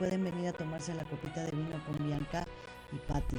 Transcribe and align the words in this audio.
pueden 0.00 0.24
venir 0.24 0.48
a 0.48 0.52
tomarse 0.54 0.94
la 0.94 1.04
copita 1.04 1.44
de 1.44 1.50
vino 1.50 1.78
con 1.84 2.06
Bianca 2.06 2.46
y 2.90 2.96
Patti. 3.06 3.36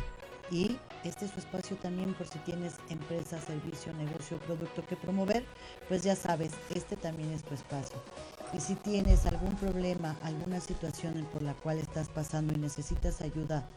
Y 0.51 0.77
este 1.03 1.25
es 1.25 1.31
su 1.31 1.39
espacio 1.39 1.75
también 1.77 2.13
por 2.13 2.27
si 2.27 2.37
tienes 2.39 2.75
empresa, 2.89 3.41
servicio, 3.41 3.91
negocio, 3.93 4.37
producto 4.37 4.85
que 4.85 4.95
promover, 4.95 5.43
pues 5.87 6.03
ya 6.03 6.15
sabes, 6.15 6.51
este 6.75 6.97
también 6.97 7.31
es 7.31 7.43
tu 7.43 7.55
espacio. 7.55 7.97
Y 8.53 8.59
si 8.59 8.75
tienes 8.75 9.25
algún 9.25 9.55
problema, 9.55 10.15
alguna 10.21 10.59
situación 10.59 11.27
por 11.33 11.41
la 11.41 11.55
cual 11.55 11.79
estás 11.79 12.09
pasando 12.09 12.53
y 12.53 12.57
necesitas 12.57 13.21
ayuda 13.21 13.67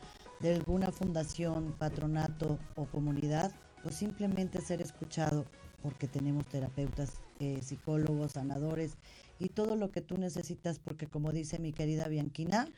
de 0.41 0.55
alguna 0.55 0.93
fundación, 0.93 1.75
patronato 1.79 2.59
o 2.75 2.85
comunidad, 2.85 3.51
o 3.82 3.91
simplemente 3.91 4.61
ser 4.61 4.82
escuchado, 4.82 5.46
porque 5.82 6.07
tenemos 6.07 6.45
terapeutas, 6.46 7.12
eh, 7.41 7.61
psicólogos, 7.62 8.32
sanadores 8.32 8.98
y 9.39 9.48
todo 9.48 9.77
lo 9.77 9.90
que 9.90 10.00
tú 10.00 10.17
necesitas, 10.18 10.79
porque 10.79 11.07
como 11.07 11.32
dice 11.32 11.59
mi 11.59 11.72
querida 11.72 12.09
Bianquina, 12.09 12.68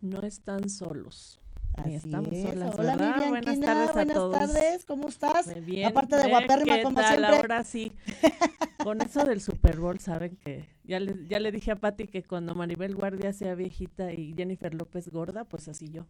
no 0.00 0.22
están 0.22 0.68
solos. 0.68 1.40
Así 1.76 1.94
estamos 1.94 2.36
solas, 2.36 2.74
Hola, 2.76 2.96
mi 2.96 3.28
buenas 3.28 3.60
tardes 3.60 3.92
buenas 3.94 4.30
tardes, 4.30 4.84
¿cómo 4.84 5.08
estás? 5.08 5.48
Bien, 5.64 5.86
Aparte 5.86 6.16
de 6.16 6.28
guapérrima, 6.28 6.82
como 6.82 7.00
siempre. 7.00 7.36
Ahora 7.36 7.64
sí, 7.64 7.92
con 8.82 9.00
eso 9.00 9.24
del 9.24 9.40
Super 9.40 9.78
Bowl, 9.78 9.98
saben 9.98 10.36
que 10.36 10.68
ya 10.84 10.98
le, 10.98 11.14
ya 11.28 11.38
le 11.38 11.52
dije 11.52 11.70
a 11.70 11.76
Patti 11.76 12.06
que 12.08 12.22
cuando 12.22 12.54
Maribel 12.54 12.94
Guardia 12.94 13.32
sea 13.32 13.54
viejita 13.54 14.12
y 14.12 14.34
Jennifer 14.36 14.74
López 14.74 15.08
gorda, 15.08 15.44
pues 15.44 15.68
así 15.68 15.88
yo. 15.90 16.06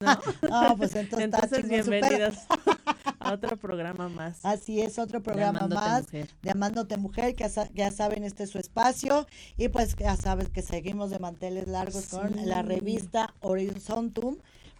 No, 0.00 0.76
pues 0.76 0.96
entonces, 0.96 1.24
entonces 1.24 1.68
bienvenidas 1.68 2.46
a 3.20 3.32
otro 3.32 3.56
programa 3.56 4.08
más. 4.08 4.44
Así 4.44 4.80
es, 4.80 4.98
otro 4.98 5.22
programa 5.22 5.68
más 5.68 6.10
de 6.10 6.50
Amándote 6.50 6.96
Mujer, 6.96 7.34
que 7.34 7.48
ya 7.74 7.90
saben, 7.90 8.24
este 8.24 8.44
es 8.44 8.50
su 8.50 8.58
espacio. 8.58 9.26
Y 9.56 9.68
pues 9.68 9.94
ya 9.96 10.16
sabes 10.16 10.48
que 10.48 10.62
seguimos 10.62 11.10
de 11.10 11.18
manteles 11.18 11.68
largos 11.68 12.08
con 12.08 12.34
la 12.46 12.62
revista 12.62 13.34
Horizontum 13.40 14.38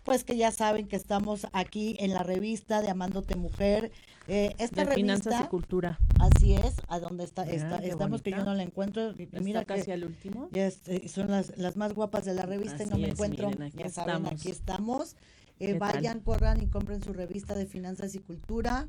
pues 0.08 0.24
que 0.24 0.38
ya 0.38 0.50
saben 0.52 0.88
que 0.88 0.96
estamos 0.96 1.46
aquí 1.52 1.94
en 1.98 2.14
la 2.14 2.22
revista 2.22 2.80
de 2.80 2.88
Amándote 2.88 3.36
Mujer. 3.36 3.92
Eh, 4.26 4.54
esta 4.58 4.86
de 4.86 4.94
Finanzas 4.94 5.44
y 5.44 5.48
Cultura. 5.48 5.98
Así 6.18 6.54
es, 6.54 6.76
a 6.88 6.98
donde 6.98 7.24
está, 7.24 7.44
estamos 7.44 8.22
que 8.22 8.30
yo 8.30 8.42
no 8.42 8.54
la 8.54 8.62
encuentro. 8.62 9.12
Mira 9.42 9.66
casi 9.66 9.90
al 9.90 10.04
último. 10.04 10.48
Eh, 10.54 11.08
son 11.08 11.30
las, 11.30 11.58
las 11.58 11.76
más 11.76 11.92
guapas 11.92 12.24
de 12.24 12.32
la 12.32 12.46
revista 12.46 12.82
y 12.82 12.86
no 12.86 12.96
me 12.96 13.10
encuentro. 13.10 13.50
ya 13.74 13.90
saben, 13.90 14.26
aquí 14.26 14.50
estamos. 14.50 15.16
Eh, 15.60 15.78
vayan, 15.78 16.20
corran 16.20 16.62
y 16.62 16.68
compren 16.68 17.02
su 17.02 17.12
revista 17.12 17.54
de 17.54 17.66
Finanzas 17.66 18.14
y 18.14 18.20
Cultura. 18.20 18.86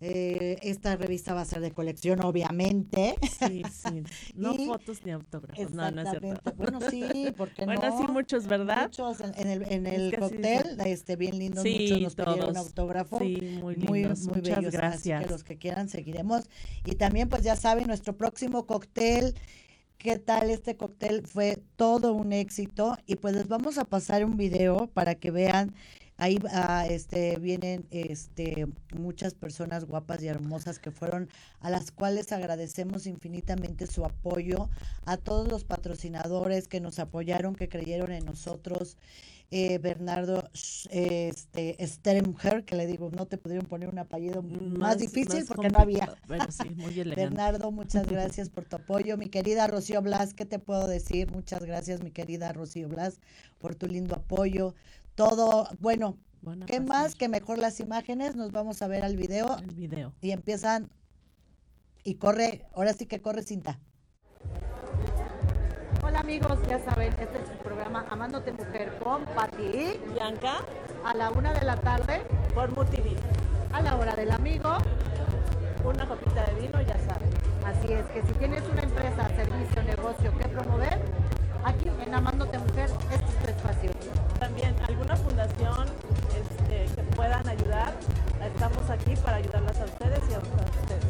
Eh, 0.00 0.58
esta 0.62 0.94
revista 0.94 1.34
va 1.34 1.40
a 1.40 1.44
ser 1.44 1.60
de 1.60 1.72
colección, 1.72 2.24
obviamente. 2.24 3.16
Sí, 3.38 3.62
sí. 3.70 4.02
No 4.34 4.54
fotos 4.54 5.04
ni 5.04 5.10
autógrafos. 5.10 5.72
No, 5.72 5.90
no 5.90 6.02
es 6.02 6.10
cierto. 6.10 6.52
Bueno, 6.56 6.80
sí, 6.88 7.32
porque 7.36 7.64
bueno, 7.64 7.98
sí, 7.98 8.06
muchos, 8.12 8.46
¿verdad? 8.46 8.84
Muchos 8.84 9.20
en, 9.20 9.48
el, 9.48 9.72
en 9.72 9.86
el 9.86 10.16
cóctel, 10.16 10.78
este, 10.84 11.16
bien 11.16 11.38
lindo. 11.38 11.62
muchos 11.64 12.00
nos 12.00 12.14
todos. 12.14 12.34
pidieron 12.34 12.56
autógrafo. 12.56 13.18
Sí, 13.18 13.58
muy 13.60 13.74
lindos. 13.74 14.20
Muy, 14.26 14.36
Muchas 14.36 14.70
gracias. 14.70 15.24
que 15.24 15.30
los 15.30 15.42
que 15.42 15.56
quieran 15.58 15.88
seguiremos. 15.88 16.44
Y 16.84 16.94
también, 16.94 17.28
pues 17.28 17.42
ya 17.42 17.56
saben, 17.56 17.86
nuestro 17.88 18.16
próximo 18.16 18.66
cóctel. 18.66 19.34
¿Qué 19.96 20.16
tal 20.16 20.50
este 20.50 20.76
cóctel? 20.76 21.26
Fue 21.26 21.60
todo 21.74 22.12
un 22.12 22.32
éxito. 22.32 22.96
Y 23.06 23.16
pues 23.16 23.34
les 23.34 23.48
vamos 23.48 23.78
a 23.78 23.84
pasar 23.84 24.24
un 24.24 24.36
video 24.36 24.86
para 24.86 25.16
que 25.16 25.32
vean 25.32 25.74
Ahí 26.20 26.38
ah, 26.50 26.84
este, 26.88 27.38
vienen 27.38 27.86
este, 27.92 28.66
muchas 28.92 29.34
personas 29.34 29.84
guapas 29.84 30.20
y 30.20 30.26
hermosas 30.26 30.80
que 30.80 30.90
fueron, 30.90 31.28
a 31.60 31.70
las 31.70 31.92
cuales 31.92 32.32
agradecemos 32.32 33.06
infinitamente 33.06 33.86
su 33.86 34.04
apoyo, 34.04 34.68
a 35.06 35.16
todos 35.16 35.46
los 35.46 35.62
patrocinadores 35.62 36.66
que 36.66 36.80
nos 36.80 36.98
apoyaron, 36.98 37.54
que 37.54 37.68
creyeron 37.68 38.10
en 38.10 38.24
nosotros. 38.24 38.96
Eh, 39.50 39.78
Bernardo 39.78 40.50
este, 40.90 41.76
que 42.66 42.76
le 42.76 42.86
digo, 42.86 43.10
no 43.10 43.26
te 43.26 43.38
pudieron 43.38 43.66
poner 43.66 43.88
un 43.88 43.98
apellido 43.98 44.42
más, 44.42 44.98
difícil 44.98 45.46
porque 45.46 45.70
no 45.70 45.78
había. 45.78 46.14
Bernardo, 47.16 47.70
muchas 47.70 48.06
gracias 48.10 48.50
por 48.50 48.64
tu 48.64 48.76
apoyo. 48.76 49.16
Mi 49.16 49.30
querida 49.30 49.66
Rocío 49.68 50.02
Blas, 50.02 50.34
¿qué 50.34 50.44
te 50.44 50.58
puedo 50.58 50.86
decir? 50.86 51.30
Muchas 51.30 51.64
gracias, 51.64 52.02
mi 52.02 52.10
querida 52.10 52.52
Rocío 52.52 52.88
Blas, 52.88 53.20
por 53.58 53.74
tu 53.74 53.86
lindo 53.86 54.16
apoyo 54.16 54.74
todo, 55.18 55.68
bueno, 55.80 56.16
¿qué 56.66 56.78
más 56.78 57.16
que 57.16 57.28
mejor 57.28 57.58
las 57.58 57.80
imágenes? 57.80 58.36
Nos 58.36 58.52
vamos 58.52 58.82
a 58.82 58.86
ver 58.86 59.02
al 59.02 59.16
video. 59.16 59.58
El 59.58 59.74
video. 59.74 60.14
Y 60.20 60.30
empiezan, 60.30 60.92
y 62.04 62.14
corre, 62.14 62.64
ahora 62.72 62.92
sí 62.92 63.06
que 63.06 63.20
corre 63.20 63.42
cinta. 63.42 63.80
Hola 66.04 66.20
amigos, 66.20 66.56
ya 66.68 66.78
saben, 66.84 67.12
este 67.14 67.42
es 67.42 67.50
el 67.50 67.58
programa 67.58 68.06
Amándote 68.08 68.52
Mujer 68.52 68.96
con 69.02 69.24
Pati. 69.34 69.98
Bianca. 70.14 70.58
A 71.04 71.14
la 71.14 71.32
una 71.32 71.52
de 71.52 71.64
la 71.64 71.80
tarde. 71.80 72.22
Por 72.54 72.70
MUTV. 72.70 73.16
A 73.72 73.82
la 73.82 73.96
hora 73.96 74.14
del 74.14 74.30
amigo. 74.30 74.78
Una 75.84 76.06
copita 76.06 76.44
de 76.44 76.60
vino, 76.60 76.80
ya 76.80 76.96
saben. 76.96 77.28
Así 77.66 77.92
es, 77.92 78.06
que 78.06 78.22
si 78.22 78.32
tienes 78.34 78.62
una 78.68 78.82
empresa, 78.82 79.28
servicio, 79.30 79.82
negocio 79.82 80.38
que 80.38 80.48
promover, 80.48 81.00
aquí 81.64 81.88
en 82.06 82.14
Amándote 82.14 82.56
Mujer, 82.60 82.88
este 83.10 83.14
es 83.16 83.38
tu 83.42 83.50
espacio. 83.50 83.97
También 84.58 84.82
alguna 84.88 85.14
fundación 85.14 85.86
este, 86.34 86.92
que 86.92 87.02
puedan 87.14 87.48
ayudar, 87.48 87.94
estamos 88.44 88.90
aquí 88.90 89.14
para 89.22 89.36
ayudarlas 89.36 89.80
a 89.80 89.84
ustedes 89.84 90.18
y 90.28 90.34
a 90.34 90.38
ustedes. 90.38 91.04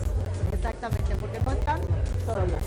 Exactamente, 0.52 1.16
porque 1.16 1.40
no 1.40 1.52
están 1.52 1.80
solas. 2.26 2.62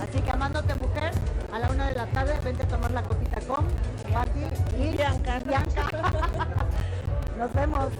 Así 0.00 0.18
que 0.20 0.30
Amándote 0.32 0.74
Mujer, 0.74 1.12
a 1.52 1.58
la 1.60 1.70
una 1.70 1.88
de 1.88 1.94
la 1.94 2.06
tarde, 2.06 2.40
vente 2.42 2.64
a 2.64 2.68
tomar 2.68 2.90
la 2.90 3.02
copita 3.04 3.40
con 3.42 3.66
Pati 4.12 4.40
y 4.82 4.96
Bianca. 4.96 5.38
Bianca. 5.38 5.90
Nos 7.38 7.52
vemos. 7.52 7.92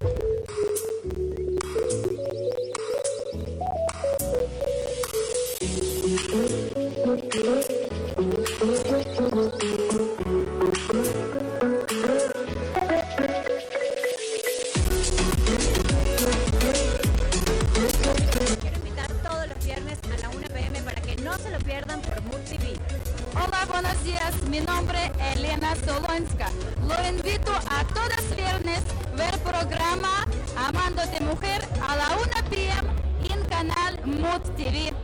Buenos 23.82 24.04
días. 24.04 24.32
Mi 24.48 24.60
nombre 24.60 24.98
es 25.20 25.36
Elena 25.36 25.74
Solonska. 25.84 26.48
Lo 26.88 27.08
invito 27.08 27.52
a 27.68 27.84
todas 27.84 28.34
viernes 28.34 28.80
ver 29.18 29.38
programa 29.40 30.26
Amándote 30.56 31.20
Mujer 31.20 31.60
a 31.86 31.96
la 31.96 32.16
1 32.16 32.48
p.m. 32.48 32.88
en 33.30 33.44
canal 33.50 34.00
Mood 34.06 34.40
TV. 34.56 34.95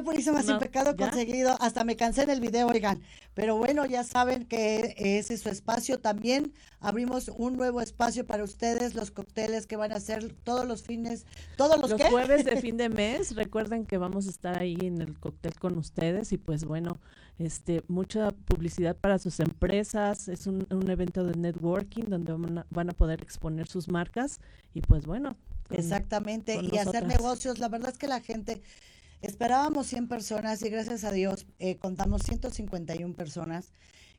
María 0.00 0.02
Purísima, 0.04 0.42
sin 0.42 0.52
No, 0.54 0.58
pecado 0.58 0.94
¿ya? 0.96 1.08
conseguido. 1.10 1.56
Hasta 1.60 1.84
me 1.84 1.96
cansé 1.96 2.26
del 2.26 2.40
video, 2.40 2.66
oigan. 2.68 3.00
Pero 3.34 3.56
bueno, 3.56 3.86
ya 3.86 4.04
saben 4.04 4.44
que 4.46 4.94
ese 4.96 5.34
es 5.34 5.40
su 5.42 5.48
espacio. 5.48 5.98
También 5.98 6.52
abrimos 6.80 7.28
un 7.28 7.56
nuevo 7.56 7.80
espacio 7.80 8.26
para 8.26 8.44
ustedes, 8.44 8.94
los 8.94 9.10
cócteles 9.10 9.66
que 9.66 9.76
van 9.76 9.92
a 9.92 9.96
hacer 9.96 10.32
todos 10.44 10.66
los 10.66 10.82
fines, 10.82 11.24
todos 11.56 11.78
los, 11.80 12.00
jueves 12.10 12.44
de 12.44 12.56
fin 12.60 12.76
de 12.76 12.88
mes, 12.88 13.34
recuerden 13.34 13.84
que 13.86 13.98
vamos 13.98 14.26
a 14.26 14.30
estar 14.30 14.58
ahí 14.60 14.76
en 14.80 15.00
el 15.00 15.18
cóctel 15.18 15.54
con 15.58 15.76
ustedes 15.78 16.32
y 16.32 16.38
pues 16.38 16.64
bueno, 16.64 16.98
este 17.38 17.82
mucha 17.88 18.30
publicidad 18.32 18.96
para 18.96 19.18
sus 19.18 19.38
empresas, 19.40 20.28
es 20.28 20.46
un, 20.46 20.66
un 20.70 20.90
evento 20.90 21.24
de 21.24 21.36
networking 21.36 22.04
donde 22.04 22.32
van 22.32 22.58
a, 22.58 22.66
van 22.70 22.90
a 22.90 22.92
poder 22.92 23.22
exponer 23.22 23.66
sus 23.68 23.88
marcas 23.88 24.40
y 24.74 24.80
pues 24.80 25.06
bueno. 25.06 25.36
con- 25.68 25.78
Exactamente, 25.78 26.56
con 26.56 26.74
y 26.74 26.78
hacer 26.78 27.06
negocios. 27.06 27.58
La 27.58 27.68
verdad 27.68 27.90
es 27.90 27.98
que 27.98 28.06
la 28.08 28.20
gente, 28.20 28.62
esperábamos 29.22 29.86
100 29.86 30.08
personas 30.08 30.62
y 30.62 30.68
gracias 30.70 31.04
a 31.04 31.12
Dios 31.12 31.46
eh, 31.58 31.76
contamos 31.76 32.22
151 32.22 33.14
personas 33.14 33.72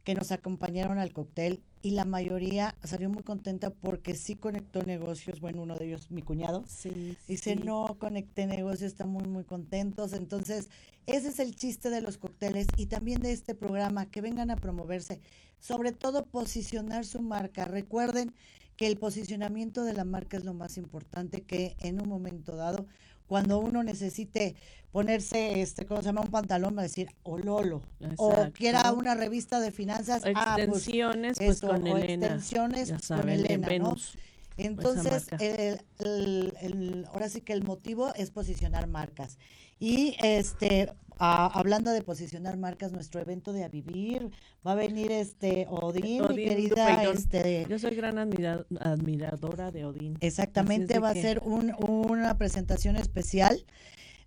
que 0.03 0.15
nos 0.15 0.31
acompañaron 0.31 0.97
al 0.97 1.13
cóctel 1.13 1.61
y 1.81 1.91
la 1.91 2.05
mayoría 2.05 2.75
salió 2.83 3.09
muy 3.09 3.23
contenta 3.23 3.69
porque 3.69 4.15
sí 4.15 4.35
conectó 4.35 4.81
negocios. 4.83 5.39
Bueno, 5.39 5.61
uno 5.61 5.75
de 5.75 5.85
ellos, 5.87 6.09
mi 6.11 6.21
cuñado, 6.21 6.63
Sí, 6.67 7.15
dice, 7.27 7.55
sí. 7.55 7.61
no, 7.63 7.97
conecté 7.99 8.45
negocios, 8.45 8.91
están 8.91 9.09
muy, 9.09 9.23
muy 9.25 9.43
contentos. 9.43 10.13
Entonces, 10.13 10.69
ese 11.05 11.29
es 11.29 11.39
el 11.39 11.55
chiste 11.55 11.89
de 11.89 12.01
los 12.01 12.17
cócteles 12.17 12.67
y 12.77 12.87
también 12.87 13.21
de 13.21 13.31
este 13.31 13.55
programa, 13.55 14.09
que 14.09 14.21
vengan 14.21 14.51
a 14.51 14.55
promoverse, 14.55 15.21
sobre 15.59 15.91
todo 15.91 16.25
posicionar 16.25 17.05
su 17.05 17.21
marca. 17.21 17.65
Recuerden 17.65 18.33
que 18.75 18.87
el 18.87 18.97
posicionamiento 18.97 19.83
de 19.83 19.93
la 19.93 20.05
marca 20.05 20.37
es 20.37 20.45
lo 20.45 20.53
más 20.53 20.77
importante 20.77 21.41
que 21.41 21.75
en 21.79 22.01
un 22.01 22.07
momento 22.07 22.55
dado, 22.55 22.87
cuando 23.27 23.59
uno 23.59 23.83
necesite 23.83 24.55
ponerse, 24.91 25.62
este, 25.62 25.86
¿cómo 25.86 26.01
se 26.01 26.07
llama? 26.07 26.21
Un 26.21 26.31
pantalón, 26.31 26.75
va 26.75 26.81
a 26.81 26.83
decir, 26.83 27.09
o 27.24 27.38
Lolo, 27.38 27.81
o 28.18 28.47
quiera 28.53 28.91
una 28.94 29.15
revista 29.15 29.59
de 29.59 29.71
finanzas, 29.71 30.24
ah, 30.36 30.56
pues, 30.56 30.68
Extensiones, 30.68 31.38
pues, 31.38 31.62
con 31.62 31.88
o 31.88 31.97
Elena. 31.97 32.25
extensiones 32.27 32.89
con 32.89 33.00
saben, 33.01 33.27
de 33.27 33.33
Elena, 33.53 33.68
¿no? 33.68 33.69
Venus. 33.69 34.18
Entonces, 34.57 35.27
el, 35.39 35.81
el- 36.00 36.53
el- 36.62 37.06
ahora 37.13 37.30
sí 37.30 37.41
que 37.41 37.53
el 37.53 37.63
motivo 37.63 38.13
es 38.15 38.30
posicionar 38.31 38.88
marcas. 38.88 39.38
Y 39.80 40.18
este, 40.21 40.92
a- 41.18 41.45
hablando 41.57 41.92
de 41.92 42.01
posicionar 42.01 42.57
marcas, 42.57 42.92
nuestro 42.92 43.21
evento 43.21 43.53
de 43.53 43.63
A 43.63 43.69
Vivir, 43.69 44.30
va 44.68 44.74
a 44.74 44.75
venir 44.75 45.12
este 45.13 45.65
Odín, 45.69 46.24
mi 46.35 46.44
querida, 46.44 47.03
este, 47.03 47.65
Yo 47.69 47.80
soy 47.80 47.95
gran 47.95 48.18
admira- 48.18 48.65
admiradora 48.81 49.71
de 49.71 49.85
Odín. 49.85 50.18
exactamente, 50.19 51.00
va 51.00 51.12
a 51.12 51.13
que- 51.13 51.21
ser 51.21 51.39
un- 51.45 51.74
una 51.80 52.38
presentación 52.38 52.97
especial 52.97 53.65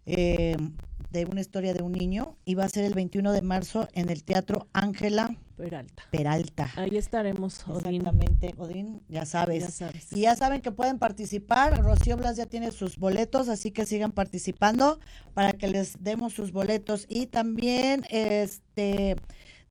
eh, 0.06 0.56
de 1.10 1.24
una 1.26 1.40
historia 1.40 1.74
de 1.74 1.82
un 1.82 1.92
niño 1.92 2.36
y 2.44 2.54
va 2.54 2.64
a 2.64 2.68
ser 2.68 2.84
el 2.84 2.94
21 2.94 3.32
de 3.32 3.42
marzo 3.42 3.88
en 3.92 4.08
el 4.08 4.24
Teatro 4.24 4.68
Ángela 4.72 5.36
Peralta. 5.62 6.02
Peralta. 6.10 6.70
Ahí 6.74 6.96
estaremos, 6.96 7.66
Odín. 7.68 7.96
Exactamente, 7.96 8.54
Odín, 8.56 9.02
ya 9.08 9.24
sabes. 9.26 9.62
Ya 9.62 9.70
sabes. 9.70 10.12
Y 10.12 10.22
ya 10.22 10.34
saben 10.34 10.60
que 10.60 10.72
pueden 10.72 10.98
participar. 10.98 11.80
Rocío 11.82 12.16
Blas 12.16 12.36
ya 12.36 12.46
tiene 12.46 12.72
sus 12.72 12.98
boletos, 12.98 13.48
así 13.48 13.70
que 13.70 13.86
sigan 13.86 14.10
participando 14.10 14.98
para 15.34 15.52
que 15.52 15.68
les 15.68 16.02
demos 16.02 16.32
sus 16.32 16.50
boletos. 16.50 17.06
Y 17.08 17.26
también, 17.26 18.04
este, 18.10 19.16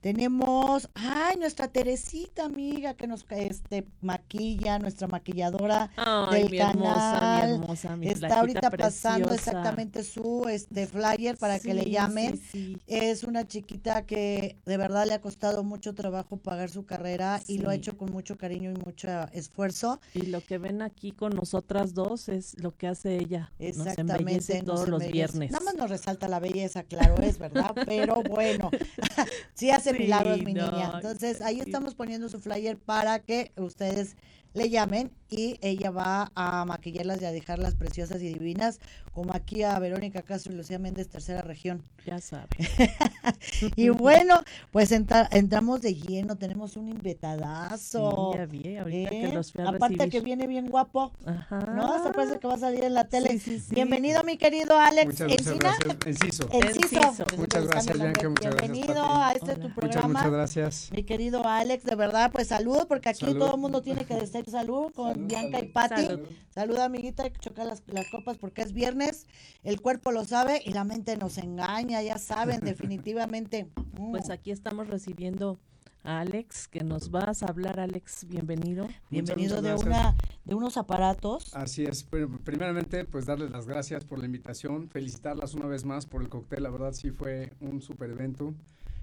tenemos, 0.01 0.89
ay, 0.95 1.37
nuestra 1.37 1.67
Teresita, 1.67 2.45
amiga, 2.45 2.95
que 2.95 3.05
nos 3.05 3.23
este, 3.29 3.85
maquilla, 4.01 4.79
nuestra 4.79 5.07
maquilladora 5.07 5.91
Ay, 5.95 6.41
del 6.41 6.51
mi 6.51 6.57
hermosa, 6.57 7.17
canal. 7.19 7.47
mi 7.47 7.53
hermosa, 7.61 7.95
mi 7.97 8.07
Está 8.07 8.39
ahorita 8.39 8.71
pasando 8.71 9.31
exactamente 9.31 10.03
su 10.03 10.47
este 10.49 10.87
flyer 10.87 11.37
para 11.37 11.59
que 11.59 11.75
le 11.75 11.89
llamen. 11.89 12.37
sí, 12.37 12.41
sí. 12.51 12.77
Es 12.87 13.23
una 13.23 13.47
chiquita 13.47 14.05
que 14.07 14.57
de 14.65 14.77
verdad 14.77 15.05
le 15.05 15.13
ha 15.13 15.21
costado 15.21 15.63
mucho 15.63 15.93
trabajo 15.93 16.37
pagar 16.37 16.71
su 16.71 16.83
carrera 16.85 17.39
y 17.47 17.59
lo 17.59 17.69
ha 17.69 17.75
hecho 17.75 17.95
con 17.95 18.11
mucho 18.11 18.37
cariño 18.37 18.71
y 18.71 18.75
mucho 18.83 19.07
esfuerzo. 19.33 20.01
Y 20.15 20.23
lo 20.27 20.41
que 20.41 20.57
ven 20.57 20.81
aquí 20.81 21.11
con 21.11 21.35
nosotras 21.35 21.93
dos 21.93 22.27
es 22.27 22.59
lo 22.59 22.75
que 22.75 22.87
hace 22.87 23.17
ella. 23.17 23.51
Nos 23.59 23.87
Exactamente. 23.87 24.63
nos 24.63 24.65
todos 24.65 24.89
los 24.89 25.07
viernes. 25.07 25.51
Nada 25.51 25.63
más 25.63 25.75
nos 25.75 25.91
resalta 25.91 26.27
la 26.27 26.39
belleza, 26.39 26.83
claro 26.83 27.17
es, 27.21 27.37
¿verdad? 27.37 27.75
Pero 27.85 28.23
bueno, 28.23 28.71
sí 29.53 29.69
hace 29.69 29.90
Sí, 29.95 30.03
milagros 30.03 30.43
mi 30.43 30.53
no, 30.53 30.71
niña. 30.71 30.91
Entonces 30.95 31.41
ahí 31.41 31.59
estamos 31.59 31.95
poniendo 31.95 32.29
su 32.29 32.39
flyer 32.39 32.77
para 32.77 33.19
que 33.19 33.51
ustedes 33.57 34.15
le 34.53 34.69
llamen 34.69 35.11
y 35.33 35.57
ella 35.61 35.91
va 35.91 36.29
a 36.35 36.65
maquillarlas 36.65 37.21
y 37.21 37.25
a 37.25 37.31
dejarlas 37.31 37.73
preciosas 37.75 38.21
y 38.21 38.33
divinas, 38.33 38.79
como 39.13 39.33
aquí 39.33 39.63
a 39.63 39.79
Verónica 39.79 40.21
Castro 40.23 40.51
y 40.51 40.57
Lucía 40.57 40.77
Méndez, 40.77 41.07
tercera 41.07 41.41
región. 41.41 41.81
Ya 42.05 42.19
saben. 42.19 42.47
Y 43.75 43.89
bueno, 43.89 44.41
pues 44.71 44.91
entra- 44.91 45.27
entramos 45.31 45.81
de 45.81 45.93
lleno, 45.95 46.35
tenemos 46.35 46.75
un 46.75 46.89
invitadazo. 46.89 48.31
Sí, 48.33 48.37
ya 48.37 48.45
vi, 48.45 48.77
ahorita 48.77 49.09
que 49.09 49.23
¿eh? 49.25 49.33
los 49.33 49.51
fui 49.51 49.63
a 49.63 49.69
Aparte 49.69 49.95
que 49.95 50.03
recibir. 50.05 50.23
viene 50.23 50.47
bien 50.47 50.67
guapo, 50.69 51.11
Ajá. 51.25 51.59
¿no? 51.75 51.93
Hasta 51.93 52.11
parece 52.11 52.39
que 52.39 52.47
va 52.47 52.55
a 52.55 52.59
salir 52.59 52.83
en 52.83 52.93
la 52.93 53.05
tele. 53.05 53.29
Sí, 53.31 53.39
sí, 53.39 53.59
sí. 53.59 53.75
Bienvenido, 53.75 54.23
mi 54.23 54.37
querido 54.37 54.77
Alex 54.77 55.05
Muchas, 55.21 55.27
muchas 55.29 55.47
Encina. 55.47 55.75
gracias. 55.79 56.07
Enciso. 56.07 56.49
Enciso. 56.51 56.97
Enciso. 57.01 57.25
Muchas 57.37 57.67
gracias, 57.67 57.97
Bianca, 57.97 58.29
muchas 58.29 58.55
gracias, 58.55 58.71
Bienvenido 58.71 59.03
Pati. 59.03 59.21
a 59.23 59.31
este 59.31 59.45
Hola. 59.45 59.53
tu 59.55 59.61
Muchas, 59.61 59.75
Muchas, 59.75 59.91
programa. 60.01 60.19
muchas 60.19 60.31
gracias. 60.31 60.89
Mi 60.91 61.03
querido 61.03 61.47
Alex, 61.47 61.83
de 61.83 61.95
verdad, 61.95 62.31
pues 62.31 62.47
salud, 62.47 62.85
porque 62.87 63.09
aquí 63.09 63.19
Salud. 63.25 63.39
todo 63.39 63.55
el 63.55 63.61
mundo 63.61 63.81
tiene 63.81 64.05
que 64.05 64.15
decir 64.15 64.43
salud 64.49 64.91
con 64.93 65.20
Bianca 65.27 65.59
y. 65.59 65.67
Pati. 65.67 66.05
Salud. 66.05 66.27
Salud, 66.49 66.77
amiguita, 66.77 67.23
hay 67.23 67.31
que 67.31 67.39
chocar 67.39 67.65
las, 67.65 67.81
las 67.87 68.09
copas 68.09 68.37
porque 68.37 68.61
es 68.61 68.73
viernes, 68.73 69.25
el 69.63 69.79
cuerpo 69.79 70.11
lo 70.11 70.25
sabe 70.25 70.61
y 70.65 70.73
la 70.73 70.83
mente 70.83 71.15
nos 71.15 71.37
engaña, 71.37 72.01
ya 72.01 72.17
saben, 72.17 72.59
definitivamente. 72.61 73.69
Mm. 73.97 74.11
Pues 74.11 74.29
aquí 74.29 74.51
estamos 74.51 74.87
recibiendo 74.87 75.59
a 76.03 76.19
Alex, 76.21 76.67
que 76.67 76.83
nos 76.83 77.11
vas 77.11 77.43
a 77.43 77.47
hablar, 77.47 77.79
Alex. 77.79 78.27
Bienvenido. 78.27 78.87
Bienvenido 79.09 79.61
muchas 79.61 79.81
de 79.81 79.87
una 79.87 80.15
de 80.43 80.55
unos 80.55 80.77
aparatos. 80.77 81.55
Así 81.55 81.85
es. 81.85 82.03
Pero 82.03 82.29
primeramente, 82.43 83.05
pues 83.05 83.25
darles 83.25 83.51
las 83.51 83.67
gracias 83.67 84.03
por 84.05 84.19
la 84.19 84.25
invitación, 84.25 84.89
felicitarlas 84.89 85.53
una 85.53 85.67
vez 85.67 85.85
más 85.85 86.05
por 86.05 86.21
el 86.21 86.29
cóctel. 86.29 86.63
La 86.63 86.69
verdad 86.69 86.93
sí 86.93 87.11
fue 87.11 87.53
un 87.59 87.81
super 87.81 88.09
evento. 88.09 88.53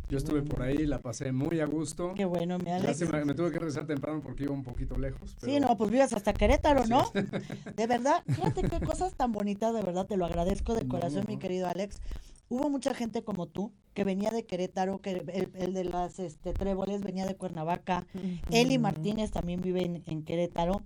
Yo 0.08 0.16
estuve 0.16 0.42
por 0.42 0.62
ahí, 0.62 0.86
la 0.86 1.00
pasé 1.00 1.32
muy 1.32 1.60
a 1.60 1.66
gusto. 1.66 2.14
Qué 2.14 2.24
bueno, 2.24 2.58
mi 2.58 2.70
Alex. 2.70 3.00
Lástima 3.00 3.18
que 3.18 3.24
me 3.26 3.34
tuve 3.34 3.50
que 3.50 3.58
regresar 3.58 3.86
temprano 3.86 4.20
porque 4.22 4.44
iba 4.44 4.54
un 4.54 4.62
poquito 4.62 4.96
lejos. 4.96 5.36
Sí, 5.42 5.60
no, 5.60 5.76
pues 5.76 5.90
vives 5.90 6.12
hasta 6.14 6.32
Querétaro, 6.32 6.86
¿no? 6.86 7.10
De 7.76 7.86
verdad, 7.86 8.22
fíjate 8.26 8.62
qué 8.62 8.80
cosas 8.80 9.14
tan 9.14 9.32
bonitas, 9.32 9.74
de 9.74 9.82
verdad, 9.82 10.06
te 10.06 10.16
lo 10.16 10.24
agradezco 10.24 10.74
de 10.74 10.84
No, 10.84 10.88
corazón, 10.88 11.24
no, 11.26 11.34
mi 11.34 11.38
querido 11.38 11.68
Alex. 11.68 12.00
Hubo 12.48 12.70
mucha 12.70 12.94
gente 12.94 13.22
como 13.22 13.46
tú 13.46 13.74
que 13.92 14.04
venía 14.04 14.30
de 14.30 14.46
Querétaro, 14.46 15.00
que 15.00 15.10
el, 15.10 15.50
el 15.54 15.74
de 15.74 15.84
las 15.84 16.18
este, 16.18 16.54
tréboles 16.54 17.02
venía 17.02 17.26
de 17.26 17.36
Cuernavaca. 17.36 18.06
Eli. 18.50 18.78
Martínez 18.78 19.30
también 19.30 19.60
vive 19.60 19.84
en, 19.84 20.02
en 20.06 20.24
Querétaro. 20.24 20.82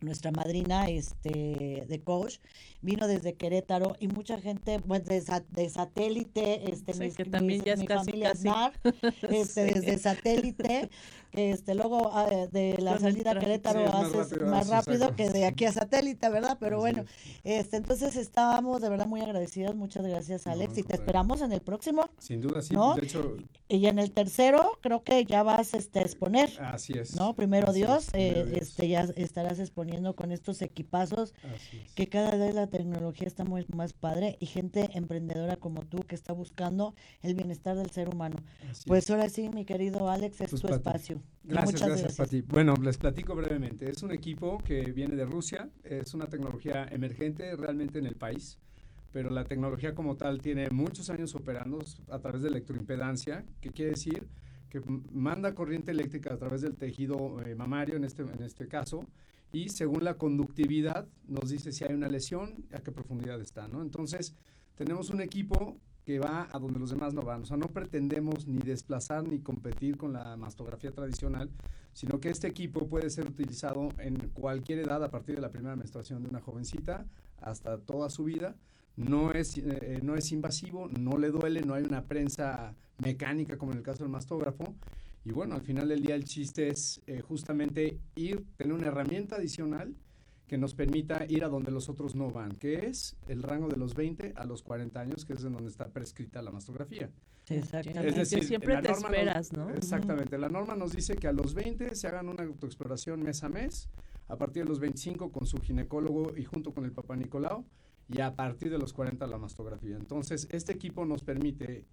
Nuestra 0.00 0.30
madrina 0.32 0.86
este, 0.88 1.84
de 1.88 2.00
coach 2.04 2.38
vino 2.82 3.06
desde 3.06 3.34
Querétaro 3.34 3.96
y 4.00 4.08
mucha 4.08 4.38
gente 4.40 4.80
pues, 4.80 5.04
de, 5.04 5.22
de 5.50 5.70
satélite, 5.70 6.70
este, 6.70 6.92
Sí, 6.92 7.00
mis- 7.00 7.16
que 7.16 7.24
también 7.24 7.60
mis- 7.60 7.64
ya 7.66 7.76
mi 7.76 7.86
familia 7.86 8.30
casi. 8.32 8.48
Este, 9.30 9.68
Sí. 9.68 9.74
desde 9.80 9.98
satélite, 9.98 10.90
este, 11.34 11.74
luego 11.74 12.10
ah, 12.12 12.26
de 12.50 12.76
la 12.78 12.98
salida 12.98 13.32
a. 13.32 13.38
Querétaro 13.38 13.80
Sí, 13.80 13.86
es 13.86 13.92
más 13.92 14.04
haces 14.06 14.30
rápido, 14.30 14.46
más 14.50 14.68
rápido 14.68 15.14
que 15.16 15.30
de 15.30 15.46
aquí 15.46 15.64
a 15.66 15.72
satélite, 15.72 16.28
¿verdad? 16.30 16.56
Pero 16.60 16.78
bueno, 16.78 17.04
es. 17.44 17.64
este, 17.64 17.76
entonces 17.76 18.16
estábamos 18.16 18.80
de 18.80 18.88
verdad 18.88 19.06
muy 19.06 19.20
agradecidas, 19.20 19.74
muchas 19.74 20.06
gracias 20.06 20.46
Alex 20.46 20.72
al 20.74 20.78
y 20.78 20.82
te 20.82 20.94
esperamos 20.94 21.40
en 21.42 21.52
el 21.52 21.60
próximo. 21.60 22.08
Sin 22.18 22.40
duda, 22.40 22.62
sí. 22.62 22.74
¿No? 22.74 22.94
De 22.94 23.02
hecho, 23.02 23.36
Y 23.68 23.86
en 23.86 23.98
el 23.98 24.12
tercero 24.12 24.78
creo 24.80 25.02
que 25.02 25.24
ya 25.24 25.42
vas 25.42 25.74
este, 25.74 26.00
a 26.00 26.02
exponer. 26.02 26.50
así 26.60 26.92
es. 26.98 27.14
¿no? 27.16 27.34
Primero 27.34 27.70
Así 27.70 27.82
es, 27.82 27.86
Dios, 27.86 28.06
primero 28.12 28.40
eh, 28.40 28.44
Dios. 28.44 28.62
este 28.62 28.88
ya 28.88 29.02
estarás 29.16 29.58
exponiendo 29.58 30.14
con 30.16 30.32
estos 30.32 30.62
equipazos 30.62 31.34
es. 31.42 31.92
que 31.94 32.08
cada 32.08 32.36
vez 32.36 32.54
la 32.54 32.66
tecnología 32.68 33.26
está 33.26 33.44
muy 33.44 33.66
más 33.74 33.92
padre 33.92 34.36
y 34.40 34.46
gente 34.46 34.90
emprendedora 34.94 35.56
como 35.56 35.84
tú 35.84 35.98
que 36.06 36.14
está 36.14 36.32
buscando 36.32 36.94
el 37.22 37.34
bienestar 37.34 37.76
del 37.76 37.90
ser 37.90 38.08
humano. 38.08 38.36
Así 38.70 38.84
Pues 38.86 39.04
es. 39.04 39.10
ahora 39.10 39.28
sí, 39.28 39.48
mi 39.48 39.64
querido 39.64 40.08
Alex, 40.08 40.40
es 40.40 40.50
Pues, 40.50 40.62
tu 40.62 40.68
Pati, 40.68 40.76
espacio. 40.76 41.22
Gracias, 41.42 41.72
muchas 41.72 41.88
gracias, 41.88 42.16
Pati. 42.16 42.40
Bueno, 42.40 42.74
les 42.82 42.96
platico 42.96 43.34
brevemente. 43.34 43.90
Es 43.90 44.02
un 44.02 44.12
equipo 44.12 44.58
que 44.58 44.92
viene 44.92 45.14
de 45.14 45.26
Rusia, 45.26 45.68
es 45.82 46.14
una 46.14 46.26
tecnología 46.26 46.88
emergente 46.90 47.54
realmente 47.56 47.98
en 47.98 48.06
el 48.06 48.16
país, 48.16 48.58
pero 49.12 49.30
la 49.30 49.44
tecnología 49.44 49.94
como 49.94 50.16
tal 50.16 50.40
tiene 50.40 50.70
muchos 50.70 51.10
años 51.10 51.34
operando 51.34 51.84
a 52.10 52.18
través 52.18 52.42
de 52.42 52.48
electroimpedancia, 52.48 53.44
que 53.60 53.70
quiere 53.70 53.90
decir 53.90 54.26
que 54.70 54.80
manda 55.12 55.54
corriente 55.54 55.92
eléctrica 55.92 56.34
a 56.34 56.36
través 56.38 56.62
del 56.62 56.76
tejido 56.76 57.40
eh, 57.42 57.54
mamario 57.54 57.96
en 57.96 58.04
este, 58.04 58.22
en 58.22 58.42
este 58.42 58.66
caso, 58.66 59.06
y 59.52 59.68
según 59.68 60.02
la 60.02 60.14
conductividad 60.14 61.06
nos 61.28 61.50
dice 61.50 61.70
si 61.70 61.84
hay 61.84 61.94
una 61.94 62.08
lesión, 62.08 62.64
a 62.72 62.80
qué 62.80 62.90
profundidad 62.90 63.40
está, 63.40 63.68
¿no? 63.68 63.82
Entonces, 63.82 64.34
tenemos 64.74 65.10
un 65.10 65.20
equipo 65.20 65.78
que 66.04 66.18
va 66.18 66.48
a 66.52 66.58
donde 66.58 66.78
los 66.78 66.90
demás 66.90 67.14
no 67.14 67.22
van. 67.22 67.42
O 67.42 67.46
sea, 67.46 67.56
no 67.56 67.68
pretendemos 67.68 68.46
ni 68.46 68.58
desplazar 68.58 69.26
ni 69.26 69.38
competir 69.38 69.96
con 69.96 70.12
la 70.12 70.36
mastografía 70.36 70.92
tradicional, 70.92 71.50
sino 71.92 72.20
que 72.20 72.28
este 72.28 72.46
equipo 72.46 72.86
puede 72.86 73.08
ser 73.10 73.26
utilizado 73.26 73.88
en 73.98 74.16
cualquier 74.34 74.80
edad 74.80 75.02
a 75.02 75.10
partir 75.10 75.36
de 75.36 75.40
la 75.42 75.50
primera 75.50 75.76
menstruación 75.76 76.22
de 76.22 76.28
una 76.28 76.40
jovencita 76.40 77.06
hasta 77.40 77.78
toda 77.78 78.10
su 78.10 78.24
vida. 78.24 78.54
No 78.96 79.32
es, 79.32 79.56
eh, 79.58 80.00
no 80.02 80.14
es 80.14 80.30
invasivo, 80.30 80.88
no 80.88 81.18
le 81.18 81.30
duele, 81.30 81.62
no 81.62 81.74
hay 81.74 81.84
una 81.84 82.04
prensa 82.04 82.74
mecánica 82.98 83.56
como 83.56 83.72
en 83.72 83.78
el 83.78 83.84
caso 83.84 84.04
del 84.04 84.10
mastógrafo. 84.10 84.74
Y 85.24 85.32
bueno, 85.32 85.54
al 85.54 85.62
final 85.62 85.88
del 85.88 86.02
día 86.02 86.14
el 86.14 86.24
chiste 86.24 86.68
es 86.68 87.00
eh, 87.06 87.22
justamente 87.22 87.98
ir, 88.14 88.44
tener 88.56 88.74
una 88.74 88.88
herramienta 88.88 89.36
adicional 89.36 89.94
que 90.46 90.58
nos 90.58 90.74
permita 90.74 91.24
ir 91.28 91.42
a 91.44 91.48
donde 91.48 91.70
los 91.70 91.88
otros 91.88 92.14
no 92.14 92.30
van, 92.30 92.52
que 92.52 92.86
es 92.86 93.16
el 93.28 93.42
rango 93.42 93.68
de 93.68 93.76
los 93.76 93.94
20 93.94 94.34
a 94.36 94.44
los 94.44 94.62
40 94.62 95.00
años, 95.00 95.24
que 95.24 95.32
es 95.32 95.44
en 95.44 95.52
donde 95.54 95.70
está 95.70 95.88
prescrita 95.88 96.42
la 96.42 96.50
mastografía. 96.50 97.10
Exactamente. 97.48 98.08
Es 98.08 98.14
decir, 98.16 98.44
siempre 98.44 98.74
la 98.74 98.82
te 98.82 98.88
norma 98.88 99.08
nos- 99.08 99.18
esperas, 99.18 99.52
¿no? 99.52 99.70
Exactamente. 99.70 100.38
La 100.38 100.48
norma 100.48 100.74
nos 100.76 100.92
dice 100.92 101.16
que 101.16 101.28
a 101.28 101.32
los 101.32 101.54
20 101.54 101.94
se 101.94 102.06
hagan 102.08 102.28
una 102.28 102.44
autoexploración 102.44 103.22
mes 103.22 103.42
a 103.42 103.48
mes, 103.48 103.88
a 104.28 104.36
partir 104.36 104.64
de 104.64 104.68
los 104.68 104.80
25 104.80 105.30
con 105.32 105.46
su 105.46 105.58
ginecólogo 105.58 106.36
y 106.36 106.44
junto 106.44 106.72
con 106.72 106.84
el 106.84 106.92
papá 106.92 107.16
Nicolau, 107.16 107.64
y 108.08 108.20
a 108.20 108.34
partir 108.34 108.70
de 108.70 108.78
los 108.78 108.92
40 108.92 109.26
la 109.26 109.38
mastografía. 109.38 109.96
Entonces, 109.96 110.46
este 110.50 110.72
equipo 110.72 111.06
nos 111.06 111.22
permite 111.22 111.86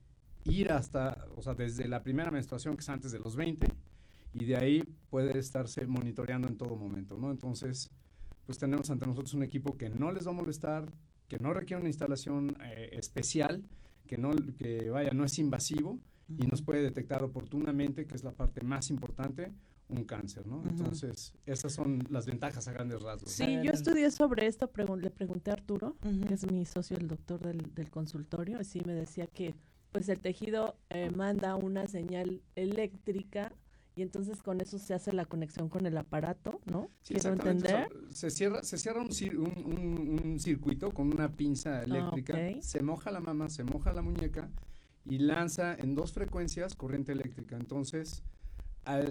ir 0.44 0.72
hasta, 0.72 1.26
o 1.36 1.42
sea, 1.42 1.54
desde 1.54 1.88
la 1.88 2.04
primera 2.04 2.32
menstruación, 2.32 2.76
que 2.76 2.82
es 2.82 2.90
antes 2.90 3.12
de 3.12 3.20
los 3.20 3.36
20, 3.36 3.68
y 4.34 4.46
de 4.46 4.56
ahí 4.58 4.84
puede 5.10 5.38
estarse 5.38 5.86
monitoreando 5.88 6.48
en 6.48 6.58
todo 6.58 6.76
momento, 6.76 7.18
¿no? 7.18 7.32
Entonces, 7.32 7.90
pues 8.52 8.60
tenemos 8.60 8.90
ante 8.90 9.08
nosotros 9.08 9.34
un 9.34 9.44
equipo 9.44 9.78
que 9.78 9.90
no 9.90 10.12
les 10.12 10.28
va 10.28 10.32
a 10.32 10.34
molestar, 10.34 10.92
que 11.30 11.40
no 11.40 11.54
requiere 11.54 11.80
una 11.80 11.88
instalación 11.88 12.58
eh, 12.66 12.90
especial, 12.92 13.64
que 14.06 14.18
no, 14.18 14.32
que 14.58 14.90
vaya, 14.90 15.12
no 15.12 15.24
es 15.24 15.40
invasivo 15.40 15.98
y 16.38 16.48
nos 16.48 16.62
puede 16.62 16.82
detectar 16.82 17.24
oportunamente, 17.24 18.06
que 18.06 18.14
es 18.14 18.26
la 18.26 18.34
parte 18.34 18.60
más 18.62 18.90
importante, 18.90 19.54
un 19.88 20.04
cáncer, 20.04 20.46
¿no? 20.48 20.64
Entonces, 20.68 21.34
esas 21.46 21.72
son 21.72 22.00
las 22.10 22.26
ventajas 22.26 22.68
a 22.68 22.74
grandes 22.74 23.02
rasgos. 23.02 23.32
Sí, 23.32 23.46
yo 23.64 23.72
estudié 23.72 24.12
sobre 24.12 24.48
esto, 24.48 24.70
pregun- 24.70 25.00
le 25.00 25.12
pregunté 25.12 25.52
a 25.52 25.54
Arturo, 25.54 25.96
que 26.28 26.34
es 26.34 26.52
mi 26.52 26.66
socio, 26.66 26.98
el 26.98 27.08
doctor 27.08 27.40
del, 27.40 27.74
del 27.74 27.90
consultorio, 27.90 28.60
y 28.60 28.66
sí 28.66 28.82
me 28.86 28.94
decía 28.94 29.28
que 29.28 29.56
pues 29.94 30.10
el 30.10 30.20
tejido 30.20 30.76
eh, 30.90 31.10
manda 31.16 31.56
una 31.56 31.88
señal 31.88 32.42
eléctrica 32.56 33.54
y 33.96 34.02
entonces 34.04 34.42
con 34.42 34.62
eso 34.62 34.78
se 34.80 34.94
hace 34.94 35.12
la 35.14 35.26
conexión 35.26 35.68
con 35.70 35.86
el 35.86 35.98
aparato, 35.98 36.62
¿no? 36.66 36.90
Sí, 37.02 37.14
Quiero 37.14 37.34
exactamente. 37.34 37.66
o 37.66 37.70
sea, 37.70 37.84
entender. 37.84 38.14
se 38.16 38.30
cierra, 38.32 38.64
se 38.64 38.78
cierra 38.78 39.02
un, 39.02 39.10
cir- 39.10 39.38
un- 39.38 39.66
un- 39.66 40.22
un 40.32 40.40
circuito 40.40 40.92
con 40.92 41.12
una 41.14 41.30
pinza 41.36 41.84
eléctrica, 41.84 42.34
ok. 42.34 42.62
se 42.62 42.82
moja 42.84 43.12
la 43.12 43.20
mama, 43.20 43.50
se 43.50 43.64
moja 43.64 43.92
la 43.94 44.02
muñeca 44.02 44.50
y 45.06 45.18
lanza 45.18 45.76
en 45.76 45.96
dos 45.96 46.14
frecuencias 46.14 46.76
corriente 46.76 47.12
eléctrica. 47.12 47.58
Entonces, 47.58 48.24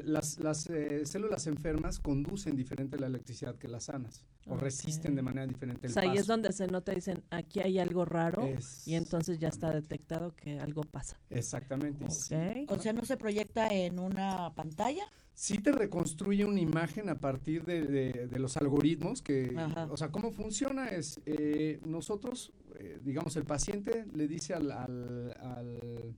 las, 0.05 0.39
las, 0.39 0.69
eh, 0.69 1.07
células 1.07 1.47
enfermas 1.47 2.01
conducen 2.01 2.57
diferente 2.57 2.99
la 2.99 3.07
electricidad 3.07 3.57
que 3.57 3.69
las 3.69 3.85
sanas 3.85 4.25
o 4.47 4.57
resisten 4.57 5.15
de 5.15 5.23
manera 5.23 5.47
diferente 5.47 5.87
O 5.87 5.89
el 5.89 5.93
sea, 5.93 6.03
ahí 6.03 6.17
es 6.19 6.27
donde 6.27 6.53
se 6.53 6.67
nota, 6.67 6.93
dicen, 6.93 7.23
aquí 7.31 7.61
hay 7.61 7.79
algo 7.79 8.05
raro 8.05 8.49
y 8.85 8.95
entonces 8.95 9.39
ya 9.39 9.49
está 9.49 9.71
detectado 9.71 10.35
que 10.35 10.59
algo 10.59 10.83
pasa. 10.83 11.21
Exactamente. 11.31 12.05
y 12.05 12.11
sí- 12.11 12.35
Ok. 12.67 12.73
O 12.73 12.79
sea, 12.79 12.93
no 12.93 13.05
se 13.05 13.17
proyecta 13.17 13.69
en 13.69 13.99
una 14.01 14.53
pantalla. 14.55 15.05
sí 15.35 15.59
te 15.59 15.73
reconstruye 15.73 16.45
una 16.45 16.61
imagen 16.61 17.09
a 17.09 17.19
partir 17.19 17.65
de, 17.65 17.83
de- 17.87 18.27
de 18.27 18.39
los 18.39 18.57
algoritmos 18.57 19.23
que, 19.23 19.55
Ajá. 19.57 19.87
o 19.91 19.97
sea, 19.97 20.11
cómo 20.11 20.33
funciona 20.33 20.89
es, 20.89 21.21
eh, 21.27 21.81
nosotros, 21.87 22.53
eh, 22.79 22.99
digamos, 23.03 23.37
el 23.37 23.45
paciente 23.45 24.05
le 24.13 24.27
dice 24.29 24.53
al, 24.53 24.71
al- 24.73 25.35
al- 25.41 26.17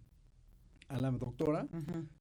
a 0.93 1.01
la 1.01 1.11
doctora 1.11 1.67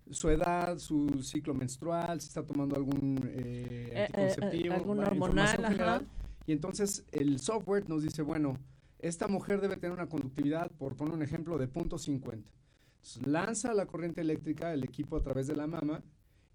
su 0.10 0.30
edad, 0.30 0.78
su 0.78 1.22
ciclo 1.24 1.54
menstrual, 1.54 2.20
si 2.22 2.28
está 2.28 2.46
tomando 2.46 2.76
algún 2.76 3.18
eh, 3.34 3.90
Eh, 3.92 3.92
eh, 3.92 4.02
anticonceptivo, 4.04 4.74
algún 4.74 5.00
hormonal, 5.00 5.48
general. 5.48 6.08
Y 6.46 6.52
entonces 6.52 7.06
el 7.12 7.40
software 7.40 7.88
nos 7.88 8.04
dice, 8.04 8.22
bueno, 8.22 8.58
esta 9.00 9.28
mujer 9.28 9.62
debe 9.62 9.78
tener 9.78 9.94
una 9.94 10.08
conductividad, 10.08 10.72
por 10.72 10.96
poner 10.96 11.14
un 11.14 11.24
ejemplo, 11.24 11.58
de 11.58 11.68
punto 11.68 11.98
.50. 11.98 12.44
Entonces, 12.44 13.28
lanza 13.28 13.74
la 13.74 13.86
corriente 13.86 14.22
eléctrica 14.22 14.74
el 14.74 14.84
equipo 14.84 15.18
a 15.18 15.24
través 15.24 15.48
de 15.48 15.56
la 15.56 15.68
mama 15.68 16.04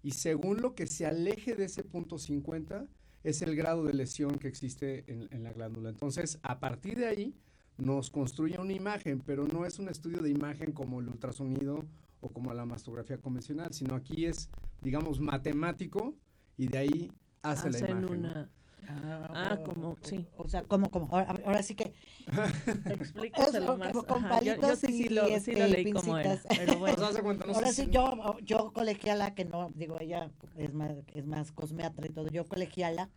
y 0.03 0.11
según 0.11 0.61
lo 0.61 0.75
que 0.75 0.87
se 0.87 1.05
aleje 1.05 1.55
de 1.55 1.65
ese 1.65 1.83
punto 1.83 2.17
.50 2.17 2.87
es 3.23 3.41
el 3.41 3.55
grado 3.55 3.83
de 3.83 3.93
lesión 3.93 4.37
que 4.37 4.47
existe 4.47 5.03
en, 5.11 5.27
en 5.31 5.43
la 5.43 5.51
glándula. 5.51 5.89
Entonces, 5.89 6.39
a 6.43 6.59
partir 6.59 6.97
de 6.97 7.07
ahí 7.07 7.35
nos 7.77 8.09
construye 8.09 8.57
una 8.59 8.73
imagen, 8.73 9.21
pero 9.25 9.45
no 9.45 9.65
es 9.65 9.79
un 9.79 9.89
estudio 9.89 10.21
de 10.21 10.29
imagen 10.29 10.71
como 10.71 10.99
el 10.99 11.09
ultrasonido 11.09 11.85
o 12.21 12.29
como 12.29 12.53
la 12.53 12.65
mastografía 12.65 13.17
convencional, 13.19 13.73
sino 13.73 13.95
aquí 13.95 14.25
es, 14.25 14.49
digamos, 14.81 15.19
matemático 15.19 16.15
y 16.57 16.67
de 16.67 16.77
ahí 16.77 17.11
hace 17.41 17.69
la 17.69 17.77
Hacen 17.77 17.89
imagen. 17.91 18.21
¿no? 18.21 18.29
una... 18.29 18.49
Ah, 18.89 19.59
como, 19.65 19.97
sí. 20.01 20.25
O 20.37 20.47
sea, 20.47 20.63
como, 20.63 20.89
como. 20.89 21.07
Ahora, 21.13 21.35
ahora 21.45 21.61
sí 21.61 21.75
que. 21.75 21.93
Explícaselo 22.89 23.77
más. 23.77 23.91
como 23.91 24.03
con 24.05 24.23
Ajá, 24.25 24.41
yo, 24.41 24.55
yo 24.55 24.75
sí, 24.77 24.87
sí 24.87 25.03
y, 25.07 25.09
lo, 25.09 25.25
sí 25.27 25.33
este, 25.33 25.57
lo 25.57 25.67
leí 25.67 25.91
como 25.91 26.17
era, 26.17 26.39
pero 26.47 26.79
bueno. 26.79 26.95
Pues 26.95 27.19
cuenta, 27.19 27.45
no 27.45 27.53
Ahora 27.53 27.67
sé 27.67 27.73
sí, 27.73 27.85
si- 27.85 27.91
yo, 27.91 28.37
yo 28.43 28.71
colegiala, 28.71 29.35
que 29.35 29.43
no, 29.43 29.71
digo, 29.75 29.99
ella 29.99 30.31
es 30.55 30.73
más, 30.73 30.91
es 31.13 31.25
más 31.25 31.51
cosmeatra 31.51 32.05
y 32.07 32.09
todo, 32.11 32.29
yo 32.29 32.45
colegiala, 32.45 33.09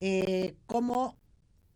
eh, 0.00 0.56
como, 0.66 1.18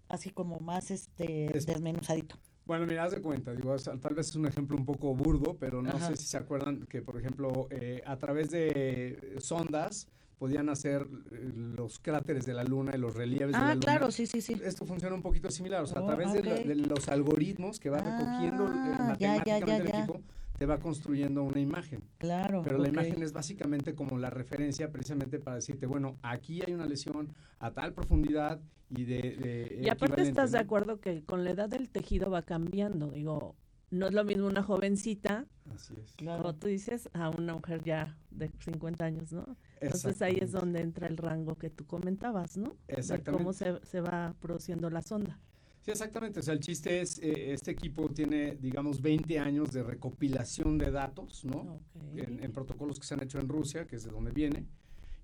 así 0.08 0.30
como 0.30 0.58
más 0.60 0.90
este 0.90 1.54
Es- 1.56 1.66
desmenuzadito. 1.66 2.36
Bueno, 2.70 2.86
mira, 2.86 3.02
haz 3.02 3.10
de 3.10 3.20
cuenta, 3.20 3.52
digo, 3.52 3.74
tal 3.74 4.14
vez 4.14 4.28
es 4.28 4.36
un 4.36 4.46
ejemplo 4.46 4.76
un 4.76 4.84
poco 4.86 5.12
burdo, 5.12 5.56
pero 5.58 5.82
no 5.82 5.90
Ajá. 5.90 6.06
sé 6.06 6.16
si 6.16 6.24
se 6.28 6.36
acuerdan 6.36 6.86
que, 6.88 7.02
por 7.02 7.18
ejemplo, 7.18 7.66
eh, 7.68 8.00
a 8.06 8.16
través 8.16 8.48
de 8.52 9.34
sondas 9.40 10.06
podían 10.38 10.68
hacer 10.68 11.02
eh, 11.32 11.50
los 11.52 11.98
cráteres 11.98 12.46
de 12.46 12.54
la 12.54 12.62
luna 12.62 12.92
y 12.94 12.98
los 12.98 13.16
relieves 13.16 13.54
de 13.54 13.58
la 13.58 13.64
Ah, 13.72 13.74
luna. 13.74 13.80
claro, 13.80 14.12
sí, 14.12 14.24
sí, 14.28 14.40
sí. 14.40 14.54
Esto 14.64 14.86
funciona 14.86 15.16
un 15.16 15.22
poquito 15.22 15.50
similar, 15.50 15.82
o 15.82 15.86
sea, 15.88 15.98
a 15.98 16.02
Oh, 16.04 16.06
través 16.06 16.32
de, 16.32 16.44
la- 16.44 16.74
los 16.76 17.08
algoritmos 17.08 17.80
que 17.80 17.90
va 17.90 17.98
recogiendo 17.98 18.68
eh, 18.68 18.94
Ah, 19.00 19.16
ya, 19.18 19.34
ya, 19.44 19.58
matemáticamente 19.58 19.66
ya, 19.66 19.66
ya. 19.66 19.82
el 19.82 19.88
equipo, 19.88 20.20
te 20.60 20.66
va 20.66 20.78
construyendo 20.78 21.42
una 21.42 21.58
imagen. 21.58 22.02
Claro. 22.18 22.60
Pero 22.62 22.76
la 22.76 22.88
imagen 22.90 23.22
es 23.22 23.32
básicamente 23.32 23.94
como 23.94 24.18
la 24.18 24.28
referencia 24.28 24.92
precisamente 24.92 25.38
para 25.38 25.56
decirte, 25.56 25.86
bueno, 25.86 26.18
aquí 26.20 26.60
hay 26.60 26.74
una 26.74 26.84
lesión 26.84 27.34
a 27.60 27.70
tal 27.70 27.94
profundidad 27.94 28.60
y 28.90 29.04
de... 29.04 29.16
de 29.16 29.80
Y 29.82 29.88
aparte 29.88 30.20
estás 30.20 30.52
de 30.52 30.58
acuerdo 30.58 31.00
que 31.00 31.24
con 31.24 31.44
la 31.44 31.52
edad 31.52 31.70
del 31.70 31.88
tejido 31.88 32.30
va 32.30 32.42
cambiando. 32.42 33.10
Digo, 33.10 33.56
no 33.88 34.08
es 34.08 34.12
lo 34.12 34.22
mismo 34.22 34.48
una 34.48 34.62
jovencita, 34.62 35.46
Así 35.74 35.94
es. 35.98 36.12
Claro. 36.12 36.42
como 36.42 36.54
tú 36.54 36.66
dices, 36.66 37.08
a 37.14 37.30
una 37.30 37.54
mujer 37.54 37.82
ya 37.82 38.18
de 38.30 38.50
50 38.58 39.02
años, 39.02 39.32
¿no? 39.32 39.56
Entonces 39.80 40.20
ahí 40.20 40.36
es 40.42 40.52
donde 40.52 40.82
entra 40.82 41.06
el 41.06 41.16
rango 41.16 41.54
que 41.54 41.70
tú 41.70 41.86
comentabas, 41.86 42.58
¿no? 42.58 42.76
De 42.86 42.96
Exactamente. 42.96 43.32
cómo 43.32 43.54
se, 43.54 43.80
se 43.86 44.02
va 44.02 44.34
produciendo 44.38 44.90
la 44.90 45.00
sonda. 45.00 45.40
Sí, 45.80 45.90
exactamente. 45.90 46.40
O 46.40 46.42
sea, 46.42 46.54
el 46.54 46.60
chiste 46.60 47.00
es, 47.00 47.18
eh, 47.18 47.52
este 47.52 47.70
equipo 47.70 48.08
tiene, 48.10 48.56
digamos, 48.56 49.00
20 49.00 49.38
años 49.38 49.72
de 49.72 49.82
recopilación 49.82 50.78
de 50.78 50.90
datos, 50.90 51.44
¿no? 51.44 51.80
En, 52.14 52.42
en 52.42 52.52
protocolos 52.52 52.98
que 52.98 53.06
se 53.06 53.14
han 53.14 53.22
hecho 53.22 53.38
en 53.38 53.48
Rusia, 53.48 53.86
que 53.86 53.96
es 53.96 54.04
de 54.04 54.10
donde 54.10 54.30
viene. 54.30 54.66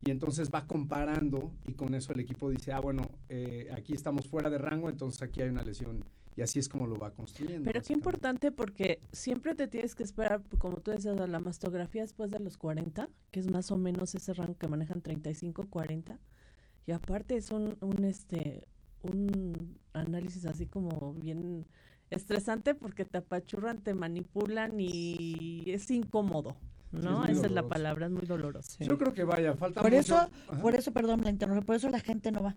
Y 0.04 0.10
entonces 0.10 0.50
va 0.54 0.66
comparando 0.66 1.52
y 1.66 1.74
con 1.74 1.94
eso 1.94 2.12
el 2.12 2.20
equipo 2.20 2.50
dice, 2.50 2.72
ah, 2.72 2.80
bueno, 2.80 3.02
eh, 3.28 3.68
aquí 3.76 3.92
estamos 3.92 4.28
fuera 4.28 4.50
de 4.50 4.58
rango, 4.58 4.88
entonces 4.88 5.20
aquí 5.22 5.42
hay 5.42 5.48
una 5.48 5.62
lesión. 5.62 6.04
Y 6.36 6.42
así 6.42 6.58
es 6.58 6.68
como 6.68 6.86
lo 6.86 6.96
va 6.96 7.12
construyendo. 7.12 7.64
Pero 7.64 7.80
qué 7.82 7.94
importante 7.94 8.52
porque 8.52 9.00
siempre 9.10 9.54
te 9.54 9.68
tienes 9.68 9.94
que 9.94 10.02
esperar, 10.02 10.42
como 10.58 10.76
tú 10.80 10.90
decías, 10.90 11.18
a 11.18 11.26
la 11.26 11.40
mastografía 11.40 12.02
después 12.02 12.30
de 12.30 12.38
los 12.38 12.58
40, 12.58 13.08
que 13.30 13.40
es 13.40 13.50
más 13.50 13.70
o 13.70 13.78
menos 13.78 14.14
ese 14.14 14.34
rango 14.34 14.56
que 14.56 14.68
manejan 14.68 15.00
35, 15.00 15.66
40. 15.68 16.20
Y 16.86 16.92
aparte 16.92 17.36
es 17.36 17.50
un, 17.50 17.76
un, 17.80 18.04
este, 18.04 18.68
un 19.02 19.78
análisis 19.96 20.46
así 20.46 20.66
como 20.66 21.14
bien 21.14 21.66
estresante 22.10 22.74
porque 22.74 23.04
te 23.04 23.18
apachurran, 23.18 23.82
te 23.82 23.94
manipulan 23.94 24.78
y 24.80 25.64
es 25.66 25.90
incómodo, 25.90 26.56
¿no? 26.92 27.24
Esa 27.26 27.46
es 27.46 27.52
la 27.52 27.66
palabra, 27.68 28.06
es 28.06 28.12
muy 28.12 28.26
doloroso. 28.26 28.76
Yo 28.80 28.96
creo 28.98 29.12
que 29.12 29.24
vaya, 29.24 29.54
falta 29.56 29.80
Por 29.82 29.90
mucho. 29.92 30.00
eso, 30.00 30.30
Ajá. 30.48 30.62
por 30.62 30.74
eso, 30.74 30.92
perdón, 30.92 31.22
la 31.24 31.30
interrumpo, 31.30 31.64
por 31.66 31.76
eso 31.76 31.88
la 31.90 32.00
gente 32.00 32.30
no 32.30 32.42
va. 32.42 32.56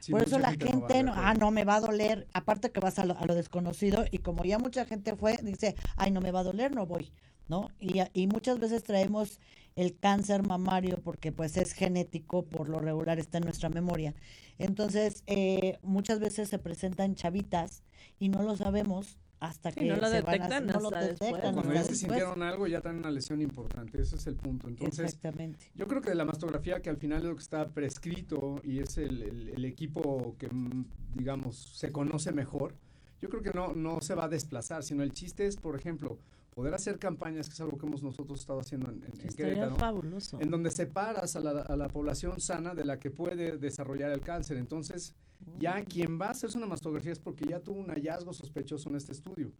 Sí, 0.00 0.12
por 0.12 0.22
eso 0.22 0.38
la 0.38 0.52
no 0.52 0.58
va, 0.58 0.66
gente 0.66 1.02
no, 1.04 1.12
acuerdo. 1.12 1.28
ah, 1.28 1.34
no 1.34 1.50
me 1.50 1.64
va 1.64 1.76
a 1.76 1.80
doler, 1.80 2.26
aparte 2.32 2.70
que 2.70 2.80
vas 2.80 2.98
a 2.98 3.04
lo, 3.04 3.16
a 3.18 3.26
lo 3.26 3.34
desconocido 3.34 4.04
y 4.10 4.18
como 4.18 4.44
ya 4.44 4.58
mucha 4.58 4.84
gente 4.84 5.14
fue, 5.16 5.36
dice, 5.42 5.74
ay, 5.96 6.10
no 6.10 6.20
me 6.20 6.30
va 6.32 6.40
a 6.40 6.44
doler, 6.44 6.74
no 6.74 6.86
voy, 6.86 7.12
¿no? 7.48 7.68
Y 7.80 8.26
muchas 8.28 8.58
veces 8.58 8.82
traemos 8.84 9.40
el 9.78 9.96
cáncer 9.96 10.42
mamario 10.46 10.98
porque 11.04 11.30
pues 11.30 11.56
es 11.56 11.72
genético, 11.72 12.42
por 12.44 12.68
lo 12.68 12.80
regular 12.80 13.18
está 13.20 13.38
en 13.38 13.44
nuestra 13.44 13.68
memoria. 13.68 14.12
Entonces, 14.58 15.22
eh, 15.28 15.78
muchas 15.82 16.18
veces 16.18 16.48
se 16.48 16.58
presentan 16.58 17.14
chavitas 17.14 17.84
y 18.18 18.28
no 18.28 18.42
lo 18.42 18.56
sabemos 18.56 19.18
hasta 19.38 19.70
Sí, 19.70 19.78
que 19.80 19.86
no 19.86 19.94
lo 19.96 20.08
se 20.08 20.20
van 20.22 20.42
a- 20.42 20.48
detectan 20.48 20.66
no 20.66 20.80
lo 20.80 20.90
después. 20.90 21.20
detectan 21.20 21.54
Cuando 21.54 21.72
ya 21.72 21.84
se 21.84 21.94
sintieron 21.94 22.42
algo, 22.42 22.66
ya 22.66 22.80
tienen 22.80 22.98
una 22.98 23.12
lesión 23.12 23.40
importante. 23.40 24.02
Ese 24.02 24.16
es 24.16 24.26
el 24.26 24.34
punto. 24.34 24.66
Entonces, 24.68 24.98
Exactamente. 25.06 25.70
Yo 25.76 25.86
creo 25.86 26.02
que 26.02 26.08
de 26.10 26.16
la 26.16 26.24
mastografía, 26.24 26.82
que 26.82 26.90
al 26.90 26.96
final 26.96 27.18
es 27.18 27.24
lo 27.28 27.36
que 27.36 27.42
está 27.42 27.68
prescrito 27.68 28.60
y 28.64 28.80
es 28.80 28.98
el, 28.98 29.22
el- 29.22 29.48
el 29.50 29.64
equipo 29.64 30.34
que, 30.40 30.48
mm, 30.48 30.86
digamos, 31.14 31.56
se 31.56 31.92
conoce 31.92 32.32
mejor, 32.32 32.74
yo 33.22 33.28
creo 33.28 33.42
que 33.42 33.52
no, 33.52 33.74
no 33.74 34.00
se 34.00 34.16
va 34.16 34.24
a 34.24 34.28
desplazar, 34.28 34.82
sino 34.82 35.04
el 35.04 35.12
chiste 35.12 35.46
es, 35.46 35.56
por 35.56 35.76
ejemplo, 35.76 36.18
poder 36.58 36.74
hacer 36.74 36.98
campañas, 36.98 37.46
que 37.48 37.52
es 37.54 37.60
algo 37.60 37.78
que 37.78 37.86
hemos 37.86 38.02
nosotros 38.02 38.40
estado 38.40 38.58
haciendo 38.58 38.90
en, 38.90 38.96
en- 39.04 39.20
en 39.20 39.28
Querétaro, 39.36 39.76
fabuloso. 39.76 40.40
en 40.40 40.50
donde 40.50 40.70
separas 40.72 41.36
a 41.36 41.40
la, 41.40 41.50
a 41.62 41.76
la 41.76 41.86
población 41.88 42.40
sana 42.40 42.74
de 42.74 42.84
la 42.84 42.98
que 42.98 43.12
puede 43.12 43.58
desarrollar 43.58 44.10
el 44.10 44.20
cáncer. 44.20 44.56
Entonces, 44.56 45.14
Ya 45.60 45.84
quien 45.84 46.18
va 46.20 46.26
a 46.26 46.30
hacerse 46.32 46.58
una 46.58 46.66
mastografía 46.66 47.12
es 47.12 47.20
porque 47.20 47.44
ya 47.48 47.60
tuvo 47.60 47.78
un 47.78 47.86
hallazgo 47.90 48.32
sospechoso 48.32 48.88
en 48.90 48.96
este 48.96 49.12
estudio. 49.12 49.52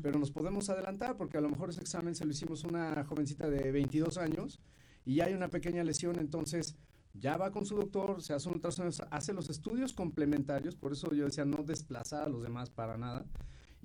Pero 0.00 0.20
nos 0.20 0.30
podemos 0.30 0.70
adelantar 0.70 1.16
porque 1.16 1.36
a 1.36 1.40
lo 1.40 1.48
mejor 1.48 1.70
ese 1.70 1.80
examen 1.80 2.14
se 2.14 2.24
lo 2.24 2.30
hicimos 2.30 2.64
a 2.64 2.68
una 2.68 3.04
jovencita 3.04 3.50
de 3.50 3.72
22 3.72 4.16
años 4.18 4.60
y 5.04 5.16
ya 5.16 5.24
hay 5.24 5.34
una 5.34 5.48
pequeña 5.48 5.82
lesión, 5.82 6.16
entonces 6.20 6.76
ya 7.12 7.36
va 7.36 7.50
con 7.50 7.66
su 7.66 7.74
doctor, 7.74 8.22
se 8.22 8.34
hace 8.34 8.48
un 8.48 8.54
ultrasonido, 8.54 9.04
hace 9.10 9.32
los 9.32 9.50
estudios 9.50 9.92
complementarios, 9.94 10.76
por 10.76 10.92
eso 10.92 11.12
yo 11.12 11.24
decía 11.24 11.44
no 11.44 11.64
desplazar 11.64 12.22
a 12.26 12.28
los 12.28 12.42
demás 12.44 12.70
para 12.70 12.96
nada. 12.96 13.24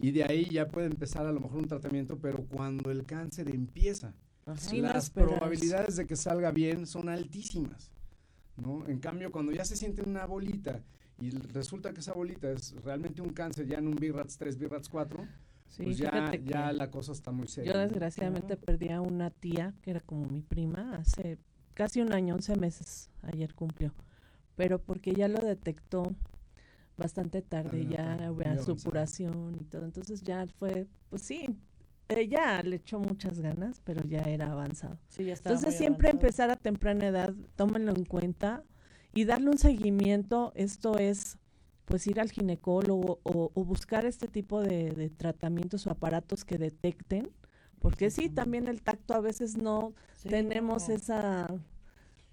Y 0.01 0.11
de 0.11 0.23
ahí 0.23 0.45
ya 0.45 0.67
puede 0.67 0.87
empezar 0.87 1.25
a 1.25 1.31
lo 1.31 1.39
mejor 1.39 1.59
un 1.59 1.67
tratamiento, 1.67 2.17
pero 2.17 2.43
cuando 2.45 2.89
el 2.91 3.05
cáncer 3.05 3.49
empieza, 3.49 4.13
Ajá. 4.45 4.73
No 4.73 4.81
las 4.81 5.09
probabilidades 5.11 5.95
de 5.97 6.07
que 6.07 6.15
salga 6.15 6.51
bien 6.51 6.87
son 6.87 7.09
altísimas, 7.09 7.91
¿no? 8.57 8.87
En 8.87 8.99
cambio, 8.99 9.31
cuando 9.31 9.51
ya 9.51 9.63
se 9.63 9.75
siente 9.75 10.01
una 10.01 10.25
bolita 10.25 10.81
y 11.19 11.29
resulta 11.29 11.93
que 11.93 11.99
esa 11.99 12.13
bolita 12.13 12.49
es 12.49 12.73
realmente 12.83 13.21
un 13.21 13.29
cáncer 13.29 13.67
ya 13.67 13.77
en 13.77 13.87
un 13.87 13.95
BRATS 13.95 14.37
3, 14.37 14.57
BRATS 14.57 14.89
4, 14.89 15.27
Sí, 15.67 15.83
pues 15.83 15.97
ya, 15.99 16.35
ya 16.43 16.73
la 16.73 16.91
cosa 16.91 17.13
está 17.13 17.31
muy 17.31 17.47
seria. 17.47 17.71
yo 17.71 17.77
¿no? 17.77 17.85
desgraciadamente 17.85 18.57
perdí 18.57 18.89
a 18.89 18.99
una 18.99 19.29
tía 19.29 19.73
que 19.81 19.91
era 19.91 20.01
como 20.01 20.25
mi 20.25 20.41
prima 20.41 20.95
hace 20.95 21.37
casi 21.75 22.01
un 22.01 22.11
año, 22.11 22.35
11 22.35 22.57
meses, 22.57 23.09
ayer 23.21 23.53
cumplió, 23.53 23.93
pero 24.57 24.79
porque 24.81 25.13
ya 25.13 25.29
lo 25.29 25.39
detectó 25.39 26.13
bastante 26.97 27.41
tarde, 27.41 27.85
Ah, 27.87 27.89
ya 27.91 28.13
había 28.13 28.51
avanzado. 28.51 28.63
supuración 28.75 29.57
y 29.59 29.63
todo, 29.65 29.85
entonces 29.85 30.21
ya 30.21 30.45
fue, 30.59 30.87
pues 31.09 31.21
sí, 31.23 31.47
ella 32.09 32.61
le 32.63 32.75
echó 32.77 32.99
muchas 32.99 33.39
ganas, 33.39 33.81
pero 33.83 34.03
ya 34.05 34.21
era 34.23 34.51
avanzado. 34.51 34.99
Sí, 35.07 35.25
ya 35.25 35.33
estaba 35.33 35.55
Entonces 35.55 35.77
siempre 35.77 36.09
avanzado. 36.09 36.27
empezar 36.27 36.49
a 36.51 36.55
temprana 36.57 37.07
edad, 37.07 37.33
tómenlo 37.55 37.93
en 37.95 38.05
cuenta 38.05 38.63
y 39.13 39.25
darle 39.25 39.49
un 39.49 39.57
seguimiento, 39.57 40.51
esto 40.55 40.97
es 40.97 41.37
pues 41.85 42.07
ir 42.07 42.19
al 42.21 42.31
ginecólogo 42.31 43.19
o, 43.23 43.51
o 43.53 43.65
buscar 43.65 44.05
este 44.05 44.27
tipo 44.27 44.61
de, 44.61 44.91
de 44.91 45.09
tratamientos 45.09 45.87
o 45.87 45.91
aparatos 45.91 46.45
que 46.45 46.57
detecten, 46.57 47.31
porque 47.79 48.09
sí, 48.11 48.29
también 48.29 48.67
el 48.67 48.81
tacto 48.81 49.13
a 49.13 49.19
veces 49.21 49.57
no 49.57 49.93
Sí, 50.13 50.29
tenemos 50.29 50.87
no. 50.87 50.95
esa 50.95 51.47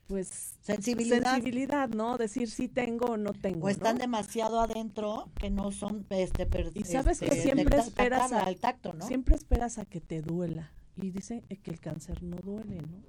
pues 0.08 0.56
sensibilidad. 0.62 1.34
sensibilidad, 1.34 1.88
¿no? 1.90 2.16
Decir 2.16 2.50
si 2.50 2.66
tengo 2.66 3.06
o 3.06 3.16
no 3.16 3.32
tengo. 3.34 3.66
o 3.66 3.68
están 3.68 3.96
¿no? 3.96 4.00
demasiado 4.00 4.60
adentro 4.60 5.30
que 5.38 5.50
no 5.50 5.70
son 5.70 6.06
este 6.10 6.46
per- 6.46 6.72
Y 6.74 6.84
sabes 6.84 7.20
que 7.20 7.26
este, 7.26 7.42
siempre 7.42 7.78
esperas 7.78 8.32
a- 8.32 8.40
al 8.44 8.56
tacto, 8.56 8.94
¿no? 8.94 9.06
Siempre 9.06 9.36
esperas 9.36 9.78
a 9.78 9.84
que 9.84 10.00
te 10.00 10.22
duela 10.22 10.72
y 10.96 11.10
dicen 11.10 11.44
eh, 11.50 11.58
que 11.58 11.70
el 11.70 11.78
cáncer 11.80 12.22
no 12.22 12.38
duele, 12.38 12.80
¿no? 12.82 13.02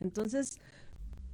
Entonces, 0.00 0.58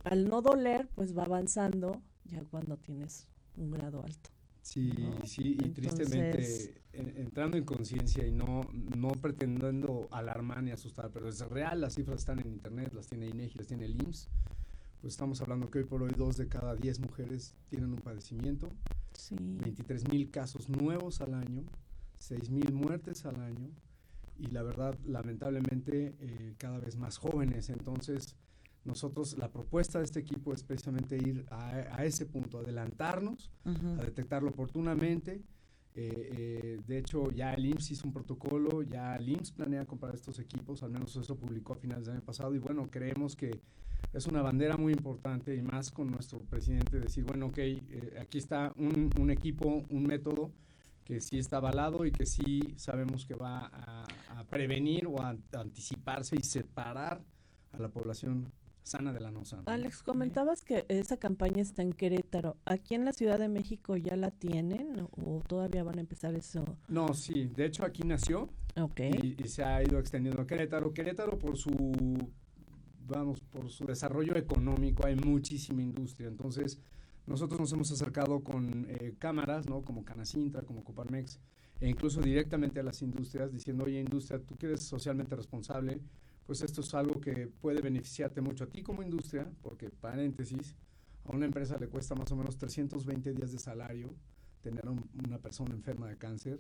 al 0.05 0.27
no 0.29 0.41
doler, 0.43 0.89
pues 0.95 1.17
va 1.17 1.25
avanzando 1.25 2.01
ya 2.25 2.43
cuando 2.51 2.77
tienes 2.79 3.29
un 3.57 3.71
grado 3.71 4.03
alto. 4.03 4.31
Sí, 4.63 4.93
¿no? 4.99 5.27
sí, 5.27 5.57
y 5.61 5.65
Entonces- 5.67 5.95
tristemente 5.97 6.83
en- 6.93 7.17
entrando 7.19 7.57
en 7.59 7.65
conciencia 7.65 8.27
y 8.27 8.33
no, 8.33 8.63
no 8.97 9.09
pretendiendo 9.13 10.09
alarmar 10.11 10.63
ni 10.63 10.71
asustar, 10.71 11.11
pero 11.11 11.29
es 11.29 11.41
real, 11.41 11.81
las 11.81 11.95
cifras 11.95 12.21
están 12.21 12.39
en 12.41 12.49
internet, 12.49 12.93
las 12.95 13.07
tiene 13.07 13.29
INEGI, 13.29 13.59
las 13.59 13.67
tiene 13.67 13.85
el 13.85 14.01
IMSS, 14.03 14.29
pues 15.01 15.15
estamos 15.15 15.41
hablando 15.41 15.71
que 15.71 15.79
hoy 15.79 15.85
por 15.85 16.03
hoy 16.03 16.13
dos 16.17 16.37
de 16.37 16.47
cada 16.49 16.75
diez 16.77 17.01
mujeres 17.01 17.55
tienen 17.69 17.91
un 17.93 17.99
padecimiento, 17.99 18.69
Sí. 19.15 19.37
23 19.39 20.09
mil 20.09 20.31
casos 20.31 20.69
nuevos 20.69 21.21
al 21.21 21.35
año, 21.35 21.65
6 22.19 22.49
mil 22.51 22.73
muertes 22.73 23.27
al 23.27 23.41
año 23.41 23.69
y 24.39 24.47
la 24.47 24.63
verdad, 24.63 24.97
lamentablemente, 25.05 26.17
eh, 26.21 26.55
cada 26.59 26.79
vez 26.79 26.97
más 26.97 27.19
jóvenes. 27.19 27.69
Entonces, 27.71 28.37
nosotros, 28.85 29.37
la 29.37 29.51
propuesta 29.51 29.99
de 29.99 30.05
este 30.05 30.21
equipo 30.21 30.55
es 30.55 30.63
precisamente 30.63 31.17
ir 31.19 31.45
a, 31.51 31.69
a 31.71 32.05
ese 32.07 32.25
punto, 32.25 32.59
adelantarnos, 32.61 33.51
Ujú. 33.67 33.89
a 34.01 34.05
detectarlo 34.05 34.51
oportunamente. 34.51 35.43
Eh, 35.95 36.31
eh, 36.39 36.81
de 36.87 36.99
hecho, 36.99 37.31
ya 37.33 37.53
el 37.53 37.67
IMSS 37.67 37.91
hizo 37.93 38.07
un 38.07 38.13
protocolo, 38.13 38.83
ya 38.83 39.17
el 39.17 39.29
IMSS 39.29 39.53
planea 39.53 39.85
comprar 39.87 40.15
estos 40.15 40.39
equipos, 40.39 40.83
al 40.83 40.91
menos 40.91 41.17
eso 41.17 41.37
publicó 41.37 41.73
a 41.73 41.77
finales 41.77 42.07
del 42.07 42.17
año 42.17 42.25
pasado, 42.25 42.55
y 42.55 42.59
bueno, 42.59 42.89
creemos 42.91 43.35
que 43.35 43.61
es 44.13 44.27
una 44.27 44.43
bandera 44.43 44.77
muy 44.77 44.93
importante 44.93 45.55
y 45.55 45.63
más 45.63 45.91
con 45.91 46.11
nuestro 46.11 46.41
presidente 46.41 47.01
decir, 47.01 47.25
bueno, 47.25 47.47
ok, 47.47 47.59
eh, 47.59 48.19
aquí 48.21 48.39
está 48.39 48.73
un, 48.77 49.11
un 49.19 49.31
equipo, 49.31 49.85
un 49.89 50.03
método 50.05 50.53
que 51.05 51.21
sí 51.21 51.39
está 51.39 51.57
avalado 51.57 52.05
y 52.05 52.13
que 52.13 52.27
sí 52.27 52.75
sabemos 52.77 53.27
que 53.27 53.35
va 53.35 53.67
a, 53.67 54.07
a 54.39 54.45
prevenir 54.45 55.07
o 55.07 55.21
a, 55.21 55.37
anticiparse 55.53 56.37
y 56.37 56.43
separar 56.43 57.21
a 57.73 57.79
la 57.79 57.89
población 57.89 58.53
sana 58.91 59.13
de 59.13 59.21
la 59.21 59.31
no 59.31 59.45
sana. 59.45 59.63
Alex, 59.67 60.03
comentabas 60.03 60.63
que 60.63 60.85
esa 60.89 61.17
campaña 61.17 61.63
está 61.63 61.83
en 61.83 61.93
Querétaro. 61.93 62.57
¿Aquí 62.65 62.95
en 62.95 63.05
la 63.05 63.13
Ciudad 63.13 63.39
de 63.39 63.49
México 63.49 63.97
ya 63.97 64.17
la 64.17 64.31
tienen 64.31 65.07
o 65.13 65.43
todavía 65.47 65.85
van 65.85 65.99
a 65.99 66.01
empezar 66.01 66.35
eso? 66.35 66.65
No, 66.89 67.15
sí, 67.15 67.51
de 67.55 67.67
hecho 67.67 67.85
aquí 67.85 68.03
nació, 68.03 68.51
y 69.23 69.49
se 69.49 69.65
ha 69.65 69.83
ido 69.83 69.99
extendiendo 69.99 70.43
a 70.43 70.47
Querétaro. 70.47 70.93
Querétaro 70.93 71.39
por 71.39 71.57
su, 71.57 71.71
vamos, 73.07 73.41
por 73.41 73.71
su 73.71 73.85
desarrollo 73.85 74.37
económico 74.37 75.07
hay 75.07 75.17
muchísima 75.17 75.83
industria. 75.83 76.29
Entonces, 76.29 76.79
nosotros 77.27 77.61
nos 77.61 77.73
hemos 77.73 77.91
acercado 77.93 78.43
con 78.43 78.87
eh, 78.89 79.15
cámaras, 79.19 79.69
¿no? 79.69 79.83
Como 79.83 80.05
Canacintra, 80.05 80.63
como 80.63 80.83
Coparmex, 80.83 81.39
e 81.81 81.89
incluso 81.89 82.21
directamente 82.21 82.81
a 82.81 82.83
las 82.83 83.03
industrias, 83.03 83.53
diciendo, 83.53 83.85
oye, 83.85 84.01
industria, 84.01 84.41
tú 84.41 84.57
que 84.57 84.67
eres 84.67 84.83
socialmente 84.83 85.37
responsable, 85.37 86.01
pues 86.51 86.63
esto 86.63 86.81
es 86.81 86.93
algo 86.95 87.21
que 87.21 87.47
puede 87.47 87.81
beneficiarte 87.81 88.41
mucho 88.41 88.65
a 88.65 88.67
ti 88.67 88.83
como 88.83 89.05
industria, 89.05 89.49
porque, 89.63 89.89
paréntesis, 89.89 90.75
a 91.25 91.31
una 91.31 91.47
empresa 91.47 91.79
le 91.79 91.87
cuesta 91.87 92.17
más 92.17 92.33
o 92.33 92.35
menos 92.35 92.59
320 92.59 93.33
días 93.33 93.53
de 93.53 93.59
salario 93.61 94.13
tener 94.61 94.89
un- 94.89 95.09
una 95.29 95.39
persona 95.39 95.73
enferma 95.77 96.09
de 96.09 96.17
cáncer 96.17 96.59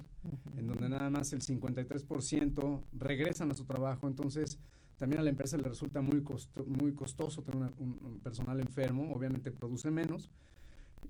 en 0.57 0.69
donde 0.69 0.89
nada 0.89 1.11
más 1.11 1.33
el 1.33 1.43
53% 1.43 2.85
regresan 2.93 3.51
a 3.51 3.55
su 3.55 3.65
trabajo, 3.65 4.07
entonces 4.07 4.61
también 4.97 5.19
a 5.19 5.25
la 5.25 5.31
empresa 5.31 5.57
le 5.57 5.65
resulta 5.65 6.01
muy, 6.01 6.23
costo- 6.23 6.65
muy 6.67 6.93
costoso 6.95 7.43
tener 7.43 7.57
una- 7.61 7.73
un, 7.79 7.99
un 8.01 8.21
personal 8.21 8.61
enfermo, 8.61 9.13
obviamente 9.13 9.51
produce 9.51 9.91
menos, 9.91 10.31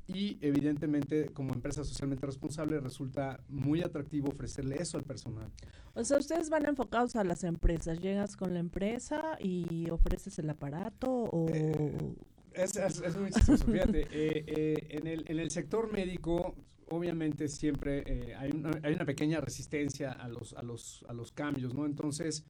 y 0.06 0.38
evidentemente 0.40 1.26
como 1.32 1.52
empresa 1.54 1.84
socialmente 1.84 2.26
responsable 2.26 2.80
resulta 2.80 3.40
muy 3.48 3.82
atractivo 3.82 4.28
ofrecerle 4.30 4.76
eso 4.80 4.98
al 4.98 5.04
personal. 5.04 5.50
O 5.94 6.04
sea, 6.04 6.18
ustedes 6.18 6.50
van 6.50 6.66
enfocados 6.66 7.16
a 7.16 7.24
las 7.24 7.44
empresas. 7.44 8.00
Llegas 8.00 8.36
con 8.36 8.52
la 8.54 8.60
empresa 8.60 9.36
y 9.40 9.88
ofreces 9.90 10.38
el 10.38 10.50
aparato 10.50 11.10
o... 11.10 11.48
Eh, 11.52 12.14
Es, 12.54 12.74
es- 12.76 13.00
es 13.00 13.16
muy 13.16 13.30
chistoso, 13.30 13.64
fíjate, 13.70 14.00
eh, 14.10 14.44
eh, 14.46 14.86
en, 14.90 15.06
el, 15.06 15.24
en 15.28 15.38
el 15.38 15.50
sector 15.50 15.92
médico 15.92 16.56
obviamente 16.88 17.46
siempre 17.46 18.34
hay, 18.36 18.50
una, 18.50 18.72
hay 18.82 18.94
una 18.94 19.04
pequeña 19.04 19.40
resistencia 19.40 20.10
a 20.10 20.26
los, 20.26 20.54
a, 20.54 20.62
los, 20.62 21.04
a 21.08 21.12
los 21.12 21.30
cambios, 21.30 21.72
¿no? 21.72 21.86
Entonces, 21.86 22.44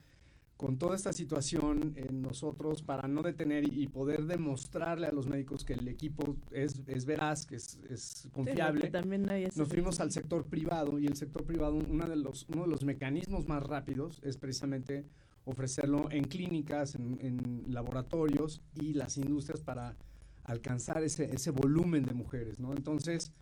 con 0.61 0.77
toda 0.77 0.94
esta 0.94 1.14
situación, 1.14 1.94
eh, 1.96 2.09
nosotros 2.12 2.83
para 2.83 3.09
no 3.09 3.23
detener 3.23 3.64
y, 3.64 3.87
poder 3.87 4.27
demostrarle 4.27 5.07
a 5.07 5.11
los 5.11 5.27
médicos 5.27 5.64
que 5.64 5.73
el 5.73 5.88
equipo 5.88 6.37
es, 6.51 6.83
es 6.87 7.07
veraz, 7.07 7.46
que 7.46 7.57
es, 7.57 8.29
confiable, 8.31 8.90
también 8.90 9.27
nos 9.57 9.68
fuimos 9.68 10.01
al 10.01 10.12
sector 10.12 10.44
privado 10.44 10.99
y 10.99 11.07
el 11.07 11.16
sector 11.16 11.44
privado, 11.44 11.77
uno 11.77 12.07
de 12.07 12.16
los, 12.16 12.46
uno 12.51 12.64
de 12.64 12.68
los 12.68 12.85
mecanismos 12.85 13.49
más 13.49 13.62
rápidos 13.62 14.20
es 14.23 14.37
precisamente 14.37 15.07
ofrecerlo 15.46 16.11
en 16.11 16.25
clínicas, 16.25 16.94
en, 16.94 17.16
en 17.23 17.64
laboratorios 17.73 18.61
y 18.75 18.92
las 18.92 19.16
industrias 19.16 19.62
para 19.62 19.96
alcanzar 20.44 21.03
ese, 21.03 21.35
ese 21.35 21.53
volumen 21.53 22.05
de 22.05 22.12
mujeres, 22.12 22.61
¿no? 22.61 22.73
Entonces, 22.73 23.33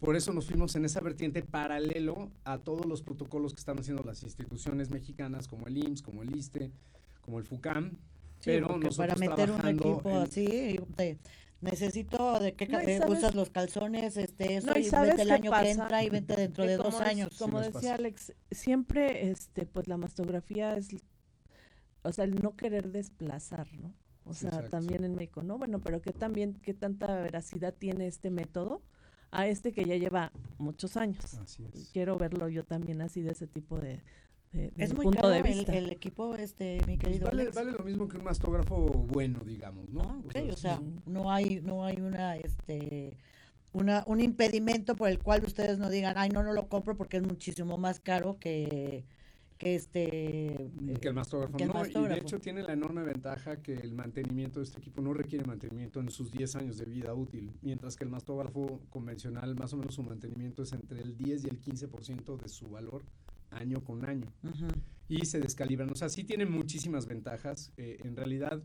por 0.00 0.16
eso 0.16 0.32
nos 0.32 0.46
fuimos 0.46 0.74
en 0.76 0.84
esa 0.84 1.00
vertiente 1.00 1.42
paralelo 1.42 2.30
a 2.44 2.58
todos 2.58 2.86
los 2.86 3.02
protocolos 3.02 3.52
que 3.54 3.58
están 3.60 3.78
haciendo 3.78 4.02
las 4.04 4.22
instituciones 4.22 4.90
mexicanas 4.90 5.48
como 5.48 5.66
el 5.66 5.76
IMSS, 5.78 6.02
como 6.02 6.22
el 6.22 6.34
ISTE, 6.36 6.70
como 7.20 7.38
el 7.38 7.44
FUCAM, 7.44 7.90
Sí, 8.40 8.44
pero 8.44 8.68
porque 8.68 8.88
para 8.90 9.14
nosotros 9.14 9.18
meter 9.18 9.50
un 9.50 9.66
equipo 9.68 10.10
en- 10.10 10.16
así, 10.18 10.46
de- 10.46 11.18
necesito 11.60 12.38
de 12.38 12.54
qué 12.54 12.68
No, 12.68 12.78
eh, 12.78 13.00
usas 13.08 13.34
los 13.34 13.50
calzones, 13.50 14.16
este, 14.16 14.54
eso, 14.56 14.68
No, 14.68 14.78
y 14.78 14.88
vete 14.88 15.22
el 15.22 15.30
año 15.32 15.50
que 15.50 15.70
entra 15.70 16.04
y 16.04 16.08
vete 16.10 16.36
dentro 16.36 16.64
de 16.64 16.76
dos 16.76 17.00
años. 17.00 17.36
Como 17.36 17.58
nos 17.58 17.66
decía 17.72 17.80
pasa. 17.80 17.94
Alex, 17.96 18.32
siempre 18.52 19.30
este 19.30 19.66
pues 19.66 19.88
la 19.88 19.96
mastografía 19.96 20.76
es 20.76 20.88
o 22.02 22.12
sea, 22.12 22.24
el 22.24 22.36
no 22.40 22.54
querer 22.54 22.92
desplazar, 22.92 23.66
¿no? 23.74 23.92
O 24.24 24.32
Sí, 24.32 24.40
sea, 24.42 24.50
exacto. 24.50 24.70
también 24.70 25.02
el 25.02 25.10
médico, 25.10 25.42
¿no? 25.42 25.58
Bueno, 25.58 25.80
pero 25.80 26.00
qué 26.00 26.12
también 26.12 26.54
qué 26.62 26.74
tanta 26.74 27.20
veracidad 27.20 27.74
tiene 27.74 28.06
este 28.06 28.30
método 28.30 28.82
a 29.30 29.46
este 29.46 29.72
que 29.72 29.84
ya 29.84 29.96
lleva 29.96 30.32
muchos 30.58 30.96
años. 30.96 31.34
Así 31.34 31.64
es. 31.72 31.90
Quiero 31.92 32.16
verlo 32.16 32.48
yo 32.48 32.64
también 32.64 33.00
así 33.02 33.20
de 33.22 33.32
ese 33.32 33.46
tipo 33.46 33.78
de, 33.78 34.00
de- 34.52 34.72
Es 34.76 34.90
de 34.90 34.94
muy 34.96 35.04
punto 35.04 35.20
caro 35.22 35.28
de 35.32 35.38
el, 35.40 35.42
vista. 35.44 35.76
el 35.76 35.90
equipo, 35.90 36.34
este, 36.34 36.78
mi 36.86 36.96
Pues 36.96 36.98
querido 36.98 37.26
vale, 37.26 37.42
Alex. 37.42 37.54
vale 37.56 37.72
lo 37.72 37.84
mismo 37.84 38.08
que 38.08 38.16
un 38.18 38.24
mastógrafo 38.24 38.76
bueno, 38.86 39.40
digamos, 39.44 39.88
¿no? 39.90 40.00
Ah, 40.02 40.20
o 40.52 40.56
sea, 40.56 40.78
sí. 40.78 40.84
no 41.06 41.30
hay, 41.30 41.60
no 41.60 41.84
hay 41.84 41.96
una, 42.00 42.36
este, 42.36 43.16
una, 43.72 44.02
un 44.06 44.20
impedimento 44.20 44.96
por 44.96 45.10
el 45.10 45.18
cual 45.18 45.44
ustedes 45.44 45.78
no 45.78 45.90
digan, 45.90 46.14
ay, 46.16 46.30
no, 46.30 46.42
no 46.42 46.52
lo 46.54 46.68
compro 46.68 46.96
porque 46.96 47.18
es 47.18 47.22
muchísimo 47.22 47.76
más 47.76 48.00
caro 48.00 48.38
que, 48.38 49.04
que 49.58 49.74
este 49.74 50.70
que 51.00 51.08
el 51.08 51.14
mastógrafo. 51.14 51.56
que 51.56 51.64
el 51.64 51.70
no, 51.70 51.74
y 51.74 51.78
de 51.78 51.84
mastógrafo. 51.84 52.22
hecho 52.22 52.40
tiene 52.40 52.62
la 52.62 52.72
enorme 52.72 53.02
ventaja 53.02 53.60
que 53.60 53.74
el 53.74 53.92
mantenimiento 53.92 54.60
de 54.60 54.64
este 54.64 54.78
equipo 54.78 55.02
no 55.02 55.12
requiere 55.12 55.44
mantenimiento 55.44 56.00
en 56.00 56.10
sus 56.10 56.30
10 56.30 56.56
años 56.56 56.78
de 56.78 56.84
vida 56.84 57.12
útil, 57.14 57.52
mientras 57.60 57.96
que 57.96 58.04
el 58.04 58.10
mastógrafo 58.10 58.80
convencional, 58.88 59.54
más 59.56 59.72
o 59.72 59.76
menos 59.76 59.96
su 59.96 60.02
mantenimiento 60.02 60.62
es 60.62 60.72
entre 60.72 61.02
el 61.02 61.16
10 61.16 61.44
y 61.44 61.48
el 61.48 61.60
15% 61.60 62.36
de 62.36 62.48
su 62.48 62.68
valor 62.68 63.02
año 63.50 63.82
con 63.82 64.04
año. 64.04 64.32
Y 65.08 65.24
se 65.26 65.40
descalibran. 65.40 65.90
O 65.90 65.94
sea, 65.96 66.08
sí 66.08 66.24
tiene 66.24 66.46
muchísimas 66.46 67.06
ventajas. 67.06 67.72
Eh, 67.76 67.98
en 68.04 68.14
realidad, 68.14 68.62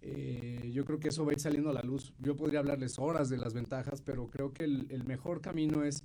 eh, 0.00 0.70
yo 0.72 0.84
creo 0.84 0.98
que 0.98 1.08
eso 1.08 1.24
va 1.24 1.30
a 1.30 1.34
ir 1.34 1.40
saliendo 1.40 1.70
a 1.70 1.74
la 1.74 1.82
luz. 1.82 2.14
Yo 2.18 2.36
podría 2.36 2.60
hablarles 2.60 2.98
horas 2.98 3.28
de 3.28 3.36
las 3.36 3.54
ventajas, 3.54 4.00
pero 4.00 4.30
creo 4.30 4.52
que 4.52 4.64
el, 4.64 4.86
el 4.90 5.04
mejor 5.04 5.40
camino 5.40 5.84
es 5.84 6.02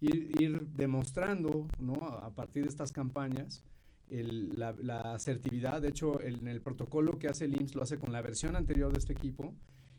ir, 0.00 0.30
ir 0.40 0.66
demostrando, 0.76 1.68
¿no? 1.78 1.94
A, 1.94 2.30
partir 2.34 2.62
de 2.64 2.68
estas 2.68 2.92
campañas, 2.92 3.64
el- 4.10 4.58
la, 4.58 4.72
la 4.80 5.14
asertividad. 5.14 5.82
De 5.82 5.88
hecho, 5.88 6.20
el- 6.20 6.36
en 6.40 6.48
el 6.48 6.60
protocolo 6.60 7.18
que 7.18 7.28
hace 7.28 7.44
el 7.46 7.60
IMSS 7.60 7.74
lo 7.74 7.82
hace 7.82 7.98
con 7.98 8.12
la 8.12 8.22
versión 8.22 8.56
anterior 8.56 8.92
de 8.92 8.98
este 8.98 9.12
equipo 9.12 9.54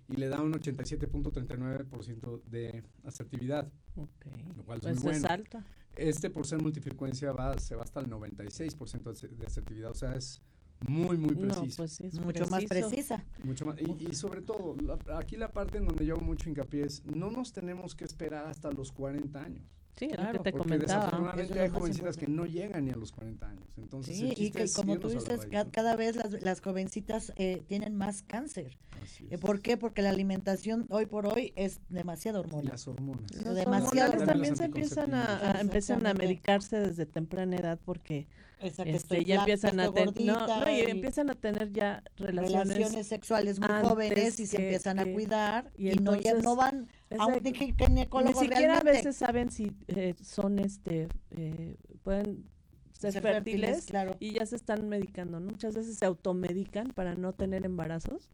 y 0.08 0.16
le 0.16 0.28
da 0.30 0.42
un 0.42 0.54
87.39% 0.54 2.42
de 2.50 2.84
asertividad. 3.04 3.72
Ok. 3.96 4.26
Lo 4.58 4.64
cual 4.64 4.80
es 4.80 4.84
Pues 4.84 5.04
muy 5.04 5.12
es 5.14 5.22
bueno. 5.22 5.34
alta. 5.34 5.66
Este, 5.96 6.30
por 6.30 6.46
ser 6.48 6.62
multifrecuencia, 6.62 7.32
va, 7.32 7.58
se 7.60 7.76
va 7.76 7.84
hasta 7.84 8.00
el 8.00 8.08
96% 8.10 9.04
de 9.12 9.12
ase- 9.12 9.28
de 9.28 9.46
asertividad. 9.46 9.92
O 9.92 9.96
sea, 9.96 10.16
es 10.16 10.42
muy, 10.88 11.18
muy 11.18 11.36
No, 11.36 11.42
preciso. 11.56 11.78
pues 11.84 11.92
sí, 11.94 12.06
es 12.08 12.20
mucho 12.20 12.48
más 12.48 12.64
precisa. 12.66 13.24
Mucho 13.44 13.66
más. 13.66 13.76
Y, 13.82 14.08
y 14.10 14.14
sobre 14.14 14.42
todo, 14.42 14.76
la- 14.82 15.18
aquí 15.18 15.36
la 15.36 15.52
parte 15.52 15.78
en 15.80 15.86
donde 15.86 16.06
yo 16.06 16.16
hago 16.16 16.24
mucho 16.24 16.50
hincapié 16.50 16.86
es, 16.86 17.06
no 17.06 17.30
nos 17.32 17.52
tenemos 17.52 17.96
que 17.96 18.06
esperar 18.06 18.46
hasta 18.48 18.72
los 18.72 18.92
40 18.92 19.44
años. 19.44 19.64
Sí, 20.00 20.06
es 20.06 20.12
lo 20.12 20.18
Claro, 20.18 20.32
que 20.32 20.44
te 20.44 20.52
Porque 20.54 20.64
comentaba. 20.70 21.00
desafortunadamente 21.06 21.60
hay 21.60 21.70
jovencitas 21.70 22.16
que 22.18 22.28
no 22.28 22.46
llegan 22.46 22.86
ni 22.86 22.92
a 22.92 22.96
los 22.96 23.12
40 23.12 23.50
años. 23.50 23.68
Entonces, 23.78 24.16
Sí, 24.18 24.34
y 24.38 24.52
que 24.52 24.66
como 24.74 24.98
tú 24.98 25.10
dices, 25.10 25.28
raíz, 25.28 25.66
¿no? 25.66 25.72
cada 25.72 25.96
vez 25.98 26.16
las, 26.16 26.42
las 26.42 26.62
jovencitas 26.62 27.34
eh, 27.36 27.64
tienen 27.68 27.96
más 27.98 28.22
cáncer. 28.24 28.78
Así 29.04 29.26
Eh, 29.26 29.28
es. 29.32 29.40
¿Por 29.42 29.62
qué? 29.62 29.76
Porque 29.76 30.02
la 30.02 30.10
alimentación 30.12 30.86
hoy 30.90 31.06
por 31.06 31.26
hoy 31.28 31.52
es 31.58 31.82
demasiado 31.90 32.40
Y 32.40 32.46
hormonal. 32.46 32.68
las 32.72 32.88
hormonas. 32.88 33.30
Los 33.44 33.56
demasiado. 33.56 34.12
hormonales 34.12 34.26
También 34.26 34.56
se 34.56 34.64
empiezan 34.66 35.14
a, 35.14 35.52
a- 35.58 35.60
empiezan 35.62 36.08
a 36.08 36.14
medicarse 36.14 36.80
desde 36.80 37.06
temprana 37.06 37.58
edad 37.58 37.78
porque 37.84 38.28
Esa 38.60 38.84
que 38.84 38.92
este, 38.92 39.16
estoy 39.16 39.26
ya 39.26 39.36
empiezan 39.40 39.80
a 39.80 39.92
tener 39.92 40.14
no, 40.22 40.70
y 40.70 40.76
y 40.76 40.82
empiezan 40.92 41.30
a 41.30 41.34
tener 41.36 41.72
ya 41.72 42.04
relaciones, 42.18 42.68
relaciones 42.76 43.08
sexuales 43.08 43.60
muy 43.60 43.70
jóvenes 43.84 44.40
y 44.40 44.46
se 44.48 44.58
que- 44.58 44.64
empiezan 44.64 45.00
a 45.00 45.06
cuidar 45.06 45.72
y 45.78 45.90
y, 45.92 45.96
no, 45.96 46.16
ya 46.16 46.32
entonces, 46.32 46.44
no 46.44 46.56
van 46.56 46.88
a 47.18 47.26
un 47.28 47.42
ginecólogo 47.54 48.42
ni 48.42 48.48
siquiera 48.48 48.78
a 48.80 48.84
veces 48.84 49.16
saben 49.16 49.50
si 49.50 49.72
eh, 49.88 50.14
son 50.22 50.60
este 50.60 51.08
eh, 51.32 51.78
pueden 52.04 52.50
ser, 52.92 53.14
Ser 53.14 53.22
fértiles, 53.22 53.62
fértiles, 53.70 53.86
claro. 53.86 54.18
y 54.20 54.34
ya 54.34 54.46
se 54.46 54.58
están 54.58 54.90
medicando 54.90 55.40
¿no? 55.40 55.52
muchas 55.52 55.74
veces 55.74 55.98
se 55.98 56.06
automedican 56.06 56.90
para 56.90 57.16
no 57.16 57.32
tener 57.32 57.66
embarazos 57.66 58.30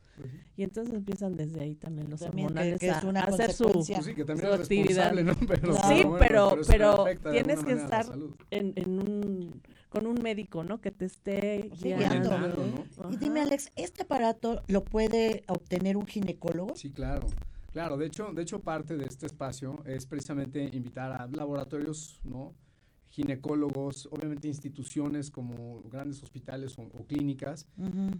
y 0.58 0.64
entonces 0.64 0.94
empiezan 0.96 1.36
desde 1.36 1.60
ahí 1.62 1.76
también 1.76 2.10
los 2.10 2.22
También 2.22 2.48
hormonales 2.48 2.80
que 2.80 2.88
es 2.90 3.04
a, 3.04 3.06
una 3.06 3.20
a 3.20 3.26
hacer 3.26 3.52
su. 3.54 3.66
Pues 3.70 3.86
sí, 3.86 4.16
que 4.16 4.24
también 4.26 4.48
su 4.48 4.54
es 4.56 4.62
actividad. 4.62 5.12
responsable, 5.12 5.24
¿no? 5.24 5.36
Pero, 5.48 5.72
Claro. 5.74 5.88
Sí, 5.90 6.04
bueno, 6.04 6.18
pero- 6.18 6.58
pero 6.66 7.06
tienes 7.32 7.64
que 7.66 7.74
estar 7.74 8.06
en, 8.50 8.74
en 8.78 9.00
un 9.00 9.62
con 9.96 10.08
un 10.08 10.22
médico 10.22 10.66
no 10.66 10.82
que 10.82 10.92
te 10.92 11.06
esté 11.06 11.70
Sí, 11.78 11.94
guiando 11.94 12.30
guiando, 12.30 12.86
¿no? 12.98 13.12
Y 13.12 13.16
dime. 13.16 13.40
Alex, 13.40 13.72
¿este 13.78 14.02
aparato 14.02 14.62
lo 14.68 14.84
puede 14.84 15.46
obtener 15.48 15.96
un 15.96 16.06
ginecólogo? 16.06 16.76
Sí, 16.76 16.92
claro. 16.92 17.28
Claro, 17.72 17.96
de 17.96 18.08
hecho, 18.08 18.34
de 18.34 18.42
hecho 18.42 18.60
parte 18.60 18.98
de 18.98 19.06
este 19.06 19.26
espacio 19.26 19.82
es 19.86 20.06
precisamente 20.06 20.70
invitar 20.74 21.14
a 21.14 21.28
laboratorios, 21.28 22.20
¿no? 22.26 22.54
ginecólogos, 23.10 24.10
obviamente 24.12 24.50
instituciones 24.50 25.32
como 25.32 25.82
grandes 25.84 26.22
hospitales 26.22 26.78
o, 26.78 26.82
o 26.82 27.06
clínicas 27.06 27.66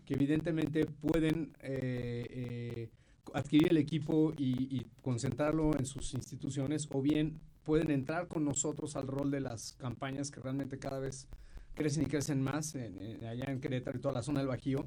que 0.06 0.14
evidentemente 0.14 0.86
pueden 0.86 1.52
eh, 1.60 2.26
eh, 2.30 2.90
adquirir 3.34 3.72
el 3.72 3.78
equipo 3.78 4.32
y, 4.38 4.74
y 4.74 4.86
concentrarlo 5.02 5.78
en 5.78 5.86
sus 5.86 6.14
instituciones 6.14 6.88
o 6.92 7.02
bien 7.02 7.42
pueden 7.66 7.92
entrar 7.92 8.30
con 8.30 8.46
nosotros 8.46 8.96
al 8.96 9.08
rol 9.08 9.32
de 9.32 9.42
las 9.42 9.74
campañas 9.74 10.32
que 10.32 10.40
realmente 10.40 10.80
cada 10.80 11.00
vez 11.00 11.28
crecen 11.76 12.04
y 12.04 12.06
crecen 12.08 12.42
más 12.42 12.74
en- 12.76 12.98
en- 13.00 13.26
allá 13.26 13.46
en 13.48 13.60
Querétaro 13.60 13.98
y 13.98 14.02
toda 14.02 14.14
la 14.14 14.24
zona 14.24 14.40
del 14.40 14.48
Bajío 14.48 14.86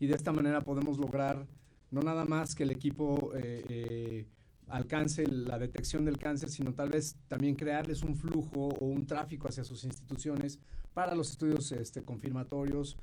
y 0.00 0.06
de 0.06 0.14
esta 0.14 0.32
manera 0.32 0.60
podemos 0.62 0.98
lograr 0.98 1.46
no 1.90 2.00
nada 2.02 2.24
más 2.24 2.54
que 2.54 2.62
el 2.64 2.70
equipo 2.70 3.32
eh, 3.34 3.64
eh, 3.68 4.26
alcance 4.68 5.26
la 5.26 5.58
detección 5.58 6.04
del 6.04 6.18
cáncer, 6.18 6.50
sino 6.50 6.74
tal 6.74 6.90
vez 6.90 7.16
también 7.28 7.54
crearles 7.54 8.02
un 8.02 8.14
flujo 8.14 8.68
o 8.68 8.84
un 8.86 9.06
tráfico 9.06 9.48
hacia 9.48 9.64
sus 9.64 9.84
instituciones 9.84 10.58
para 10.92 11.14
los 11.14 11.30
estudios 11.30 11.72
este, 11.72 12.02
confirmatorios, 12.02 12.98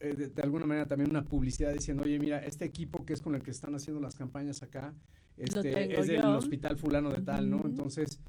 eh, 0.00 0.14
de, 0.14 0.28
de 0.28 0.42
alguna 0.42 0.64
manera 0.66 0.86
también 0.86 1.10
una 1.10 1.24
publicidad 1.24 1.72
diciendo, 1.72 2.04
oye, 2.04 2.18
mira, 2.20 2.38
este 2.38 2.64
equipo 2.64 3.04
que 3.04 3.14
es 3.14 3.20
con 3.20 3.34
el 3.34 3.42
que 3.42 3.50
están 3.50 3.74
haciendo 3.74 4.00
las 4.00 4.14
campañas 4.14 4.62
acá, 4.62 4.94
este, 5.36 5.98
es 6.00 6.06
del 6.06 6.22
yo. 6.22 6.36
hospital 6.38 6.76
fulano 6.78 7.10
de 7.10 7.20
tal, 7.22 7.50
¿no? 7.50 7.62
Entonces, 7.64 8.20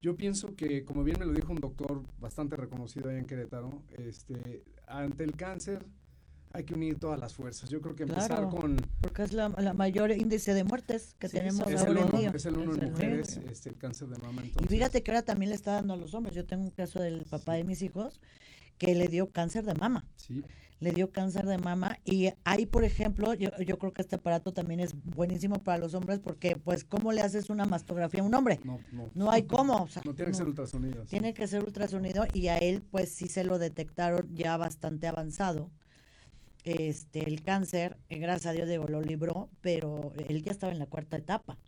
yo 0.00 0.16
pienso 0.16 0.54
que, 0.56 0.84
como 0.84 1.04
bien 1.04 1.18
me 1.18 1.26
lo 1.26 1.32
dijo 1.32 1.52
un 1.52 1.60
doctor 1.60 2.02
bastante 2.18 2.56
reconocido 2.56 3.08
allá 3.10 3.18
en 3.18 3.26
Querétaro, 3.26 3.82
este, 3.98 4.64
ante 4.86 5.24
el 5.24 5.36
cáncer 5.36 5.84
hay 6.52 6.64
que 6.64 6.74
unir 6.74 6.98
todas 6.98 7.20
las 7.20 7.32
fuerzas. 7.34 7.68
Yo 7.70 7.80
creo 7.80 7.94
que 7.94 8.02
empezar 8.04 8.26
Claro. 8.28 8.48
con... 8.50 8.76
Porque 9.00 9.22
es 9.22 9.32
la, 9.32 9.50
la 9.50 9.72
mayor 9.72 10.10
índice 10.10 10.52
de 10.52 10.64
muertes 10.64 11.14
que 11.18 11.28
Sí, 11.28 11.36
tenemos 11.36 11.60
Es 11.68 11.80
el 11.82 11.88
ahora 11.88 12.00
en 12.00 12.06
uno, 12.08 12.18
día. 12.18 12.32
es 12.34 12.46
el 12.46 12.56
uno 12.56 12.72
Es 12.72 12.78
en 12.78 12.84
el 12.84 12.90
mujeres, 12.90 13.36
este, 13.48 13.68
el 13.68 13.76
cáncer 13.76 14.08
de 14.08 14.18
mama. 14.18 14.42
Y 14.42 14.48
Entonces, 14.48 14.68
fíjate 14.70 15.02
que 15.02 15.10
ahora 15.12 15.22
también 15.22 15.50
le 15.50 15.54
está 15.54 15.74
dando 15.74 15.94
a 15.94 15.96
los 15.96 16.12
hombres. 16.14 16.34
Yo 16.34 16.44
tengo 16.46 16.64
un 16.64 16.70
caso 16.70 17.00
del 17.00 17.24
papá 17.24 17.54
de 17.54 17.62
mis 17.64 17.82
hijos 17.82 18.20
que 18.78 18.94
le 18.96 19.06
dio 19.06 19.30
cáncer 19.30 19.64
de 19.64 19.74
mama. 19.74 20.06
Sí, 20.16 20.42
Le 20.80 20.92
dio 20.92 21.10
cáncer 21.12 21.46
de 21.46 21.58
mama 21.58 21.98
y 22.04 22.30
ahí, 22.44 22.66
por 22.66 22.84
ejemplo, 22.84 23.34
yo, 23.34 23.50
yo 23.58 23.78
creo 23.78 23.92
que 23.92 24.02
este 24.02 24.16
aparato 24.16 24.52
también 24.52 24.80
es 24.80 24.94
buenísimo 25.04 25.56
para 25.62 25.78
los 25.78 25.94
hombres 25.94 26.18
porque, 26.20 26.56
pues, 26.56 26.84
¿cómo 26.84 27.12
le 27.12 27.20
haces 27.20 27.50
una 27.50 27.66
mastografía 27.66 28.20
a 28.20 28.24
un 28.24 28.34
hombre? 28.34 28.58
no, 28.64 28.80
no. 28.90 29.10
No 29.14 29.30
hay 29.30 29.42
cómo. 29.42 29.82
o 29.82 29.88
sea, 29.88 30.02
No 30.04 30.14
tiene 30.14 30.30
que 30.32 30.36
ser 30.38 30.46
ultrasonido. 30.46 31.02
sí. 31.04 31.10
Tiene 31.10 31.34
que 31.34 31.46
ser 31.46 31.62
ultrasonido 31.62 32.24
y 32.32 32.48
a 32.48 32.56
él 32.58 32.82
pues 32.90 33.10
sí 33.10 33.28
se 33.28 33.44
lo 33.44 33.58
detectaron 33.58 34.34
ya 34.34 34.56
bastante 34.56 35.06
avanzado. 35.06 35.70
Este, 36.64 37.26
el 37.26 37.42
cáncer, 37.42 37.96
eh, 38.08 38.18
gracias 38.18 38.46
a 38.46 38.52
Dios 38.52 38.68
digo, 38.68 38.86
lo 38.86 39.00
libró, 39.00 39.48
pero 39.60 40.12
él 40.28 40.42
ya 40.42 40.52
estaba 40.52 40.72
en 40.72 40.78
la 40.78 40.86
cuarta 40.86 41.16
etapa. 41.16 41.58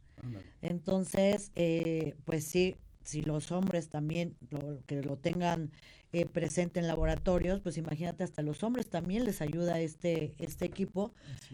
Entonces, 0.60 1.50
eh, 1.56 2.14
pues 2.24 2.44
sí, 2.44 2.76
si 3.02 3.22
los 3.22 3.50
hombres 3.50 3.88
también 3.88 4.36
lo, 4.50 4.80
que 4.86 5.02
lo 5.02 5.16
tengan 5.16 5.72
eh, 6.12 6.26
presente 6.26 6.78
en 6.80 6.86
laboratorios, 6.86 7.60
pues 7.60 7.78
imagínate, 7.78 8.22
hasta 8.24 8.42
los 8.42 8.62
hombres 8.62 8.86
también 8.88 9.24
les 9.24 9.40
ayuda 9.40 9.80
este, 9.80 10.34
este 10.38 10.66
equipo 10.66 11.12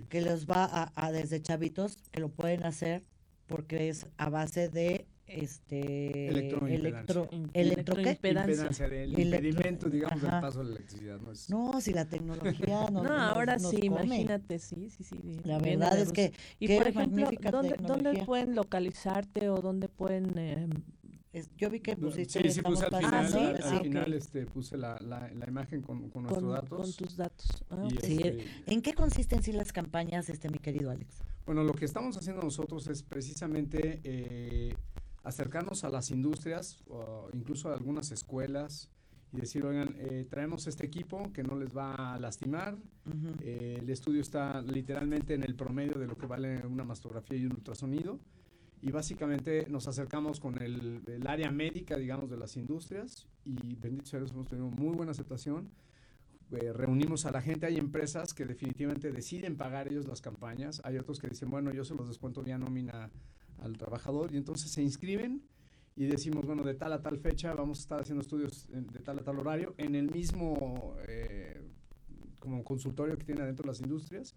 que 0.09 0.21
los 0.21 0.47
va 0.47 0.64
a, 0.64 0.92
a 0.97 1.12
desde 1.12 1.40
chavitos, 1.40 1.97
que 2.11 2.21
lo 2.21 2.29
pueden 2.29 2.64
hacer 2.64 3.03
porque 3.47 3.88
es 3.88 4.07
a 4.16 4.29
base 4.29 4.68
de 4.68 5.07
este 5.27 6.29
electro, 6.29 6.66
In- 6.68 6.75
electro 6.75 7.29
¿qué? 7.31 7.61
electroimpedancia. 7.61 8.53
Impedancia 8.55 8.88
del 8.88 9.14
Electro- 9.14 9.37
impedimento, 9.37 9.88
digamos, 9.90 10.23
Ajá. 10.25 10.33
del 10.33 10.40
paso 10.40 10.59
de 10.61 10.64
la 10.64 10.71
electricidad. 10.77 11.21
No, 11.21 11.33
es, 11.33 11.51
No, 11.51 11.81
si 11.81 11.92
la 11.92 12.05
tecnología 12.07 12.87
no, 12.92 13.03
no, 13.03 13.09
nos- 13.11 13.21
ahora 13.37 13.57
nos 13.59 13.71
sí, 13.71 13.77
come. 13.88 14.05
imagínate, 14.07 14.59
sí, 14.59 14.90
sí, 14.90 15.05
sí. 15.05 15.18
La 15.44 15.59
verdad 15.59 15.99
es 15.99 16.12
que 16.12 16.33
Y 16.59 16.77
por 16.77 16.88
ejemplo, 16.88 17.31
¿dónde, 17.51 17.51
¿dónde 17.51 17.71
tecnología. 17.77 18.25
pueden 18.27 18.55
localizarte 18.55 19.51
o 19.51 19.57
dónde 19.61 19.88
pueden 19.88 20.33
eh, 20.38 20.66
es- 21.38 21.51
yo 21.57 21.70
vi 21.70 21.81
que 21.81 21.96
pusiste 21.96 22.42
sí, 22.42 22.51
sí 22.51 22.62
puse 22.62 22.85
al 22.85 22.90
final, 22.96 23.14
Ah, 23.14 23.18
al, 23.20 23.29
¿sí? 23.33 23.38
al 23.38 23.62
Ah, 23.62 23.81
final 23.81 24.12
este, 24.14 24.46
puse 24.46 24.77
la, 24.77 24.98
la, 25.01 25.31
la 25.33 25.46
imagen 25.48 25.83
con, 25.83 26.09
con 26.11 26.24
nuestros 26.24 26.44
con, 26.44 26.53
datos. 26.53 26.81
con 26.81 26.92
tus 27.07 27.16
datos? 27.16 27.46
Ah. 27.70 27.88
Sí, 28.03 28.16
este, 28.16 28.46
¿En 28.66 28.83
qué 28.83 28.92
consisten 28.94 29.42
sí 29.42 29.53
las 29.53 29.72
campañas, 29.72 30.29
este 30.29 30.48
mi 30.48 30.59
querido 30.59 30.90
Alex? 30.90 31.16
Bueno, 31.46 31.64
lo 31.64 31.72
que 31.72 31.85
estamos 31.85 32.16
haciendo 32.16 32.42
nosotros 32.42 32.87
es 32.88 33.03
precisamente 33.03 34.01
eh, 34.05 34.74
acercarnos 35.24 35.85
a 35.85 35.88
las 35.90 36.11
industrias, 36.11 36.83
o 36.88 37.29
incluso 37.33 37.70
a 37.70 37.74
algunas 37.74 38.11
escuelas, 38.12 38.90
y 39.33 39.40
decir, 39.40 39.64
oigan, 39.66 39.94
eh, 39.98 40.27
traemos 40.31 40.66
este 40.66 40.87
equipo 40.87 41.31
que 41.35 41.42
no 41.42 41.55
les 41.59 41.77
va 41.77 42.14
a 42.14 42.18
lastimar. 42.18 42.79
Eh, 43.42 43.77
el 43.81 43.90
estudio 43.90 44.22
está 44.22 44.62
literalmente 44.62 45.35
en 45.35 45.42
el 45.42 45.55
promedio 45.55 45.94
de 45.98 46.07
lo 46.07 46.16
que 46.16 46.27
vale 46.27 46.66
una 46.66 46.85
mastografía 46.85 47.37
y 47.37 47.44
un 47.44 47.53
ultrasonido. 47.53 48.18
Y 48.81 48.91
básicamente 48.91 49.67
nos 49.69 49.88
acercamos 49.88 50.41
con 50.41 50.62
el, 50.62 51.03
el 51.07 51.27
área 51.27 51.51
médica, 51.51 51.97
digamos, 51.97 52.31
de 52.31 52.37
las 52.37 52.57
industrias. 52.57 53.27
Y 53.45 53.75
bendito 53.77 54.07
sea 54.07 54.21
Dios, 54.21 54.33
hemos 54.33 54.49
tenido 54.49 54.69
muy 54.71 54.95
buena 54.97 55.12
aceptación. 55.12 55.71
Eh, 56.51 56.73
reunimos 56.73 57.27
a 57.27 57.31
la 57.31 57.43
gente, 57.43 57.67
hay 57.67 57.77
empresas 57.77 58.33
que 58.33 58.47
definitivamente 58.47 59.12
deciden 59.12 59.57
pagar 59.57 59.88
ellos 59.88 60.07
las 60.07 60.23
campañas, 60.23 60.81
hay 60.83 60.97
otros 60.97 61.19
que 61.19 61.29
dicen, 61.29 61.51
bueno, 61.51 61.73
yo 61.75 61.85
se 61.85 61.95
los 61.95 62.09
descuento 62.09 62.43
vía 62.43 62.57
nómina 62.57 63.11
al 63.59 63.77
trabajador 63.77 64.33
y 64.33 64.38
entonces 64.38 64.71
se 64.71 64.83
inscriben 64.83 65.43
y 65.95 66.07
decimos, 66.07 66.47
bueno, 66.47 66.62
de 66.62 66.75
tal 66.75 66.95
a 66.95 67.03
tal 67.03 67.19
fecha 67.19 67.53
vamos 67.53 67.81
a 67.81 67.83
estar 67.83 68.01
haciendo 68.01 68.23
estudios 68.23 68.67
de 68.71 69.01
tal 69.01 69.19
a 69.19 69.25
tal 69.25 69.38
horario 69.41 69.75
en 69.77 69.95
el 69.95 70.11
mismo 70.11 70.95
eh, 71.07 71.58
como 72.48 72.64
consultorio 72.64 73.16
que 73.18 73.24
tiene 73.24 73.42
adentro 73.42 73.66
las 73.66 73.80
industrias 73.80 74.34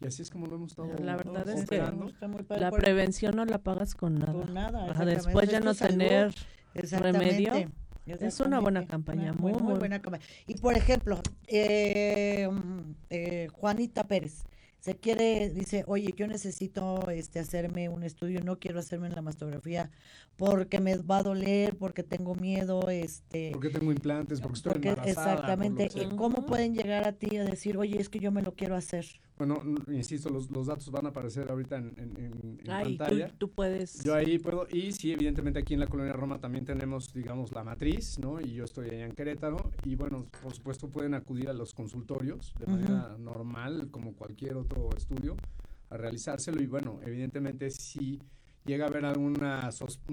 y 0.00 0.06
así 0.06 0.22
es 0.22 0.30
como 0.30 0.46
lo 0.46 0.56
hemos 0.56 0.72
estado 0.72 0.88
La 0.98 1.16
verdad 1.16 1.48
es 1.48 1.68
que 1.68 1.80
operando. 1.80 2.10
La 2.58 2.70
prevención 2.70 3.36
no 3.36 3.44
la 3.44 3.58
pagas 3.58 3.94
con 3.94 4.18
nada. 4.18 4.32
por 4.32 4.50
nada, 4.50 5.04
después 5.04 5.50
ya 5.50 5.60
no 5.60 5.74
tener 5.74 6.34
remedio. 6.74 7.52
Es 8.06 8.40
una 8.40 8.58
buena 8.58 8.84
campaña, 8.86 9.30
Una 9.30 9.34
muy, 9.34 9.52
muy- 9.52 9.74
buena 9.78 10.00
campaña. 10.02 10.24
Y 10.48 10.54
por 10.54 10.76
ejemplo, 10.76 11.20
eh, 11.46 12.48
mm, 12.50 12.80
eh, 13.10 13.48
Juanita 13.52 14.08
Pérez 14.08 14.42
se 14.82 14.96
quiere, 14.96 15.48
dice, 15.50 15.84
oye, 15.86 16.12
yo 16.16 16.26
necesito 16.26 17.08
este 17.08 17.38
hacerme 17.38 17.88
un 17.88 18.02
estudio, 18.02 18.40
no 18.42 18.58
quiero 18.58 18.80
hacerme 18.80 19.08
la 19.10 19.22
mastografía 19.22 19.92
porque 20.36 20.80
me 20.80 20.96
va 20.96 21.18
a 21.18 21.22
doler, 21.22 21.76
porque 21.76 22.02
tengo 22.02 22.34
miedo, 22.34 22.88
este, 22.90 23.50
Porque 23.52 23.68
tengo 23.70 23.92
implantes, 23.92 24.40
porque 24.40 24.56
estoy 24.56 24.72
porque 24.72 24.88
embarazada. 24.88 25.34
exactamente. 25.34 25.88
¿y 25.94 26.16
¿cómo 26.16 26.44
pueden 26.46 26.74
llegar 26.74 27.06
a 27.06 27.12
ti 27.12 27.36
a 27.36 27.44
decir, 27.44 27.76
oye, 27.76 28.00
es 28.00 28.08
que 28.08 28.18
yo 28.18 28.32
me 28.32 28.42
lo 28.42 28.56
quiero 28.56 28.74
hacer? 28.74 29.06
Bueno, 29.44 29.60
insisto, 29.88 30.30
los, 30.30 30.48
los 30.52 30.68
datos 30.68 30.88
van 30.92 31.06
a 31.06 31.08
aparecer 31.08 31.50
ahorita 31.50 31.76
en, 31.76 31.92
en- 31.96 32.16
en- 32.16 32.60
en 32.64 32.70
Ay, 32.70 32.92
tú, 32.92 32.98
pantalla. 32.98 33.28
tú 33.38 33.50
puedes. 33.50 34.04
Yo 34.04 34.14
ahí 34.14 34.38
puedo, 34.38 34.68
y 34.70 34.92
sí, 34.92 35.10
evidentemente 35.12 35.58
aquí 35.58 35.74
en 35.74 35.80
la 35.80 35.88
colonia 35.88 36.12
Roma 36.12 36.38
también 36.38 36.64
tenemos, 36.64 37.12
digamos, 37.12 37.50
la 37.50 37.64
matriz, 37.64 38.20
¿no? 38.20 38.40
Y 38.40 38.52
yo 38.54 38.62
estoy 38.64 38.90
allá 38.90 39.04
en 39.06 39.12
Querétaro, 39.16 39.72
y 39.84 39.96
bueno, 39.96 40.26
por 40.44 40.54
supuesto 40.54 40.88
pueden 40.88 41.14
acudir 41.14 41.48
a 41.48 41.52
los 41.54 41.74
consultorios 41.74 42.54
de 42.60 42.66
manera 42.66 43.16
normal, 43.18 43.88
como 43.90 44.12
cualquier 44.14 44.54
otro 44.56 44.88
estudio, 44.96 45.36
a 45.90 45.96
realizárselo, 45.96 46.62
y 46.62 46.66
bueno, 46.66 47.00
evidentemente 47.04 47.68
si 47.70 48.20
llega 48.64 48.84
a 48.84 48.88
haber 48.88 49.18
un 49.18 49.34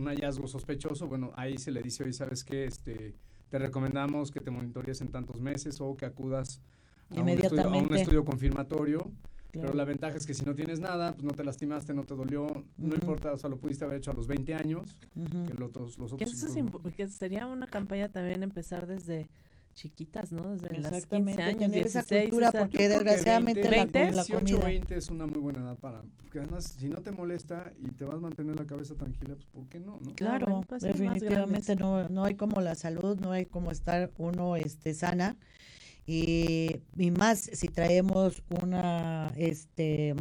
hallazgo 0.08 0.48
sospechoso, 0.48 1.06
bueno, 1.06 1.34
ahí 1.36 1.60
se 1.60 1.70
le 1.70 1.84
dice, 1.84 2.02
oye, 2.04 2.13
¿sabes 2.13 2.44
qué? 2.44 2.65
Este, 2.65 3.13
te 3.52 3.60
recomendamos 3.60 4.32
que 4.32 4.39
te 4.39 4.50
monitorees 4.50 5.02
en 5.02 5.10
tantos 5.10 5.39
meses 5.39 5.80
o 5.82 5.96
que 5.96 6.06
acudas 6.08 6.62
a 7.10 7.22
un 7.22 7.30
estudio, 7.30 7.63
a 7.63 7.67
un 7.67 7.76
Inmediatamente. 7.76 8.02
estudio 8.02 8.26
confirmatorio 8.26 9.12
Claro. 9.52 9.69
pero 9.69 9.74
la 9.80 9.84
ventaja 9.84 10.15
es 10.15 10.28
que 10.28 10.36
si 10.36 10.45
no 10.45 10.54
tienes 10.54 10.80
nada, 10.80 11.13
pues 11.13 11.24
no 11.24 11.32
te 11.32 11.43
lastimaste, 11.43 11.91
no 11.95 12.04
te 12.04 12.13
dolió, 12.13 12.45
no 12.78 12.93
importa, 12.93 13.34
o 13.34 13.38
sea, 13.39 13.50
lo 13.50 13.58
pudiste 13.58 13.84
haber 13.84 13.98
hecho 13.98 14.12
a 14.12 14.13
los 14.13 14.28
20 14.28 14.54
años, 14.54 14.95
que 15.15 15.54
los 15.56 15.69
otros, 15.69 15.98
los 15.98 16.13
otros 16.13 16.32
eso 16.32 16.48
es 16.86 16.93
que 16.95 17.08
sería 17.08 17.48
una 17.48 17.65
campaña 17.65 18.10
también 18.10 18.43
empezar 18.43 18.86
desde 18.86 19.28
chiquitas, 19.74 20.32
¿no? 20.32 20.52
Desde 20.52 20.67
las 20.78 20.91
15 20.91 20.98
Exactamente, 20.98 21.41
años, 21.41 21.60
tener 21.72 21.88
esa 21.88 22.02
16, 22.02 22.30
cultura, 22.30 22.50
esa- 22.50 22.67
que 22.69 22.89
desgraciadamente 22.89 23.63
la- 23.63 23.69
20, 23.69 24.00
la 24.12 24.24
18, 24.24 24.38
comida. 24.39 24.65
20 24.67 24.95
es 24.98 25.10
una 25.10 25.26
muy 25.26 25.39
buena 25.39 25.60
edad 25.62 25.78
para, 25.80 26.04
porque 26.17 26.39
además 26.39 26.65
si 26.65 26.88
no 26.88 26.98
te 27.02 27.12
molesta 27.12 27.74
y 27.80 27.89
te 27.89 28.04
vas 28.06 28.17
a 28.17 28.19
mantener 28.19 28.56
la 28.56 28.65
cabeza 28.67 28.93
tranquila, 28.93 29.34
pues 29.34 29.48
¿por 29.48 29.65
qué 29.67 29.80
no? 29.80 29.98
no? 30.06 30.13
Claro, 30.13 30.45
bueno, 30.45 30.62
pues 30.67 30.84
definitivamente 30.84 31.76
no, 31.76 32.08
no 32.08 32.24
hay 32.24 32.36
como 32.36 32.62
la 32.62 32.76
salud, 32.76 33.17
no 33.19 33.32
hay 33.32 33.48
como 33.48 33.72
estar 33.72 34.12
uno 34.19 34.56
este 34.58 34.93
sana 34.93 35.38
y, 36.10 36.82
y 36.98 37.12
más 37.12 37.38
si 37.54 37.67
traemos 37.67 38.41
una 38.63 39.32
este 39.38 40.15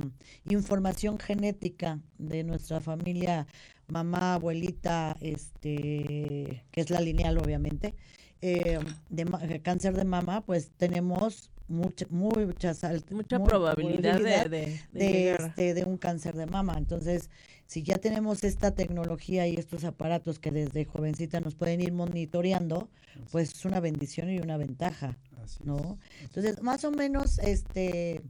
información 0.51 1.19
genética 1.19 1.99
de 2.19 2.45
nuestra 2.45 2.81
familia, 2.81 3.47
mamá, 3.87 4.35
abuelita, 4.35 5.17
este 5.23 6.63
que 6.71 6.81
es 6.83 6.91
la 6.91 7.01
lineal 7.01 7.39
obviamente, 7.39 7.95
eh, 8.43 8.79
de 9.09 9.25
ma- 9.25 9.41
eh, 9.43 9.61
cáncer 9.61 9.95
de 9.97 10.05
mama, 10.05 10.43
pues 10.45 10.71
tenemos 10.77 11.51
mucha, 11.69 12.07
muchas 12.11 12.85
alt- 12.85 13.11
mucha 13.11 13.39
muy- 13.39 13.49
probabilidad 13.49 14.19
de, 14.19 14.21
probabilidad 14.21 14.51
de, 14.51 14.67
de 14.93 15.13
de, 15.13 15.33
este, 15.33 15.75
de 15.75 15.85
un 15.85 15.97
cáncer 15.97 16.35
de 16.37 16.47
mama. 16.47 16.75
Entonces, 16.77 17.31
si 17.67 17.83
ya 17.83 17.97
tenemos 17.97 18.45
esta 18.45 18.75
tecnología 18.75 19.47
y 19.47 19.55
estos 19.55 19.85
aparatos 19.85 20.39
que 20.39 20.51
desde 20.51 20.85
jovencita 20.85 21.41
nos 21.41 21.55
pueden 21.55 21.81
ir 21.81 21.93
monitoreando, 21.93 22.89
pues 23.33 23.53
es 23.55 23.65
una 23.65 23.81
bendición 23.81 24.31
y 24.31 24.39
una 24.39 24.57
ventaja, 24.57 25.19
Así 25.55 25.63
es. 25.63 25.67
¿no? 25.67 25.99
Entonces, 26.23 26.63
más 26.63 26.85
o 26.85 26.91
menos, 26.91 27.39
este, 27.41 28.23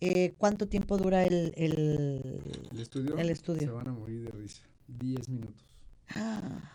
eh, 0.00 0.34
¿cuánto 0.38 0.68
tiempo 0.68 0.96
dura 0.98 1.24
el, 1.24 1.52
el, 1.56 2.40
El 2.72 2.80
estudio, 2.80 3.16
el 3.18 3.30
estudio? 3.30 3.60
se 3.68 3.70
van 3.70 3.88
a 3.88 3.92
morir 3.92 4.24
de 4.24 4.30
risa. 4.32 4.62
10 4.88 5.28
minutos. 5.28 5.64
Ah, 6.14 6.72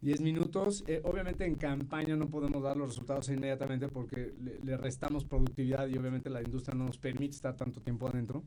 10 0.00 0.20
minutos. 0.20 0.84
eh, 0.86 1.00
obviamente 1.04 1.44
en 1.44 1.54
campaña 1.56 2.16
no 2.16 2.28
podemos 2.28 2.62
dar 2.62 2.76
los 2.76 2.88
resultados 2.88 3.28
inmediatamente 3.28 3.88
porque 3.88 4.34
le, 4.40 4.58
le 4.60 4.76
restamos 4.76 5.24
productividad 5.24 5.86
y 5.88 5.96
obviamente 5.98 6.30
la 6.30 6.42
industria 6.42 6.76
no 6.76 6.84
nos 6.86 6.98
permite 6.98 7.34
estar 7.36 7.56
tanto 7.56 7.80
tiempo 7.80 8.08
adentro. 8.08 8.42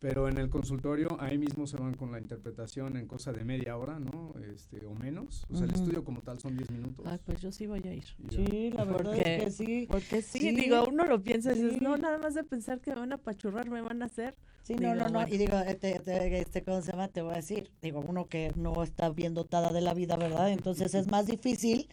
Pero 0.00 0.28
en 0.28 0.38
el 0.38 0.48
consultorio 0.48 1.18
ahí 1.20 1.36
mismo 1.36 1.66
se 1.66 1.76
van 1.76 1.92
con 1.92 2.10
la 2.10 2.18
interpretación 2.18 2.96
en 2.96 3.06
cosa 3.06 3.32
de 3.32 3.44
media 3.44 3.76
hora, 3.76 3.98
¿no? 3.98 4.32
Este, 4.50 4.86
o 4.86 4.94
menos. 4.94 5.44
O 5.50 5.56
sea, 5.56 5.66
el 5.66 5.74
estudio 5.74 6.02
como 6.04 6.22
tal 6.22 6.40
son 6.40 6.56
10 6.56 6.70
minutos. 6.70 7.04
Ay, 7.06 7.18
pues 7.22 7.42
yo 7.42 7.52
sí 7.52 7.66
voy 7.66 7.82
a 7.86 7.92
ir. 7.92 8.04
sí, 8.30 8.70
la 8.70 8.84
verdad 8.84 9.12
Porque- 9.12 9.36
es 9.36 9.44
que 9.44 9.50
sí. 9.50 9.86
Porque 9.90 10.22
sí, 10.22 10.38
Sí. 10.38 10.50
digo, 10.56 10.84
uno 10.88 11.04
lo 11.04 11.22
piensa 11.22 11.52
y 11.52 11.56
dices, 11.56 11.74
Sí. 11.74 11.80
no, 11.84 11.98
nada 11.98 12.16
más 12.16 12.32
de 12.34 12.44
pensar 12.44 12.80
que 12.80 12.92
me 12.94 13.00
van 13.00 13.12
a 13.12 13.16
apachurrar, 13.16 13.68
me 13.68 13.82
van 13.82 14.00
a 14.00 14.06
hacer. 14.06 14.34
Sí, 14.62 14.74
no, 14.74 14.94
Digo, 14.94 15.04
no, 15.08 15.20
no. 15.20 15.28
Y 15.28 15.36
digo, 15.36 15.58
este, 15.58 15.96
este, 15.96 16.38
este, 16.40 16.62
¿cómo 16.64 16.80
se 16.80 16.92
llama? 16.92 17.08
Te 17.08 17.20
voy 17.20 17.32
a 17.34 17.36
decir, 17.36 17.70
digo, 17.82 18.00
uno 18.00 18.26
que 18.26 18.52
no 18.56 18.82
está 18.82 19.10
bien 19.10 19.34
dotada 19.34 19.70
de 19.70 19.82
la 19.82 19.92
vida, 19.92 20.16
¿verdad? 20.16 20.50
Entonces 20.50 20.94
es 20.94 21.08
más 21.08 21.26
difícil 21.26 21.90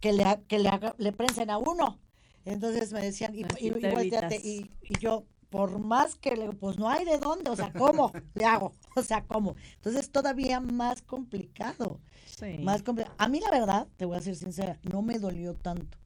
que 0.00 0.14
le, 0.14 0.24
que 0.48 0.58
le, 0.58 0.70
haga, 0.70 0.94
le 0.96 1.12
prensen 1.12 1.50
a 1.50 1.58
uno. 1.58 1.98
Entonces 2.46 2.94
me 2.94 3.02
decían, 3.02 3.34
y, 3.34 3.42
y, 3.60 3.68
y, 3.68 4.70
y 4.88 4.98
yo, 4.98 5.24
por 5.52 5.78
más 5.78 6.16
que 6.16 6.34
le, 6.34 6.50
pues 6.54 6.78
no 6.78 6.88
hay 6.88 7.04
de 7.04 7.18
dónde, 7.18 7.50
o 7.50 7.54
sea, 7.56 7.72
¿cómo 7.72 8.10
le 8.34 8.44
hago? 8.44 8.72
O 8.96 9.02
sea, 9.02 9.22
¿cómo? 9.24 9.54
Entonces 9.76 10.10
todavía 10.10 10.58
más 10.60 11.02
complicado. 11.02 12.00
Sí. 12.26 12.58
Más 12.58 12.82
complicado. 12.82 13.14
A 13.18 13.28
mí 13.28 13.38
la 13.40 13.50
verdad, 13.50 13.86
te 13.96 14.04
voy 14.06 14.16
a 14.16 14.20
ser 14.20 14.34
sincera, 14.34 14.78
no 14.82 15.02
me 15.02 15.18
dolió 15.18 15.54
tanto, 15.54 15.98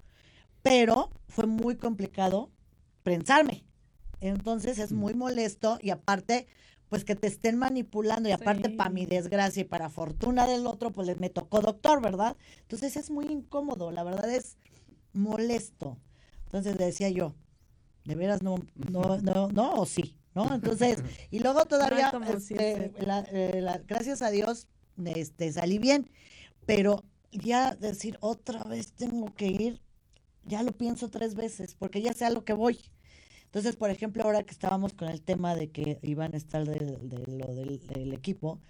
pero 0.63 1.11
fue 1.29 1.47
muy 1.47 1.77
complicado 1.77 2.51
prensarme. 3.03 3.65
Entonces 4.21 4.79
es 4.79 4.93
Mm. 4.93 4.97
muy 4.97 5.15
molesto 5.15 5.79
y 5.81 5.91
aparte, 5.91 6.47
pues 6.89 7.05
que 7.05 7.15
te 7.17 7.27
estén 7.29 7.57
manipulando 7.57 8.29
y 8.29 8.33
aparte 8.33 8.71
Sí. 8.71 8.77
para 8.77 8.91
mi 8.91 9.07
desgracia 9.07 9.61
y 9.63 9.65
para 9.65 9.89
fortuna 9.91 10.47
del 10.47 10.67
otro, 10.67 10.91
pues 10.93 11.19
me 11.21 11.31
tocó 11.31 11.61
doctor, 11.61 12.01
¿verdad? 12.01 12.37
Entonces 12.63 12.97
es 12.97 13.11
muy 13.11 13.27
incómodo, 13.27 13.91
la 13.91 14.03
verdad 14.05 14.31
es 14.31 14.57
molesto. 15.13 15.99
Entonces 16.45 16.77
le 16.79 16.87
decía 16.87 17.11
yo, 17.11 17.35
de 18.07 18.14
veras 18.14 18.42
no, 18.42 18.57
no, 18.90 19.19
no, 19.19 19.49
no, 19.49 19.75
o 19.75 19.87
sí, 19.87 20.16
¿no? 20.35 20.55
Entonces, 20.55 20.99
y 21.31 21.38
luego 21.40 21.64
todavía, 21.66 22.11
este, 22.53 22.92
la- 23.07 23.27
eh, 23.33 23.61
la- 23.62 23.79
gracias 23.79 24.23
a 24.23 24.31
Dios, 24.31 24.69
este, 25.05 25.53
salí 25.53 25.79
bien, 25.79 26.09
pero 26.64 27.05
ya 27.33 27.75
decir 27.75 28.16
otra 28.21 28.62
vez 28.64 28.92
tengo 28.92 29.35
que 29.35 29.47
ir, 29.49 29.81
ya 30.45 30.62
lo 30.62 30.73
pienso 30.73 31.09
tres 31.11 31.35
veces, 31.35 31.75
porque 31.75 32.01
ya 32.01 32.12
sé 32.12 32.25
a 32.25 32.31
lo 32.31 32.45
que 32.45 32.53
voy. 32.53 32.79
Entonces, 33.47 33.77
por 33.77 33.90
ejemplo, 33.90 34.23
ahora 34.25 34.42
que 34.42 34.53
estábamos 34.53 34.92
con 34.95 35.09
el 35.09 35.23
tema 35.23 35.55
de 35.55 35.69
que 35.71 35.99
iban 36.03 36.35
a 36.35 36.37
estar 36.37 36.64
de, 36.66 36.79
de 37.01 37.27
lo 37.38 37.55
del, 37.55 37.81
del 37.87 38.12
equipo, 38.12 38.61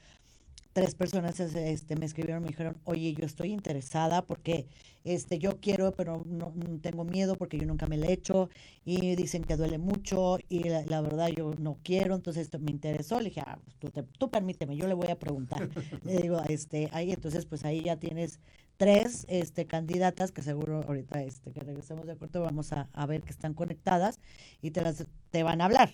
tres 0.76 0.94
personas 0.94 1.40
este, 1.40 1.96
me 1.96 2.04
escribieron, 2.04 2.42
me 2.42 2.48
dijeron, 2.50 2.76
oye, 2.84 3.14
yo 3.14 3.24
estoy 3.24 3.50
interesada 3.50 4.20
porque 4.26 4.66
este, 5.04 5.38
yo 5.38 5.58
quiero, 5.58 5.92
pero 5.92 6.22
no, 6.26 6.52
no 6.54 6.78
tengo 6.80 7.02
miedo 7.04 7.34
porque 7.36 7.56
yo 7.56 7.64
nunca 7.64 7.86
me 7.86 7.96
lo 7.96 8.04
he 8.04 8.12
hecho 8.12 8.50
y 8.84 9.16
dicen 9.16 9.42
que 9.42 9.56
duele 9.56 9.78
mucho 9.78 10.36
y 10.50 10.64
la, 10.64 10.84
la 10.84 11.00
verdad 11.00 11.28
yo 11.34 11.54
no 11.58 11.78
quiero, 11.82 12.14
entonces 12.14 12.42
esto 12.42 12.58
me 12.58 12.70
interesó. 12.72 13.18
Le 13.20 13.30
dije, 13.30 13.40
ah, 13.46 13.58
pues 13.64 13.74
tú, 13.78 13.88
te- 13.88 14.02
tú 14.02 14.30
permíteme, 14.30 14.76
yo 14.76 14.86
le 14.86 14.92
voy 14.92 15.08
a 15.08 15.18
preguntar. 15.18 15.66
le 16.04 16.18
digo, 16.20 16.42
este, 16.46 16.90
ahí, 16.92 17.10
entonces 17.10 17.46
pues 17.46 17.64
ahí 17.64 17.80
ya 17.82 17.96
tienes 17.96 18.38
tres 18.76 19.24
este, 19.30 19.66
candidatas 19.66 20.30
que 20.30 20.42
seguro 20.42 20.82
ahorita 20.86 21.22
este, 21.22 21.52
que 21.52 21.60
regresemos 21.60 22.06
de 22.06 22.18
corte 22.18 22.38
vamos 22.38 22.74
a, 22.74 22.90
a 22.92 23.06
ver 23.06 23.22
que 23.22 23.30
están 23.30 23.54
conectadas 23.54 24.20
y 24.60 24.72
te, 24.72 24.82
las, 24.82 25.06
te 25.30 25.42
van 25.42 25.62
a 25.62 25.64
hablar 25.64 25.90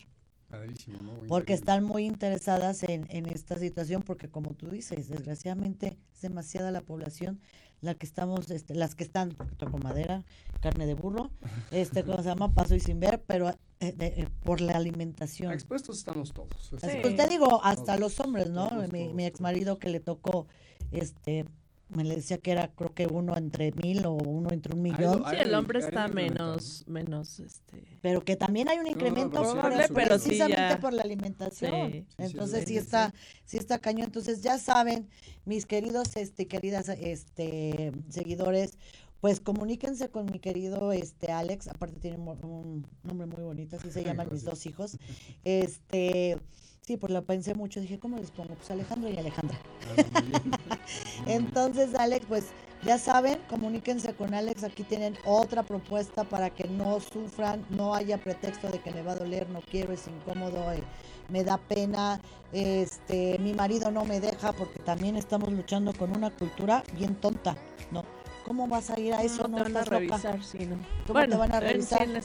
Padrísimo, 0.52 0.98
¿no? 1.02 1.12
porque 1.28 1.54
están 1.54 1.82
muy 1.82 2.04
interesadas 2.04 2.82
en, 2.84 3.06
en 3.08 3.26
esta 3.26 3.58
situación, 3.58 4.02
porque 4.02 4.28
como 4.28 4.50
tú 4.54 4.68
dices, 4.68 5.08
desgraciadamente 5.08 5.96
es 6.14 6.20
demasiada 6.20 6.70
la 6.70 6.82
población 6.82 7.40
la 7.80 7.94
que 7.96 8.06
estamos, 8.06 8.48
este, 8.52 8.76
las 8.76 8.94
que 8.94 9.02
están, 9.02 9.30
porque 9.30 9.56
toco 9.56 9.76
madera, 9.78 10.24
carne 10.60 10.86
de 10.86 10.94
burro, 10.94 11.30
este, 11.72 12.04
¿cómo 12.04 12.18
se 12.22 12.28
llama? 12.28 12.54
Paso 12.54 12.76
y 12.76 12.80
sin 12.80 13.00
ver, 13.00 13.20
pero 13.26 13.48
eh, 13.80 13.92
de- 13.96 14.06
eh, 14.06 14.28
por 14.44 14.60
la 14.60 14.74
alimentación. 14.74 15.50
Expuestos 15.52 15.98
estamos 15.98 16.32
todos. 16.32 16.70
Sí. 16.80 16.98
Pues 17.02 17.16
te 17.16 17.26
digo, 17.28 17.60
hasta 17.64 17.96
Todos, 17.96 18.00
los 18.00 18.20
hombres, 18.20 18.50
¿no? 18.50 18.68
todos, 18.68 18.92
mi, 18.92 19.04
todos, 19.04 19.14
mi 19.16 19.24
ex 19.26 19.40
marido 19.40 19.80
que 19.80 19.88
le 19.88 19.98
tocó, 19.98 20.46
este, 20.92 21.44
me 21.94 22.05
le 22.05 22.16
decía 22.16 22.38
que 22.38 22.52
era 22.52 22.68
creo 22.68 22.94
que 22.94 23.07
uno 23.07 23.37
entre 23.37 23.72
mil 23.72 24.07
o 24.07 24.12
uno 24.12 24.50
entre 24.50 24.74
un 24.74 24.83
millón, 24.83 25.24
Sí, 25.31 25.37
el 25.37 25.55
hombre 25.55 25.81
hay 25.81 25.85
está 25.87 26.09
menos, 26.09 26.85
menos, 26.87 27.40
este... 27.40 27.85
pero 28.00 28.24
que 28.24 28.37
también 28.37 28.68
hay 28.68 28.78
un 28.78 28.85
no, 28.85 28.90
incremento 28.90 29.44
sí, 29.44 29.59
pero 29.94 30.18
sí, 30.18 30.24
precisamente 30.24 30.57
ya. 30.57 30.81
por 30.81 30.92
la 30.92 31.02
alimentación. 31.02 31.92
Sí, 31.92 32.07
Entonces 32.18 32.61
sí, 32.61 32.66
sí, 32.66 32.72
sí, 32.72 32.78
está, 32.78 33.14
sí 33.44 33.57
está 33.57 33.78
cañón. 33.78 34.07
Entonces 34.07 34.42
ya 34.42 34.59
saben, 34.59 35.09
mis 35.44 35.66
queridos, 35.66 36.16
este, 36.16 36.46
queridas, 36.46 36.88
este, 36.88 37.92
seguidores, 38.09 38.78
pues 39.20 39.40
comuníquense 39.40 40.09
con 40.11 40.26
mi 40.26 40.40
querido, 40.40 40.92
este, 40.92 41.31
Alex. 41.31 41.68
Aparte 41.68 42.00
tiene 42.00 42.18
un, 42.18 42.28
un 42.42 42.87
nombre 43.05 43.26
muy 43.26 43.42
bonito, 43.42 43.76
así 43.76 43.90
se 43.90 44.02
llaman 44.02 44.28
mis 44.33 44.44
dos 44.44 44.66
hijos. 44.66 44.98
Este, 45.44 46.38
sí, 46.81 46.96
pues 46.96 47.12
lo 47.12 47.24
pensé 47.24 47.55
mucho. 47.55 47.81
Dije, 47.81 47.98
¿cómo 47.98 48.18
les 48.18 48.31
pongo? 48.31 48.55
Pues 48.55 48.70
Alejandro 48.70 49.09
y 49.11 49.16
Alejandra. 49.16 49.59
Ah, 49.85 49.96
muy 49.96 50.26
bien. 50.26 50.42
Entonces, 51.27 51.95
Alex, 51.95 52.27
pues 52.29 52.47
ya 52.85 52.99
saben, 52.99 53.38
comuníquense 53.49 54.12
con 54.14 54.35
Alex. 54.35 54.64
Aquí 54.64 54.83
tienen 54.83 55.16
otra 55.25 55.62
propuesta 55.62 56.25
para 56.25 56.51
que 56.51 56.64
no 56.68 56.99
sufran, 57.01 57.64
no 57.71 57.95
haya 57.95 58.18
pretexto 58.18 58.68
de 58.68 58.81
que 58.81 58.90
me 58.90 59.03
va 59.03 59.12
a 59.12 59.16
doler, 59.16 59.49
no 59.51 59.61
quiero, 59.61 59.92
es 59.92 60.07
incómodo, 60.09 60.73
eh, 60.73 60.83
me 61.29 61.45
da 61.45 61.59
pena. 61.59 62.21
Este, 62.53 63.38
mi 63.38 63.55
marido 63.55 63.90
no 63.90 64.05
me 64.05 64.21
deja 64.21 64.53
porque 64.53 64.81
también 64.81 65.16
estamos 65.16 65.53
luchando 65.53 65.92
con 65.95 66.14
una 66.16 66.31
cultura 66.31 66.83
bien 66.95 67.14
tonta, 67.14 67.57
¿no? 67.90 68.05
¿Cómo 68.45 68.66
vas 68.66 68.90
a 68.90 68.99
ir 68.99 69.14
a 69.14 69.23
eso? 69.23 69.47
no, 69.47 69.59
No, 69.59 69.64
te 69.64 69.73
van 69.73 69.77
a 69.77 69.85
revisar, 69.85 70.42
sí, 70.42 70.66
no. 70.66 70.77
¿Cómo 71.07 71.14
bueno, 71.14 71.35
te 71.35 71.38
van 71.38 71.55
a 71.55 71.61
revisar? 71.61 72.03
en. 72.03 72.16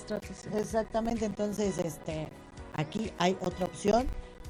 Exactamente, 0.57 1.25
entonces 1.25 1.77
este 1.77 2.27
aquí 2.73 3.11
hay 3.19 3.37
otra 3.41 3.67
opción 3.67 4.07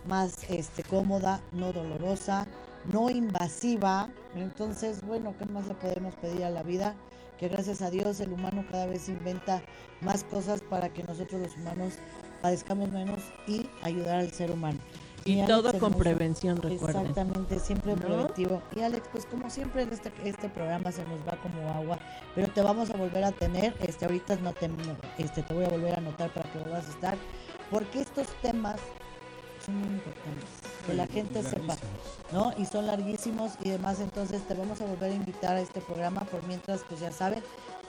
más 0.08 0.50
este 0.50 0.84
cómoda, 0.84 1.42
no 1.52 1.74
dolorosa, 1.74 2.48
no 2.92 3.10
invasiva. 3.10 4.10
Entonces, 4.36 5.02
bueno, 5.06 5.36
¿qué 5.38 5.46
más 5.46 5.68
le 5.68 5.74
podemos 5.76 6.16
pedir 6.16 6.44
a 6.44 6.50
la 6.50 6.64
vida? 6.64 6.96
Que 7.38 7.48
gracias 7.50 7.82
a 7.82 7.90
Dios 7.90 8.20
el 8.20 8.34
humano 8.34 8.66
cada 8.72 8.88
vez 8.88 9.10
inventa 9.10 9.62
más 10.02 10.24
cosas 10.24 10.62
para 10.62 10.90
que 10.90 11.04
nosotros 11.04 11.42
los 11.42 11.56
humanos 11.58 11.94
padezcamos 12.42 12.92
menos 12.92 13.20
y 13.48 13.70
ayudar 13.84 14.20
al 14.20 14.32
ser 14.32 14.52
humano. 14.52 14.80
Y 15.26 15.46
todo 15.46 15.64
con 15.74 15.76
hermoso. 15.76 15.98
prevención, 15.98 16.62
recuerden. 16.62 17.08
Exactamente, 17.08 17.60
siempre 17.60 17.96
¿No? 17.96 18.02
preventivo. 18.02 18.62
Y 18.76 18.80
Alex, 18.80 19.10
pues 19.12 19.26
como 19.26 19.50
siempre 19.50 19.82
en 19.84 19.92
este, 19.92 20.12
este 20.24 20.48
programa 20.48 20.90
se 20.92 21.04
nos 21.04 21.20
va 21.28 21.38
como 21.42 21.68
agua, 21.70 22.00
pero 22.34 22.48
te 22.48 22.62
vamos 22.62 22.90
a 22.92 22.94
volver 22.96 23.26
a 23.26 23.34
tener, 23.34 23.76
este 23.82 24.06
ahorita 24.06 24.38
no 24.38 24.54
te, 24.54 24.70
este, 25.18 25.44
te 25.44 25.54
voy 25.54 25.66
a 25.66 25.70
volver 25.70 25.96
a 25.96 25.98
anotar 25.98 26.34
para 26.34 26.50
que 26.52 26.60
vuelvas 26.60 26.88
a 26.88 26.92
estar, 26.92 27.18
porque 27.70 28.02
estos 28.02 28.28
temas 28.42 28.80
son 29.66 29.76
muy 29.76 29.90
importantes, 29.96 30.46
que 30.88 30.94
la 30.94 31.06
gente 31.06 31.44
sepa, 31.44 31.76
¿no? 32.32 32.54
Y 32.58 32.66
son 32.66 32.88
larguísimos 32.88 33.52
y 33.64 33.70
demás, 33.70 34.00
entonces 34.00 34.42
te 34.48 34.54
vamos 34.54 34.80
a 34.82 34.86
volver 34.86 35.12
a 35.12 35.16
invitar 35.16 35.56
a 35.56 35.62
este 35.62 35.82
programa, 35.82 36.22
por 36.22 36.42
mientras, 36.48 36.82
pues 36.88 37.02
ya 37.02 37.12
saben, 37.12 37.44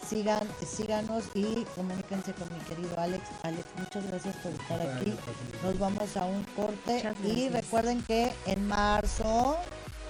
sigan, 0.07 0.47
síganos 0.67 1.25
y 1.35 1.65
comuníquense 1.77 2.33
con 2.35 2.53
mi 2.53 2.61
querido 2.65 2.99
Alex. 2.99 3.23
Alex, 3.45 3.65
muchas 3.79 4.07
gracias 4.07 4.37
por 4.37 4.53
estar 4.53 4.83
aquí. 4.83 5.15
Nos 5.63 5.79
vamos 5.79 6.17
a 6.17 6.25
un 6.25 6.45
corte 6.57 7.09
y 7.25 7.49
recuerden 7.49 8.03
que 8.03 8.33
en 8.47 8.67
marzo 8.67 9.57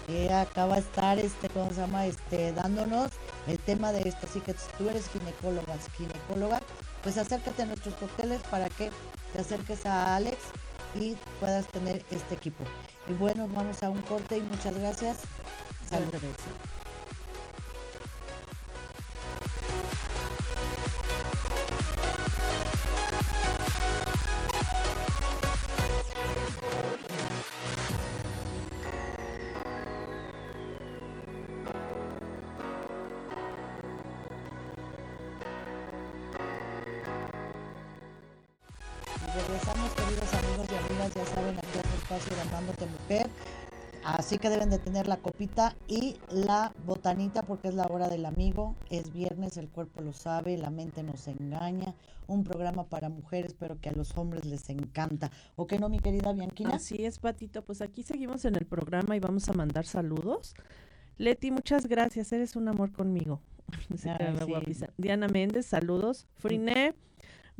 eh, 0.08 0.32
acaba 0.32 0.76
de 0.76 0.80
estar 0.80 1.18
este, 1.18 1.48
¿cómo 1.50 1.68
se 1.68 1.76
llama? 1.76 2.06
Este, 2.06 2.52
dándonos 2.52 3.10
el 3.46 3.58
tema 3.58 3.92
de 3.92 4.08
esto. 4.08 4.26
Así 4.26 4.40
que 4.40 4.52
si 4.52 4.66
tú 4.78 4.88
eres 4.88 5.08
ginecóloga, 5.10 5.74
ginecóloga, 5.96 6.60
pues 7.02 7.18
acércate 7.18 7.62
a 7.62 7.66
nuestros 7.66 7.94
cócteles 7.96 8.40
para 8.50 8.68
que 8.70 8.90
te 9.32 9.40
acerques 9.40 9.84
a 9.84 10.16
Alex 10.16 10.36
y 10.94 11.16
puedas 11.40 11.66
tener 11.68 12.04
este 12.10 12.34
equipo. 12.34 12.64
Y 13.08 13.12
bueno, 13.14 13.48
vamos 13.54 13.82
a 13.82 13.90
un 13.90 14.02
corte 14.02 14.38
y 14.38 14.42
muchas 14.42 14.76
gracias. 14.78 15.18
Salud. 15.88 16.08
Espacio 42.08 42.36
de. 43.08 43.26
Así 44.04 44.38
que 44.38 44.48
deben 44.48 44.70
de 44.70 44.78
tener 44.78 45.06
la 45.06 45.18
copita 45.18 45.76
y 45.86 46.16
la 46.30 46.72
botanita 46.86 47.42
porque 47.42 47.68
es 47.68 47.74
la 47.74 47.86
hora 47.86 48.08
del 48.08 48.24
amigo. 48.24 48.74
Es 48.88 49.12
viernes, 49.12 49.58
el 49.58 49.68
cuerpo 49.68 50.00
lo 50.00 50.14
sabe, 50.14 50.56
la 50.56 50.70
mente 50.70 51.02
nos 51.02 51.28
engaña. 51.28 51.94
Un 52.26 52.44
programa 52.44 52.84
para 52.84 53.10
mujeres, 53.10 53.54
pero 53.58 53.78
que 53.80 53.90
a 53.90 53.92
los 53.92 54.16
hombres 54.16 54.46
les 54.46 54.70
encanta. 54.70 55.30
¿O 55.56 55.66
que 55.66 55.78
no, 55.78 55.88
mi 55.90 55.98
querida 55.98 56.32
Bianquina? 56.32 56.76
Así 56.76 57.04
es, 57.04 57.18
Patito. 57.18 57.62
Pues 57.62 57.82
aquí 57.82 58.02
seguimos 58.02 58.44
en 58.46 58.54
el 58.54 58.64
programa 58.64 59.14
y 59.16 59.20
vamos 59.20 59.48
a 59.48 59.52
mandar 59.52 59.84
saludos. 59.84 60.54
Leti, 61.18 61.50
muchas 61.50 61.86
gracias. 61.86 62.32
Eres 62.32 62.56
un 62.56 62.68
amor 62.68 62.92
conmigo. 62.92 63.40
Sí. 63.98 64.08
Diana 64.96 65.28
Méndez, 65.28 65.66
saludos. 65.66 66.26
Friné, 66.36 66.94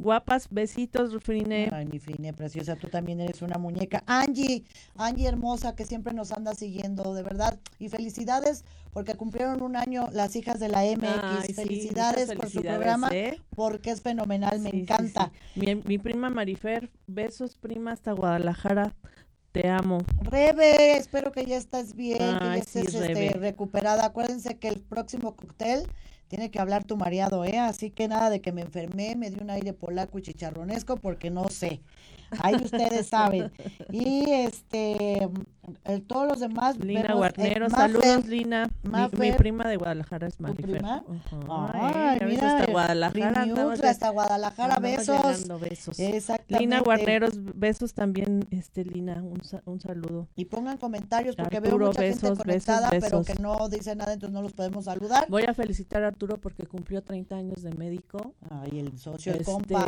guapas, 0.00 0.48
besitos, 0.50 1.12
Friné. 1.22 1.68
Ay, 1.72 1.86
mi 1.86 1.98
Frine, 1.98 2.32
preciosa, 2.32 2.76
tú 2.76 2.88
también 2.88 3.20
eres 3.20 3.42
una 3.42 3.58
muñeca. 3.58 4.02
Angie, 4.06 4.64
Angie 4.96 5.26
hermosa, 5.28 5.74
que 5.74 5.84
siempre 5.84 6.14
nos 6.14 6.32
anda 6.32 6.54
siguiendo, 6.54 7.14
de 7.14 7.22
verdad. 7.22 7.58
Y 7.78 7.88
felicidades 7.88 8.64
porque 8.92 9.14
cumplieron 9.14 9.62
un 9.62 9.76
año 9.76 10.08
las 10.12 10.34
hijas 10.36 10.60
de 10.60 10.68
la 10.68 10.82
MX. 10.82 11.48
Ay, 11.48 11.52
felicidades 11.54 12.32
por 12.34 12.48
su 12.48 12.62
programa, 12.62 13.10
¿eh? 13.12 13.40
porque 13.54 13.90
es 13.90 14.00
fenomenal, 14.00 14.60
me 14.60 14.70
Sí, 14.70 14.80
encanta. 14.80 15.30
sí. 15.54 15.60
Mi, 15.60 15.74
mi 15.74 15.98
prima 15.98 16.30
Marifer, 16.30 16.90
besos, 17.06 17.56
prima, 17.56 17.92
hasta 17.92 18.12
Guadalajara. 18.12 18.94
Te 19.52 19.68
amo. 19.68 19.98
Rebe, 20.22 20.96
espero 20.98 21.32
que 21.32 21.46
ya 21.46 21.56
estés 21.56 21.94
bien, 21.94 22.18
que 22.18 22.44
ya 22.44 22.52
Ay, 22.52 22.62
sí, 22.66 22.80
estés 22.80 22.94
este, 22.94 23.30
recuperada. 23.30 24.04
Acuérdense 24.04 24.58
que 24.58 24.68
el 24.68 24.80
próximo 24.80 25.36
cóctel 25.36 25.86
tiene 26.28 26.50
que 26.50 26.60
hablar 26.60 26.84
tu 26.84 26.96
mareado, 26.96 27.44
¿eh? 27.44 27.58
Así 27.58 27.90
que 27.90 28.08
nada 28.08 28.30
de 28.30 28.40
que 28.40 28.52
me 28.52 28.62
enfermé, 28.62 29.16
me 29.16 29.30
dio 29.30 29.42
un 29.42 29.50
aire 29.50 29.72
polaco 29.72 30.18
y 30.18 30.22
chicharronesco, 30.22 30.96
porque 30.98 31.30
no 31.30 31.48
sé. 31.48 31.82
Ahí 32.40 32.54
ustedes 32.56 33.06
saben. 33.06 33.50
Y 33.90 34.30
este, 34.30 35.28
el- 35.84 36.02
todos 36.02 36.28
los 36.28 36.40
demás. 36.40 36.76
Lina 36.78 37.02
vemos, 37.02 37.14
eh, 37.14 37.16
Guarnero, 37.18 37.68
Mafer, 37.68 37.92
saludos, 38.02 38.26
Lina. 38.26 38.70
Mi, 39.18 39.32
prima 39.32 39.66
de 39.68 39.76
Guadalajara 39.76 40.26
es 40.26 40.40
Marifer. 40.40 40.64
prima? 40.78 41.04
Ajá, 41.48 42.10
Ay, 42.12 42.18
ves, 42.20 42.28
mira, 42.28 42.58
hasta 42.58 42.70
Guadalajara. 42.72 43.42
Hasta 43.90 44.10
Guadalajara, 44.10 44.78
besos. 44.78 45.16
llegando, 45.16 45.58
besos. 45.58 45.98
Exactamente. 45.98 46.58
Lina 46.64 46.80
Guarneros, 46.80 47.32
besos 47.58 47.94
también, 47.94 48.46
este 48.50 48.84
Lina, 48.84 49.22
un, 49.22 49.40
un 49.64 49.80
saludo. 49.80 50.28
Y 50.36 50.44
pongan 50.46 50.78
comentarios 50.78 51.36
porque 51.36 51.60
veo 51.60 51.78
mucha 51.78 52.02
gente 52.02 52.08
besos, 52.08 52.22
besos, 52.22 52.38
conectada, 52.38 52.90
pero 52.90 53.22
que 53.24 53.34
no 53.34 53.68
dice 53.68 53.94
nada, 53.96 54.12
entonces 54.12 54.34
no 54.34 54.42
los 54.42 54.52
podemos 54.52 54.84
saludar. 54.84 55.26
Voy 55.28 55.44
a 55.44 55.54
felicitar 55.54 56.02
a 56.04 56.08
Arturo 56.08 56.38
porque 56.38 56.66
cumplió 56.66 57.02
30 57.02 57.36
años 57.36 57.62
de 57.62 57.72
médico. 57.74 58.34
Ay, 58.50 58.78
el 58.80 58.98
socio, 58.98 59.32
el 59.34 59.44
compa. 59.44 59.86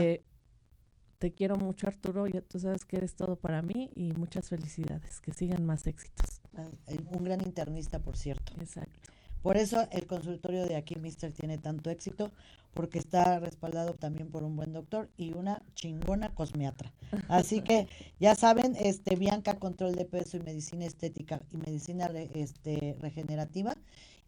Te 1.21 1.33
quiero 1.33 1.57
mucho 1.57 1.87
Arturo, 1.87 2.27
ya 2.27 2.41
tú 2.41 2.59
sabes 2.59 2.87
que 2.87 2.97
eres 2.97 3.15
todo 3.15 3.37
para 3.37 3.61
mí 3.61 3.91
y 3.95 4.13
muchas 4.15 4.49
felicidades, 4.49 5.21
que 5.21 5.35
sigan 5.35 5.67
más 5.67 5.87
éxitos. 5.87 6.41
Eh, 6.87 6.99
Un 7.13 7.25
gran 7.25 7.43
internista, 7.43 7.99
por 7.99 8.17
cierto. 8.17 8.55
Exacto. 8.59 9.11
Por 9.43 9.59
eso 9.59 9.87
el 9.93 10.07
consultorio 10.07 10.67
de 10.67 10.77
aquí, 10.77 10.97
Mister, 10.97 11.31
tiene 11.33 11.59
tanto 11.59 11.91
éxito, 11.91 12.31
porque 12.73 12.99
está 12.99 13.39
respaldado 13.39 13.93
también 13.95 14.31
por 14.31 14.45
un 14.45 14.57
buen 14.57 14.73
doctor 14.73 15.11
y 15.19 15.33
una 15.35 15.63
chingona 15.75 16.35
cosmiatra. 16.35 16.91
Así 17.29 17.61
que 17.61 17.87
ya 18.19 18.35
saben, 18.35 18.75
este 18.79 19.17
Bianca 19.17 19.59
Control 19.59 19.95
de 19.97 20.07
Peso 20.07 20.39
y 20.39 20.41
Medicina 20.41 20.87
Estética 20.87 21.43
y 21.51 21.57
Medicina 21.59 22.09
re- 22.09 22.31
este, 22.35 22.97
Regenerativa 22.99 23.75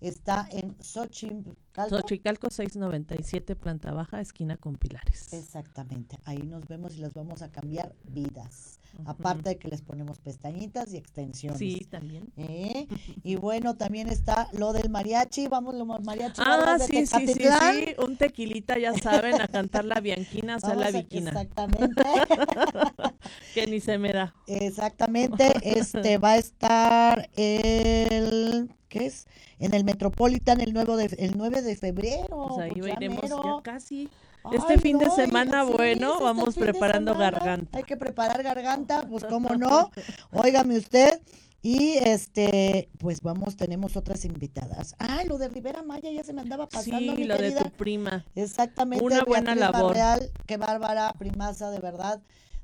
está 0.01 0.47
en 0.51 0.75
Xochimilco. 0.83 1.57
Xochicalco 1.89 2.51
697, 2.51 3.57
planta 3.57 3.93
baja, 3.93 4.21
esquina 4.21 4.57
con 4.57 4.77
pilares. 4.77 5.33
Exactamente, 5.33 6.19
ahí 6.25 6.39
nos 6.43 6.67
vemos 6.69 6.95
y 6.97 6.99
les 7.01 7.15
vamos 7.15 7.43
a 7.43 7.51
cambiar 7.51 7.95
vidas. 8.05 8.79
Aparte 9.07 9.49
de 9.49 9.57
que 9.59 9.69
les 9.69 9.81
ponemos 9.81 10.19
pestañitas 10.19 10.93
y 10.93 10.99
extensiones. 10.99 11.59
Sí, 11.59 11.87
también. 11.91 12.31
¿eh? 12.37 12.87
Y 13.25 13.37
bueno, 13.37 13.75
también 13.75 14.11
está 14.11 14.51
lo 14.53 14.75
del 14.75 14.91
mariachi, 14.91 15.49
vamos, 15.49 15.75
lo 15.75 15.87
mariachi. 15.87 16.43
Ah, 16.45 16.77
de 16.79 16.85
sí, 16.85 17.07
sí, 17.07 17.27
sí, 17.27 17.35
sí, 17.35 17.95
un 18.05 18.19
tequilita, 18.19 18.79
ya 18.79 18.93
saben, 18.93 19.41
a 19.41 19.49
cantar 19.49 19.87
la 19.87 19.99
bianquina, 20.01 20.57
o 20.57 20.61
sea, 20.61 20.71
la 20.75 20.75
Vamos 20.75 20.95
a- 20.95 20.99
viquina, 20.99 21.31
Exactamente, 21.31 22.03
que 23.55 23.67
ni 23.67 23.81
se 23.81 23.97
me 23.97 24.13
da. 24.13 24.35
exactamente. 24.47 25.53
Este 25.63 26.19
va 26.19 26.33
a 26.33 26.37
estar 26.39 27.31
el, 27.37 28.71
¿qué 28.89 29.07
es? 29.07 29.27
En 29.59 29.75
el 29.75 29.85
Metropolitan 29.85 30.61
el 30.61 30.73
9 30.73 30.97
de, 30.97 31.05
el 31.25 31.37
9 31.37 31.62
de 31.62 31.62
febrero. 31.77 32.49
Pues 32.49 32.59
ahí 32.59 32.81
ya 32.81 32.93
iremos 32.93 33.29
ya 33.29 33.63
casi. 33.63 34.09
Ay, 34.45 34.59
Este 34.59 34.79
fin 34.79 34.99
de 34.99 35.09
semana, 35.11 35.65
sí, 35.65 35.73
bueno, 35.73 36.09
es 36.09 36.13
este 36.15 36.25
vamos 36.25 36.55
de 36.55 36.61
preparando 36.61 37.15
garganta. 37.15 37.79
Hay 37.79 37.85
que 37.85 37.97
preparar 37.97 38.43
garganta, 38.43 39.07
pues 39.09 39.25
cómo 39.25 39.51
no. 39.55 39.91
Óigame 40.33 40.77
usted. 40.79 41.21
Y 41.65 41.93
este, 41.99 42.89
pues 42.99 43.23
vamos, 43.23 43.57
tenemos 43.57 43.97
otras 43.97 44.25
invitadas. 44.25 44.97
Ah, 44.99 45.23
lo 45.29 45.39
de 45.39 45.49
Rivera 45.49 45.85
Maya 45.85 46.11
ya 46.11 46.25
se 46.25 46.33
me 46.33 46.41
andaba 46.41 46.69
pasando, 46.69 47.13
Sí, 47.13 47.19
mi 47.21 47.25
lo 47.25 47.39
de 47.39 47.53
tu 47.53 47.71
prima. 47.71 48.27
Exactamente. 48.35 49.05
Una 49.05 49.23
buena 49.23 49.55
Beatriz 49.55 49.61
labor. 49.61 49.95
Barreal, 49.95 50.31
qué 50.47 50.57
bárbara, 50.57 51.13
primaza, 51.17 51.71
de 51.71 51.79
verdad. 51.79 52.21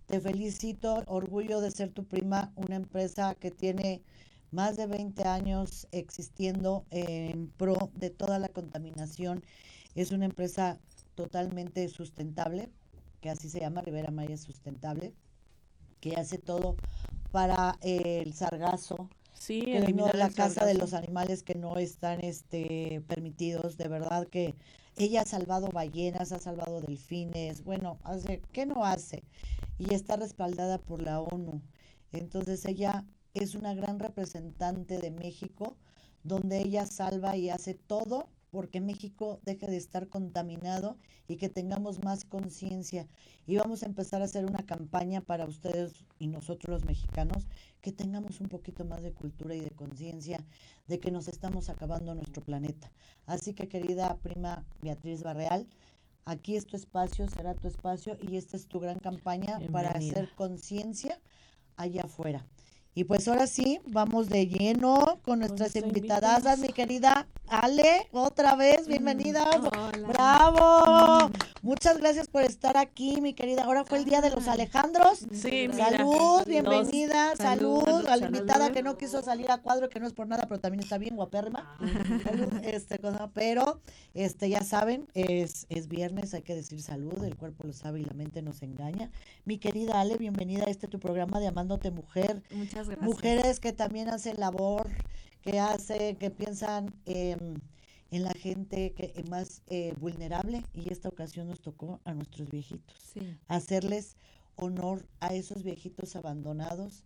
Te 0.07 0.21
felicito, 0.21 1.05
orgullo 1.07 1.61
de 1.61 1.71
ser 1.71 1.91
tu 1.91 2.07
prima, 2.07 2.51
una 2.57 2.75
empresa 2.75 3.37
que 3.37 3.53
tiene 3.53 4.03
más 4.51 4.77
de 4.77 4.87
20 4.87 5.25
años 5.25 5.87
existiendo 5.93 6.87
en 6.91 7.49
pro 7.51 7.91
de 7.95 8.11
toda 8.11 8.39
la 8.39 8.49
contaminación. 8.49 9.45
Es 9.95 10.13
una 10.13 10.27
empresa 10.27 10.79
totalmente 11.15 11.89
sustentable, 11.89 12.71
que 13.21 13.31
así 13.31 13.49
se 13.49 13.61
llama, 13.61 13.83
Rivera 13.83 14.11
Maya 14.11 14.37
Sustentable, 14.37 15.13
que 16.01 16.17
hace 16.17 16.39
todo 16.39 16.77
para 17.33 17.79
eh, 17.83 18.23
el 18.25 18.35
sargazo, 18.35 19.09
Sí, 19.39 19.63
que 19.63 19.93
no 19.93 20.09
la 20.13 20.31
casa 20.31 20.67
de 20.67 20.75
los 20.75 20.95
animales 20.95 21.43
que 21.45 21.55
no 21.55 21.77
están 21.77 22.21
este 22.25 23.03
permitidos. 23.07 23.77
De 23.77 23.87
verdad 23.89 24.27
que 24.27 24.57
ella 24.97 25.23
ha 25.23 25.25
salvado 25.25 25.69
ballenas 25.69 26.33
ha 26.33 26.41
salvado 26.41 26.81
delfines. 26.81 27.63
Bueno 27.63 27.99
hace 28.03 28.43
qué 28.53 28.67
no 28.67 28.85
hace 28.85 29.23
y 29.79 29.95
está 29.95 30.17
respaldada 30.17 30.79
por 30.79 31.03
la 31.03 31.21
ONU. 31.21 31.63
Entonces 32.13 32.65
ella 32.65 33.05
es 33.39 33.55
una 33.55 33.75
gran 33.75 33.99
representante 33.99 34.99
de 34.99 35.11
México 35.11 35.77
donde 36.25 36.61
ella 36.61 36.87
salva 36.87 37.37
y 37.37 37.51
hace 37.51 37.75
todo 37.75 38.29
porque 38.51 38.81
México 38.81 39.41
deje 39.45 39.67
de 39.67 39.77
estar 39.77 40.09
contaminado 40.09 40.97
y 41.27 41.37
que 41.37 41.49
tengamos 41.49 42.03
más 42.03 42.25
conciencia. 42.25 43.07
Y 43.47 43.57
vamos 43.57 43.83
a 43.83 43.87
empezar 43.87 44.23
a 44.23 44.25
hacer 44.25 44.47
una 44.47 44.65
campaña 44.65 45.21
para 45.21 45.45
ustedes 45.45 45.93
y 46.19 46.29
nosotros 46.29 46.71
los 46.73 46.85
mexicanos, 46.85 47.47
que 47.81 47.93
tengamos 47.93 48.41
un 48.41 48.49
poquito 48.49 48.85
más 48.85 49.03
de 49.03 49.13
cultura 49.13 49.55
y 49.55 49.61
de 49.61 49.71
conciencia 49.71 50.45
de 50.87 50.99
que 50.99 51.11
nos 51.11 51.29
estamos 51.29 51.69
acabando 51.69 52.15
nuestro 52.15 52.43
planeta. 52.43 52.91
Así 53.27 53.55
que 53.55 53.69
querida 53.69 54.17
prima 54.23 54.65
Beatriz 54.81 55.23
Barreal, 55.23 55.67
aquí 56.25 56.57
es 56.57 56.67
tu 56.67 56.77
espacio, 56.77 57.29
será 57.29 57.55
tu 57.55 57.69
espacio 57.69 58.17
y 58.21 58.37
esta 58.37 58.57
es 58.57 58.67
tu 58.67 58.81
gran 58.81 58.99
campaña 58.99 59.61
para 59.71 59.91
hacer 59.91 60.31
conciencia 60.35 61.21
allá 61.77 62.05
afuera. 62.05 62.47
Y 62.99 63.05
pues 63.05 63.29
ahora 63.29 63.47
sí, 63.47 63.79
vamos 63.87 64.29
de 64.29 64.49
lleno 64.49 65.21
con 65.25 65.39
nuestras 65.39 65.73
nuestra 65.73 65.87
invitadas, 65.87 66.39
invitada. 66.39 66.57
mi 66.57 66.69
querida 66.71 67.29
Ale, 67.47 68.09
otra 68.11 68.57
vez, 68.57 68.89
bienvenida. 68.89 69.49
Hola. 69.57 70.09
Bravo. 70.09 71.31
Muchas 71.63 71.99
gracias 71.99 72.27
por 72.27 72.43
estar 72.43 72.77
aquí, 72.77 73.21
mi 73.21 73.35
querida. 73.35 73.63
Ahora 73.65 73.85
fue 73.85 73.99
el 73.99 74.05
día 74.05 74.21
de 74.21 74.31
los 74.31 74.49
Alejandros. 74.49 75.21
Sí, 75.33 75.69
mira. 75.69 75.91
Salud, 75.91 76.13
Dos- 76.39 76.47
bienvenida, 76.47 77.37
salud, 77.37 77.85
salud, 77.85 78.07
a 78.07 78.17
la 78.17 78.19
salud. 78.19 78.37
invitada 78.37 78.73
que 78.73 78.83
no 78.83 78.99
quiso 78.99 79.23
salir 79.23 79.49
a 79.53 79.59
cuadro, 79.59 79.89
que 79.89 80.01
no 80.01 80.07
es 80.09 80.13
por 80.13 80.27
nada, 80.27 80.47
pero 80.49 80.61
también 80.61 80.83
está 80.83 80.99
bien 80.99 81.15
guapérrima. 81.15 81.79
Salud, 82.25 82.53
este, 82.65 82.99
cosa, 82.99 83.31
pero 83.33 83.81
este, 84.15 84.51
ya 84.51 84.63
saben, 84.63 85.07
es, 85.15 85.67
es 85.69 85.87
viernes, 85.87 86.35
hay 86.35 86.43
que 86.43 86.57
decir 86.57 86.83
salud, 86.83 87.23
el 87.23 87.37
cuerpo 87.37 87.65
lo 87.65 87.73
sabe 87.73 88.01
y 88.01 88.05
la 88.05 88.15
mente 88.15 88.43
nos 88.43 88.61
engaña. 88.63 89.11
Mi 89.45 89.59
querida 89.59 90.01
Ale, 90.01 90.17
bienvenida 90.17 90.65
a 90.67 90.71
este 90.71 90.89
tu 90.89 90.99
programa 90.99 91.39
de 91.39 91.47
Amándote 91.47 91.91
Mujer. 91.93 92.43
Muchas 92.51 92.88
gracias. 92.89 93.09
Mujeres 93.09 93.61
que 93.61 93.73
también 93.73 94.09
hacen 94.09 94.39
labor, 94.41 94.89
que 95.43 95.59
hacen, 95.61 96.17
que 96.17 96.31
piensan 96.31 96.95
em, 97.07 97.55
en 98.11 98.23
la 98.23 98.33
gente 98.33 98.93
que 98.95 99.13
es 99.17 99.29
más 99.29 99.63
eh, 99.69 99.95
vulnerable 100.01 100.65
y 100.75 100.93
esta 100.93 101.09
ocasión 101.09 101.47
nos 101.49 101.61
tocó 101.61 102.01
a 102.05 102.15
nuestros 102.15 102.49
viejitos 102.51 102.97
Sí. 103.13 103.21
hacerles 103.49 104.17
honor 104.57 105.07
a 105.21 105.35
esos 105.35 105.63
viejitos 105.63 106.17
abandonados 106.17 107.05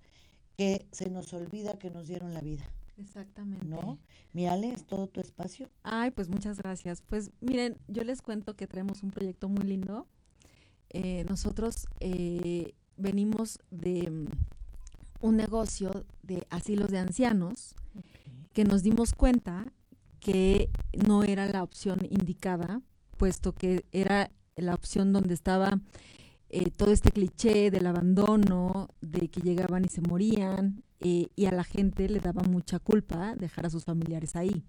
que 0.56 0.86
se 0.92 1.10
nos 1.10 1.32
olvida 1.34 1.78
que 1.78 1.90
nos 1.90 2.06
dieron 2.08 2.32
la 2.34 2.40
vida, 2.40 2.64
Exactamente. 2.98 3.64
¿no? 3.66 3.98
Mi 4.32 4.46
Ale, 4.46 4.72
es 4.72 4.84
todo 4.86 5.06
tu 5.08 5.20
espacio. 5.20 5.68
Ay, 5.82 6.10
pues 6.12 6.28
muchas 6.28 6.58
gracias. 6.58 7.02
Pues 7.02 7.30
miren, 7.40 7.76
yo 7.88 8.04
les 8.04 8.22
cuento 8.22 8.54
que 8.54 8.66
traemos 8.66 9.02
un 9.02 9.10
proyecto 9.10 9.48
muy 9.48 9.64
lindo. 9.64 10.06
Eh, 10.90 11.24
nosotros 11.28 11.86
eh, 12.00 12.74
venimos 12.96 13.58
de 13.70 14.28
un 15.22 15.36
negocio 15.36 16.04
de 16.22 16.46
asilos 16.50 16.90
de 16.90 16.98
ancianos 16.98 17.74
que 18.52 18.64
nos 18.64 18.82
dimos 18.82 19.14
cuenta 19.14 19.72
que 20.20 20.70
no 21.06 21.24
era 21.24 21.46
la 21.46 21.62
opción 21.62 22.00
indicada, 22.10 22.82
puesto 23.16 23.54
que 23.54 23.84
era 23.92 24.30
la 24.56 24.74
opción 24.74 25.12
donde 25.12 25.34
estaba 25.34 25.80
eh, 26.50 26.70
todo 26.70 26.92
este 26.92 27.10
cliché 27.10 27.70
del 27.70 27.86
abandono, 27.86 28.88
de 29.00 29.28
que 29.28 29.40
llegaban 29.40 29.84
y 29.84 29.88
se 29.88 30.02
morían, 30.02 30.82
eh, 31.00 31.28
y 31.34 31.46
a 31.46 31.52
la 31.52 31.64
gente 31.64 32.08
le 32.08 32.20
daba 32.20 32.42
mucha 32.42 32.78
culpa 32.78 33.34
dejar 33.36 33.66
a 33.66 33.70
sus 33.70 33.84
familiares 33.84 34.36
ahí. 34.36 34.62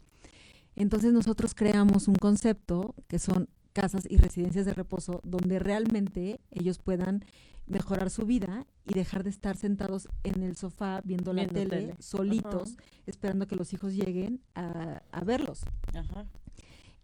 Entonces 0.76 1.14
nosotros 1.14 1.54
creamos 1.54 2.08
un 2.08 2.16
concepto 2.16 2.96
que 3.08 3.20
son 3.20 3.50
casas 3.74 4.06
y 4.10 4.18
residencias 4.18 4.66
de 4.66 4.74
reposo 4.74 5.20
donde 5.24 5.60
realmente 5.60 6.40
ellos 6.52 6.80
puedan 6.80 7.26
mejorar 7.66 8.10
su 8.10 8.26
vida 8.26 8.66
y 8.86 8.94
dejar 8.94 9.24
de 9.24 9.30
estar 9.30 9.56
sentados 9.58 10.10
en 10.24 10.44
el 10.44 10.56
sofá 10.56 11.02
viendo 11.04 11.34
la 11.34 11.44
Viendo 11.46 11.54
tele, 11.54 11.70
tele. 11.88 11.96
solitos, 12.00 12.78
esperando 13.06 13.48
que 13.48 13.56
los 13.56 13.74
hijos 13.74 13.94
lleguen 13.94 14.42
a, 14.56 15.02
a 15.12 15.24
verlos. 15.24 15.62
Ajá. 15.94 16.26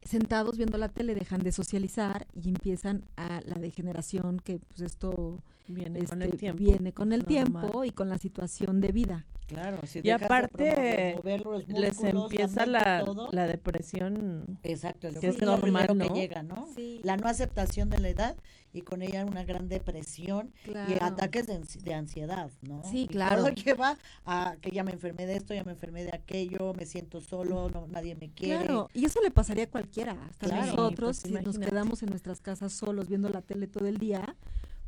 Sentados 0.10 0.58
viendo 0.58 0.80
la 0.80 0.90
tele 0.90 1.14
dejan 1.14 1.42
de 1.44 1.52
socializar 1.52 2.26
y 2.34 2.50
empiezan 2.50 3.06
a 3.16 3.42
la 3.46 3.56
degeneración 3.60 4.40
que 4.40 4.58
pues 4.58 4.82
esto 4.82 5.44
Viene 5.68 6.04
con 6.06 6.24
el 6.24 6.30
este, 6.30 6.38
tiempo. 6.40 6.64
viene 6.64 6.94
con 6.94 7.14
el 7.14 7.20
normal. 7.20 7.28
tiempo 7.28 7.84
y 7.86 7.92
con 7.92 8.10
la 8.10 8.18
situación 8.18 8.82
de 8.82 8.92
vida. 8.92 9.28
Claro, 9.46 9.78
si 9.86 10.00
Y 10.00 10.02
dejas 10.02 10.20
de 10.22 10.26
aparte, 10.26 11.22
Les 11.68 12.04
empieza 12.04 12.66
la, 12.66 13.04
todo. 13.06 13.30
la 13.32 13.46
depresión. 13.46 14.60
Exacto, 14.64 15.08
el 15.10 15.20
que 15.20 15.28
es 15.28 15.40
normal, 15.42 15.96
¿no? 15.96 16.08
que 16.08 16.20
llega, 16.20 16.42
¿no? 16.42 16.68
Sí. 16.76 17.02
La 17.04 17.18
no 17.18 17.28
aceptación 17.28 17.92
de 17.92 18.00
la 18.00 18.10
edad 18.10 18.36
y 18.74 18.82
con 18.82 19.02
ella 19.02 19.26
una 19.26 19.44
gran 19.44 19.68
depresión 19.68 20.52
y 20.66 20.94
ataques 21.02 21.48
de, 21.48 21.60
de 21.84 21.94
ansiedad, 21.94 22.52
¿no? 22.62 22.84
Sí, 22.84 23.04
Y 23.04 23.08
claro. 23.08 23.38
Todo 23.44 23.50
lleva 23.50 23.98
a 24.26 24.56
que 24.62 24.72
ya 24.72 24.84
me 24.84 24.92
enfermé 24.92 25.26
de 25.26 25.38
esto, 25.38 25.54
ya 25.54 25.64
me 25.64 25.72
enfermé 25.72 26.04
de 26.04 26.12
aquello, 26.14 26.74
me 26.74 26.86
siento 26.86 27.22
solo, 27.22 27.70
no, 27.70 27.88
nadie 27.88 28.16
me 28.16 28.30
quiere. 28.30 28.66
Claro, 28.66 28.90
y 28.94 29.06
eso 29.06 29.22
le 29.22 29.32
pasaría 29.32 29.64
a 29.66 29.70
cualquiera. 29.70 30.16
Hasta 30.30 30.48
Claro. 30.48 30.66
nosotros, 30.68 31.18
Sí, 31.18 31.30
si 31.30 31.34
pues, 31.34 31.44
nos 31.46 31.58
quedamos 31.60 32.04
en 32.04 32.10
nuestras 32.10 32.42
casas 32.42 32.74
solos 32.74 33.08
viendo 33.10 33.30
la 33.30 33.42
tele 33.42 33.68
todo 33.68 33.88
el 33.88 33.98
día, 33.98 34.36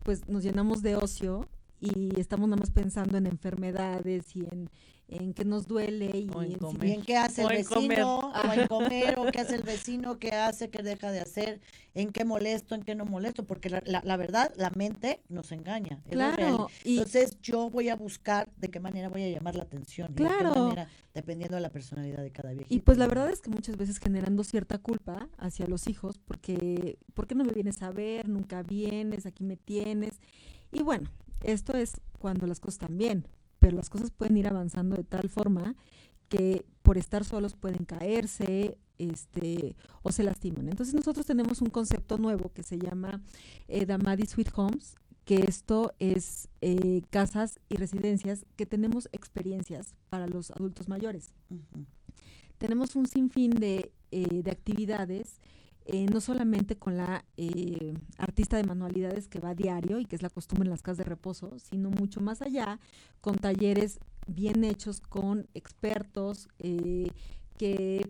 pues 0.04 0.28
nos 0.28 0.44
llenamos 0.44 0.82
de 0.82 0.96
ocio 0.96 1.48
y 1.80 2.20
estamos 2.20 2.48
nada 2.48 2.60
más 2.60 2.72
pensando 2.72 3.18
en 3.18 3.26
enfermedades 3.28 4.36
y 4.36 4.42
en, 4.42 4.70
en 5.12 5.34
qué 5.34 5.46
nos 5.46 5.68
duele 5.68 6.18
y 6.18 6.30
O 6.34 6.42
en 6.42 6.54
comer. 6.58 7.02
¿qué 7.06 7.18
hace 7.18 7.42
el 7.42 7.48
O 7.48 7.50
vecino? 7.50 8.18
O 8.20 8.54
en 8.54 8.68
comer, 8.68 9.20
o 9.20 9.26
qué 9.32 9.40
hace 9.40 9.56
el 9.56 9.64
vecino, 9.64 10.18
qué 10.18 10.32
hace, 10.32 10.70
qué 10.70 10.82
deja 10.82 11.12
de 11.12 11.20
hacer, 11.20 11.60
en 11.94 12.12
qué 12.12 12.26
molesto, 12.26 12.74
en 12.76 12.84
qué 12.84 12.96
no 12.96 13.06
molesto, 13.06 13.46
porque 13.46 13.70
la, 13.70 13.84
la, 13.86 14.02
la 14.04 14.18
verdad, 14.18 14.54
la 14.56 14.72
mente 14.72 15.22
nos 15.30 15.52
engaña. 15.52 16.02
Claro, 16.10 16.70
y 16.84 16.98
Entonces 16.98 17.38
yo 17.42 17.70
voy 17.70 17.90
a 17.90 17.96
buscar 17.96 18.50
de 18.58 18.70
qué 18.70 18.80
manera 18.80 19.10
voy 19.10 19.24
a 19.24 19.30
llamar 19.30 19.56
la 19.56 19.64
atención. 19.64 20.16
de 20.16 20.24
qué 20.24 20.44
manera, 20.44 20.88
dependiendo 21.14 21.56
de 21.56 21.62
la 21.62 21.70
personalidad 21.70 22.24
de 22.24 22.32
cada 22.32 22.52
viejito. 22.52 22.74
Y 22.74 22.80
pues 22.80 22.98
la 22.98 23.08
verdad 23.08 23.30
es 23.30 23.42
que 23.42 23.50
muchas 23.50 23.76
veces 23.78 24.00
generando 24.00 24.44
cierta 24.44 24.78
culpa 24.78 25.28
hacia 25.38 25.68
los 25.68 25.88
hijos 25.88 26.18
porque 26.18 26.98
¿por 27.14 27.28
qué 27.28 27.36
no 27.36 27.44
me 27.44 27.52
vienes 27.52 27.82
a 27.82 27.92
ver? 27.92 28.30
Nunca 28.30 28.64
vienes, 28.64 29.26
aquí 29.26 29.44
me 29.44 29.58
tienes. 29.58 30.22
Y 30.72 30.84
bueno, 30.84 31.10
esto 31.44 31.74
es 31.76 32.00
cuando 32.20 32.48
las 32.48 32.60
cosas 32.60 32.76
están 32.76 32.98
bien, 32.98 33.28
pero 33.62 33.78
las 33.78 33.90
cosas 33.90 34.12
pueden 34.12 34.36
ir 34.36 34.50
avanzando 34.50 34.98
de 34.98 35.06
tal 35.06 35.30
forma 35.30 35.76
que 36.28 36.66
por 36.82 36.98
estar 36.98 37.24
solos 37.24 37.56
pueden 37.56 37.86
caerse, 37.86 38.78
este, 38.98 39.78
o 40.04 40.12
se 40.12 40.24
lastiman. 40.24 40.68
Entonces 40.68 40.94
nosotros 40.94 41.26
tenemos 41.26 41.62
un 41.62 41.70
concepto 41.70 42.18
nuevo 42.18 42.52
que 42.52 42.64
se 42.64 42.78
llama 42.78 43.22
eh, 43.70 43.86
Damadi 43.86 44.26
Sweet 44.26 44.52
Homes, 44.56 44.96
que 45.24 45.46
esto 45.48 45.94
es 46.00 46.50
eh, 46.60 47.02
casas 47.10 47.60
y 47.70 47.76
residencias 47.78 48.46
que 48.58 48.66
tenemos 48.66 49.08
experiencias 49.14 49.96
para 50.10 50.28
los 50.28 50.52
adultos 50.52 50.90
mayores 50.90 51.32
tenemos 52.62 52.96
un 52.96 53.08
sinfín 53.08 53.50
de, 53.56 53.92
eh, 54.12 54.44
de 54.44 54.52
actividades, 54.52 55.42
eh, 55.86 56.06
no 56.06 56.22
solamente 56.22 56.78
con 56.78 56.96
la 56.96 57.26
eh, 57.38 57.94
artista 58.18 58.58
de 58.58 58.64
manualidades 58.64 59.28
que 59.28 59.40
va 59.40 59.50
a 59.50 59.56
diario 59.56 60.00
y 60.00 60.06
que 60.06 60.16
es 60.16 60.22
la 60.22 60.30
costumbre 60.30 60.68
en 60.68 60.72
las 60.72 60.84
casas 60.84 61.00
de 61.00 61.04
reposo, 61.06 61.58
sino 61.58 61.90
mucho 61.90 62.22
más 62.22 62.42
allá, 62.42 62.80
con 63.20 63.38
talleres 63.38 64.00
bien 64.28 64.64
hechos 64.64 65.02
con 65.02 65.48
expertos 65.56 66.48
eh, 66.60 67.10
que 67.58 68.10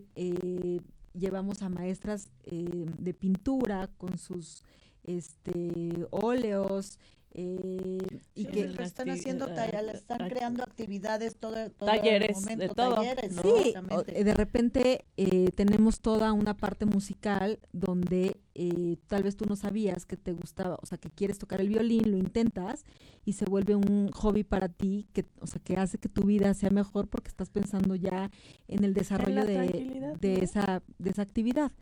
llevamos 1.14 1.62
a 1.62 1.68
maestras 1.68 2.28
de 2.44 3.14
pintura 3.14 3.88
con 3.98 4.16
sus 4.18 4.62
este 5.04 6.06
óleos 6.10 6.98
eh, 7.34 7.98
y 8.34 8.44
Sí, 8.44 8.50
que 8.50 8.64
pues, 8.74 8.88
están 8.88 9.08
haciendo 9.10 9.48
eh, 9.48 9.54
talleres, 9.54 9.94
están 9.94 10.20
act- 10.20 10.28
creando 10.30 10.62
actividades 10.62 11.36
todo, 11.36 11.54
todo 11.70 11.86
Talleres, 11.86 12.36
el 12.36 12.44
de 12.44 12.54
momento, 12.56 12.74
todo, 12.74 12.94
talleres, 12.96 13.32
¿no? 13.32 13.42
Sí, 13.42 13.48
exactamente. 13.68 14.24
de 14.24 14.34
repente 14.34 15.04
eh, 15.16 15.50
tenemos 15.54 16.00
toda 16.00 16.32
una 16.32 16.56
parte 16.56 16.84
musical 16.84 17.58
donde 17.72 18.36
eh, 18.54 18.96
tal 19.06 19.22
vez 19.22 19.36
tú 19.36 19.46
no 19.46 19.56
sabías 19.56 20.04
que 20.04 20.16
te 20.18 20.32
gustaba, 20.32 20.78
o 20.82 20.86
sea, 20.86 20.98
que 20.98 21.10
quieres 21.10 21.38
tocar 21.38 21.60
el 21.62 21.68
violín, 21.70 22.10
lo 22.10 22.18
intentas 22.18 22.84
y 23.24 23.32
se 23.32 23.46
vuelve 23.46 23.74
un 23.76 24.10
hobby 24.12 24.44
para 24.44 24.68
ti, 24.68 25.06
que, 25.14 25.24
o 25.40 25.46
sea, 25.46 25.60
que 25.62 25.76
hace 25.76 25.96
que 25.98 26.10
tu 26.10 26.22
vida 26.24 26.52
sea 26.52 26.70
mejor 26.70 27.08
porque 27.08 27.28
estás 27.28 27.48
pensando 27.48 27.94
ya 27.94 28.30
en 28.68 28.84
el 28.84 28.92
desarrollo 28.92 29.46
de, 29.46 30.12
de 30.20 30.34
¿no? 30.36 30.42
esa, 30.42 30.82
de 30.98 31.10
esa 31.10 31.22
actividad. 31.22 31.72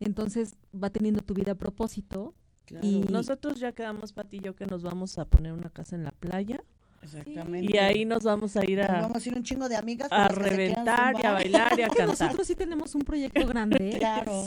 Entonces 0.00 0.56
va 0.74 0.90
teniendo 0.90 1.22
tu 1.22 1.32
vida 1.34 1.52
a 1.52 1.54
propósito. 1.56 2.34
Claro, 2.68 2.86
y- 2.86 3.00
Nosotros 3.10 3.58
ya 3.58 3.72
quedamos, 3.72 4.12
Pati 4.12 4.36
y 4.36 4.40
yo, 4.40 4.54
que 4.54 4.66
nos 4.66 4.82
vamos 4.82 5.18
a 5.18 5.24
poner 5.24 5.52
una 5.52 5.70
casa 5.70 5.96
en 5.96 6.04
la 6.04 6.10
playa. 6.12 6.62
exactamente. 7.02 7.72
Y 7.74 7.78
ahí 7.78 8.04
nos 8.04 8.24
vamos 8.24 8.56
a 8.56 8.64
ir 8.70 8.78
Nos 8.78 8.88
a, 8.90 9.00
vamos 9.00 9.24
a 9.24 9.28
ir 9.28 9.36
un 9.36 9.42
chingo 9.42 9.68
de 9.68 9.76
amigas. 9.76 10.08
a 10.12 10.28
reventar 10.28 11.14
y 11.22 11.24
a 11.26 11.32
bailar 11.32 11.78
y 11.78 11.82
a 11.82 11.88
cantar. 11.88 12.08
Nosotros 12.08 12.46
sí 12.46 12.54
tenemos 12.54 12.94
un 12.94 13.02
proyecto 13.02 13.46
grande 13.46 13.96
Claro. 13.98 14.44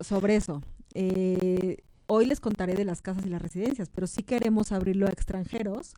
sobre 0.00 0.36
eso. 0.36 0.62
Eh, 0.94 1.78
hoy 2.06 2.26
les 2.26 2.40
contaré 2.40 2.74
de 2.74 2.84
las 2.84 3.02
casas 3.02 3.24
y 3.26 3.28
las 3.28 3.40
residencias, 3.40 3.88
pero 3.88 4.06
sí 4.06 4.22
queremos 4.22 4.72
abrirlo 4.72 5.06
a 5.06 5.10
extranjeros 5.10 5.94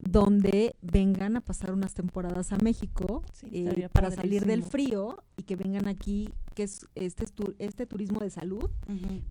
donde 0.00 0.76
vengan 0.82 1.36
a 1.36 1.40
pasar 1.40 1.72
unas 1.72 1.94
temporadas 1.94 2.52
a 2.52 2.58
México 2.58 3.22
Sí, 3.32 3.48
eh, 3.52 3.88
para 3.92 4.10
salir 4.10 4.44
del 4.44 4.62
frío 4.62 5.22
y 5.36 5.42
que 5.42 5.56
vengan 5.56 5.88
aquí, 5.88 6.28
que 6.54 6.64
es 6.64 6.86
este, 6.94 7.26
este 7.58 7.86
turismo 7.86 8.20
de 8.20 8.30
salud, 8.30 8.70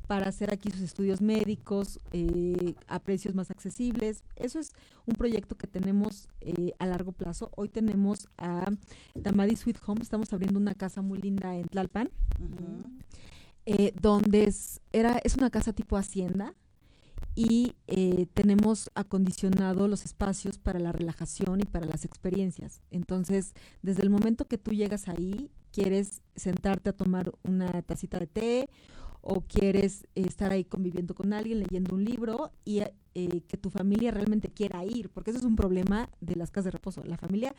para 0.07 0.27
hacer 0.27 0.51
aquí 0.51 0.71
sus 0.71 0.81
estudios 0.81 1.21
médicos 1.21 1.99
eh, 2.11 2.75
a 2.87 2.99
precios 2.99 3.35
más 3.35 3.51
accesibles. 3.51 4.23
Eso 4.35 4.59
es 4.59 4.73
un 5.05 5.15
proyecto 5.15 5.55
que 5.55 5.67
tenemos 5.67 6.27
eh, 6.41 6.73
a 6.79 6.85
largo 6.85 7.11
plazo. 7.11 7.51
Hoy 7.55 7.69
tenemos 7.69 8.27
a 8.37 8.71
Tamadi 9.23 9.55
Sweet 9.55 9.77
Home, 9.85 10.01
estamos 10.01 10.31
abriendo 10.33 10.59
una 10.59 10.75
casa 10.75 11.01
muy 11.01 11.19
linda 11.19 11.55
en 11.55 11.67
Tlalpan. 11.67 12.09
Eh, 13.65 13.93
donde 13.99 14.43
es, 14.45 14.81
era, 14.91 15.19
es 15.23 15.35
una 15.35 15.49
casa 15.49 15.73
tipo 15.73 15.97
hacienda 15.97 16.53
y 17.35 17.73
eh, 17.87 18.27
tenemos 18.33 18.89
acondicionado 18.95 19.87
los 19.87 20.05
espacios 20.05 20.57
para 20.57 20.79
la 20.79 20.91
relajación 20.91 21.59
y 21.59 21.65
para 21.65 21.85
las 21.85 22.05
experiencias. 22.05 22.81
Entonces, 22.91 23.53
desde 23.81 24.03
el 24.03 24.09
momento 24.09 24.45
que 24.45 24.57
tú 24.57 24.71
llegas 24.71 25.09
ahí, 25.09 25.51
quieres 25.71 26.21
sentarte 26.35 26.91
a 26.91 26.93
tomar 26.93 27.33
una 27.43 27.81
tacita 27.81 28.19
de 28.19 28.27
té 28.27 28.69
o 29.19 29.41
quieres 29.41 30.07
estar 30.15 30.51
ahí 30.51 30.63
conviviendo 30.63 31.15
con 31.15 31.33
alguien, 31.33 31.59
leyendo 31.59 31.95
un 31.95 32.05
libro 32.05 32.51
y 32.63 32.81
eh, 33.15 33.41
que 33.47 33.57
tu 33.57 33.69
familia 33.69 34.11
realmente 34.11 34.49
quiera 34.49 34.85
ir, 34.85 35.09
porque 35.09 35.31
eso 35.31 35.39
es 35.39 35.45
un 35.45 35.55
problema 35.55 36.09
de 36.21 36.35
las 36.35 36.51
casas 36.51 36.65
de 36.65 36.71
reposo. 36.71 37.03
La 37.03 37.17
familia 37.17 37.53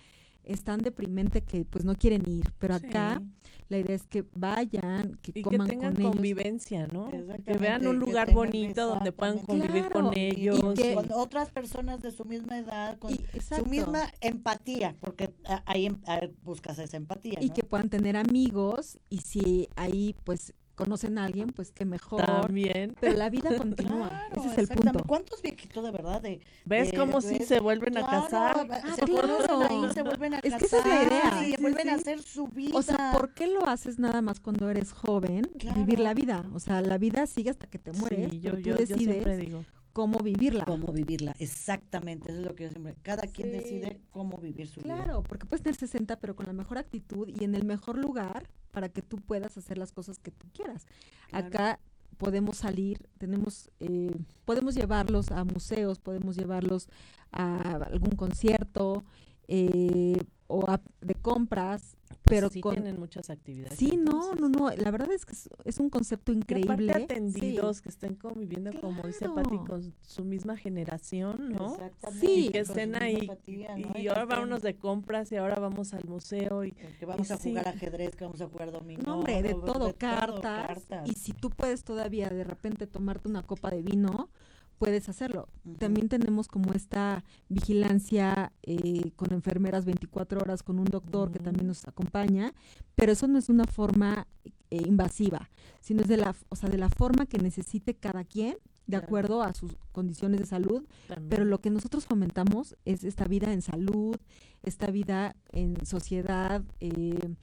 es 0.46 0.62
tan 0.64 0.80
deprimente 0.80 1.42
que 1.42 1.64
pues 1.64 1.84
no 1.84 1.94
quieren 1.94 2.22
ir, 2.28 2.50
pero 2.58 2.74
acá 2.74 3.20
la 3.68 3.78
idea 3.78 3.96
es 3.96 4.06
que 4.06 4.24
vayan, 4.34 5.18
que 5.22 5.32
y 5.34 5.42
coman 5.42 5.66
que 5.66 5.72
tengan 5.74 5.92
con 5.94 6.00
ellos. 6.02 6.12
convivencia, 6.14 6.86
¿no? 6.86 7.10
Que 7.10 7.58
vean 7.58 7.84
un 7.86 7.98
lugar 7.98 8.32
bonito 8.32 8.86
donde 8.86 9.10
puedan 9.12 9.38
convivir 9.40 9.86
Claro, 9.86 9.90
con 10.10 10.16
ellos. 10.16 10.60
y 10.78 10.82
que- 10.82 10.94
con 10.94 11.10
otras 11.12 11.50
personas 11.50 12.00
de 12.00 12.12
su 12.12 12.24
misma 12.24 12.58
edad, 12.58 12.96
con 12.98 13.12
Y- 13.12 13.20
su 13.40 13.66
misma 13.66 14.08
empatía, 14.20 14.94
porque 15.00 15.34
ah, 15.46 15.62
ahí 15.66 15.86
em- 15.86 16.00
ah, 16.06 16.20
buscas 16.44 16.78
esa 16.78 16.96
empatía. 16.96 17.38
y 17.40 17.50
que 17.50 17.64
puedan 17.64 17.88
tener 17.88 18.16
amigos 18.16 18.98
y 19.10 19.18
si 19.18 19.68
ahí 19.74 20.14
pues 20.24 20.54
conocen 20.76 21.18
a 21.18 21.24
alguien, 21.24 21.48
pues 21.48 21.72
qué 21.72 21.84
mejor. 21.84 22.24
También. 22.24 22.94
Pero 23.00 23.16
la 23.16 23.28
vida 23.30 23.56
continúa, 23.56 24.08
Claro, 24.30 24.42
ese 24.52 24.62
es 24.62 24.70
el 24.70 24.76
punto. 24.76 25.02
¿Cuántos 25.06 25.42
viejitos 25.42 25.82
de 25.82 25.90
verdad 25.90 26.22
de 26.22 26.40
¿Ves 26.64 26.92
eh, 26.92 26.96
cómo 26.96 27.20
si 27.20 27.38
ves- 27.38 27.48
se 27.48 27.58
vuelven 27.60 27.96
a 27.98 28.06
Claro, 28.06 28.22
casar? 28.24 28.70
va- 28.70 28.76
Ah, 28.84 28.94
se 28.94 29.02
claro. 29.02 29.22
conocen 29.48 29.62
ahí, 29.84 29.92
se 29.92 30.02
vuelven 30.02 30.34
a 30.34 30.38
Es 30.38 30.52
casar. 30.52 30.58
que 30.60 30.64
esa 30.66 30.78
es 30.78 30.86
la 30.86 31.02
idea. 31.02 31.42
Y 31.42 31.44
Sí, 31.50 31.54
sí, 31.56 31.62
vuelven 31.62 31.88
a 31.88 31.94
sí. 31.94 32.00
hacer 32.02 32.22
su 32.22 32.46
vida. 32.48 32.76
O 32.78 32.82
sea, 32.82 33.10
¿por 33.12 33.34
qué 33.34 33.46
lo 33.48 33.66
haces 33.66 33.98
nada 33.98 34.22
más 34.22 34.38
cuando 34.38 34.70
eres 34.70 34.92
joven? 34.92 35.42
Claro. 35.58 35.80
Vivir 35.80 35.98
la 35.98 36.14
vida. 36.14 36.44
O 36.54 36.60
sea, 36.60 36.80
la 36.82 36.98
vida 36.98 37.26
sigue 37.26 37.50
hasta 37.50 37.66
que 37.66 37.78
te 37.78 37.92
mueres, 37.92 38.30
Sí, 38.30 38.40
yo, 38.40 38.50
pero 38.52 38.62
tú 38.62 38.68
yo, 38.68 38.74
yo 38.74 38.78
decides 38.78 39.02
siempre 39.02 39.36
digo. 39.38 39.64
cómo 39.92 40.18
vivirla. 40.18 40.66
cómo 40.66 40.92
vivirla, 40.92 41.34
exactamente, 41.38 42.30
eso 42.30 42.40
es 42.40 42.46
lo 42.46 42.54
que 42.54 42.64
yo 42.64 42.70
siempre, 42.70 42.96
cada 43.02 43.22
quien 43.28 43.48
Sí. 43.50 43.56
decide 43.56 44.00
cómo 44.10 44.36
vivir 44.36 44.68
su 44.68 44.82
vida. 44.82 44.94
Claro, 44.94 45.22
porque 45.22 45.46
puedes 45.46 45.62
tener 45.62 45.74
60, 45.76 46.18
pero 46.20 46.36
con 46.36 46.44
la 46.44 46.52
mejor 46.52 46.76
actitud 46.76 47.26
y 47.28 47.44
en 47.44 47.54
el 47.54 47.64
mejor 47.64 47.96
lugar 47.96 48.46
para 48.76 48.90
que 48.90 49.00
tú 49.00 49.16
puedas 49.16 49.56
hacer 49.56 49.78
las 49.78 49.90
cosas 49.90 50.18
que 50.18 50.30
tú 50.30 50.48
quieras. 50.52 50.84
Claro. 51.30 51.46
Acá 51.46 51.80
podemos 52.18 52.58
salir, 52.58 53.08
tenemos, 53.16 53.70
eh, 53.80 54.14
podemos 54.44 54.74
llevarlos 54.74 55.30
a 55.30 55.44
museos, 55.44 55.98
podemos 55.98 56.36
llevarlos 56.36 56.90
a 57.32 57.56
algún 57.90 58.16
concierto 58.16 59.02
eh, 59.48 60.22
o 60.46 60.68
a- 60.68 60.82
de 61.00 61.14
compras, 61.14 61.95
pero 62.22 62.48
sí 62.50 62.60
con... 62.60 62.74
tienen 62.74 62.98
muchas 62.98 63.30
actividades. 63.30 63.78
Sí, 63.78 63.96
no, 63.96 64.32
entonces. 64.32 64.40
no, 64.40 64.48
no, 64.48 64.70
la 64.70 64.90
verdad 64.90 65.12
es 65.12 65.24
que 65.26 65.32
es, 65.32 65.48
es 65.64 65.78
un 65.78 65.90
concepto 65.90 66.32
Y 66.32 66.36
increíble. 66.36 66.92
Sí. 66.94 67.02
atendidos, 67.02 67.80
que 67.80 67.88
estén 67.88 68.14
conviviendo, 68.16 68.72
como 68.80 69.02
dice 69.06 69.28
Pati, 69.28 69.50
Claro. 69.50 69.64
con 69.66 69.94
su 70.02 70.24
misma 70.24 70.56
generación, 70.56 71.52
¿no? 71.52 71.72
Exactamente, 71.74 72.26
Sí. 72.26 72.46
Y 72.46 72.48
que 72.50 72.58
estén 72.60 72.94
ahí. 72.96 73.30
Y, 73.46 73.56
¿no? 73.56 73.78
y 73.78 74.02
que 74.02 74.08
ahora 74.08 74.24
vámonos 74.24 74.62
de 74.62 74.76
compras 74.76 75.30
y 75.32 75.36
ahora 75.36 75.56
vamos 75.56 75.94
al 75.94 76.04
museo 76.04 76.64
y 76.64 76.72
que 76.72 77.06
vamos 77.06 77.30
y 77.30 77.32
a 77.32 77.36
jugar 77.36 77.64
sí. 77.64 77.70
ajedrez, 77.70 78.16
que 78.16 78.24
vamos 78.24 78.40
a 78.40 78.48
jugar 78.48 78.72
dominó. 78.72 79.02
No, 79.04 79.14
hombre, 79.18 79.42
de 79.42 79.54
todo, 79.54 79.94
cartas, 79.96 80.66
cartas. 80.66 81.08
Y 81.08 81.12
si 81.14 81.32
tú 81.32 81.50
puedes 81.50 81.84
todavía 81.84 82.28
de 82.28 82.44
repente 82.44 82.86
tomarte 82.86 83.28
una 83.28 83.42
copa 83.42 83.70
de 83.70 83.82
vino, 83.82 84.30
puedes 84.78 85.08
hacerlo. 85.08 85.48
También 85.78 86.08
tenemos 86.08 86.48
como 86.48 86.72
esta 86.72 87.24
vigilancia 87.48 88.52
eh, 88.62 89.12
con 89.16 89.32
enfermeras 89.32 89.84
24 89.84 90.40
horas, 90.40 90.62
con 90.62 90.78
un 90.78 90.86
doctor 90.86 91.30
que 91.30 91.38
también 91.38 91.66
nos 91.66 91.86
acompaña, 91.86 92.52
pero 92.94 93.12
eso 93.12 93.26
no 93.26 93.38
es 93.38 93.48
una 93.48 93.64
forma 93.64 94.26
eh, 94.70 94.82
invasiva, 94.86 95.50
sino 95.80 96.02
es 96.02 96.08
de 96.08 96.16
la, 96.16 96.34
o 96.48 96.56
sea, 96.56 96.68
de 96.68 96.78
la 96.78 96.88
forma 96.88 97.26
que 97.26 97.38
necesite 97.38 97.94
cada 97.94 98.24
quien 98.24 98.56
de 98.86 98.96
acuerdo 98.96 99.42
a 99.42 99.52
sus 99.52 99.76
condiciones 99.92 100.40
de 100.40 100.46
salud, 100.46 100.84
también. 101.08 101.28
pero 101.28 101.44
lo 101.44 101.60
que 101.60 101.70
nosotros 101.70 102.06
fomentamos 102.06 102.76
es 102.84 103.02
esta 103.02 103.24
vida 103.24 103.52
en 103.52 103.60
salud, 103.60 104.16
esta 104.62 104.90
vida 104.90 105.34
en 105.50 105.84
sociedad, 105.84 106.62
eh, 106.80 107.34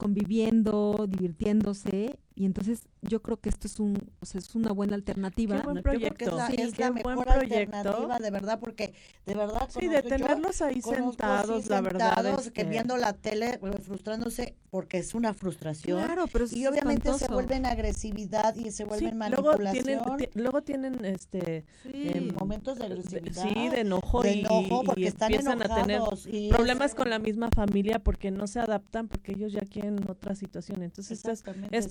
conviviendo, 0.00 1.06
divirtiéndose, 1.08 2.18
y 2.34 2.46
entonces 2.46 2.80
yo 3.02 3.20
creo 3.20 3.36
que 3.38 3.50
esto 3.50 3.66
es 3.66 3.78
un, 3.80 3.98
o 4.20 4.24
sea, 4.26 4.38
es 4.38 4.54
una 4.54 4.72
buena 4.72 4.94
alternativa. 4.94 5.56
Qué 5.58 5.62
buen 5.62 5.76
Yo 5.76 5.82
creo 5.82 5.98
que 6.00 6.06
es 6.06 6.12
proyecto. 6.14 6.36
la, 6.38 6.46
Sí, 6.46 6.54
es 6.58 6.78
la 6.78 6.90
buen 6.90 6.94
mejor 7.04 7.24
proyecto. 7.26 7.54
alternativa, 7.78 8.18
de 8.18 8.30
verdad, 8.30 8.58
porque 8.60 8.94
de 9.26 9.34
verdad 9.34 9.68
Sí, 9.68 9.88
de 9.88 9.96
yo 10.02 10.08
tenerlos 10.08 10.62
ahí 10.62 10.80
sí, 10.80 10.88
sentados, 10.88 11.66
la 11.68 11.80
verdad. 11.82 12.14
sentados, 12.14 12.50
que 12.50 12.64
viendo 12.64 12.96
la 12.96 13.12
tele, 13.12 13.58
eh, 13.62 13.78
frustrándose, 13.82 14.56
porque 14.70 14.98
es 14.98 15.14
una 15.14 15.34
frustración. 15.34 15.98
Claro, 16.02 16.26
pero 16.32 16.46
es 16.46 16.52
Y 16.54 16.66
obviamente 16.66 17.08
se 17.10 17.16
espantoso. 17.16 17.34
vuelven 17.34 17.66
agresividad 17.66 18.54
y 18.54 18.70
se 18.70 18.70
sí, 18.70 18.84
vuelven 18.84 19.18
luego 19.18 19.42
manipulación. 19.58 19.84
tienen, 19.84 20.30
luego 20.34 20.62
tienen 20.62 21.04
este 21.04 21.64
Sí. 21.82 22.08
em, 22.14 22.34
momentos 22.38 22.78
de 22.78 22.88
de- 22.88 22.94
agresividad. 22.94 23.42
sí, 23.42 23.68
de 23.68 23.80
enojo, 23.80 24.22
de 24.22 24.32
y- 24.34 24.40
enojo 24.40 24.82
y, 24.82 24.86
porque 24.86 25.00
y 25.02 25.06
están 25.06 25.30
empiezan 25.32 25.60
a 25.62 25.74
tener 25.74 26.00
problemas 26.48 26.90
es- 26.92 26.94
con 26.94 27.10
la 27.10 27.18
misma 27.18 27.48
familia 27.54 27.98
porque 27.98 28.30
no 28.30 28.46
se 28.46 28.60
adaptan 28.60 29.08
porque 29.08 29.32
ellos 29.32 29.52
ya 29.52 29.60
quieren 29.60 29.89
otra 30.08 30.34
situación. 30.34 30.82
Entonces 30.82 31.18
esto 31.24 31.30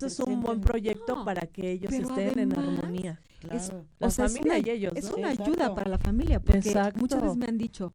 es, 0.05 0.13
es 0.13 0.19
un 0.19 0.41
buen 0.41 0.61
proyecto 0.61 1.17
No, 1.17 1.25
para 1.25 1.47
que 1.47 1.71
ellos 1.71 1.91
estén 1.93 2.39
en 2.39 2.57
armonía. 2.57 3.19
Es-. 3.49 3.71
La 3.99 4.07
o 4.07 4.09
sea, 4.11 4.25
es 4.25 4.33
familia 4.33 4.59
una- 4.59 4.67
y 4.67 4.71
ellos, 4.71 4.93
Es 4.95 5.09
¿no? 5.11 5.17
una 5.17 5.31
Exacto. 5.31 5.51
ayuda 5.51 5.75
para 5.75 5.89
la 5.89 5.97
familia, 5.97 6.39
porque 6.39 6.59
Exacto. 6.69 6.99
muchas 6.99 7.21
veces 7.21 7.37
me 7.37 7.45
han 7.47 7.57
dicho, 7.57 7.93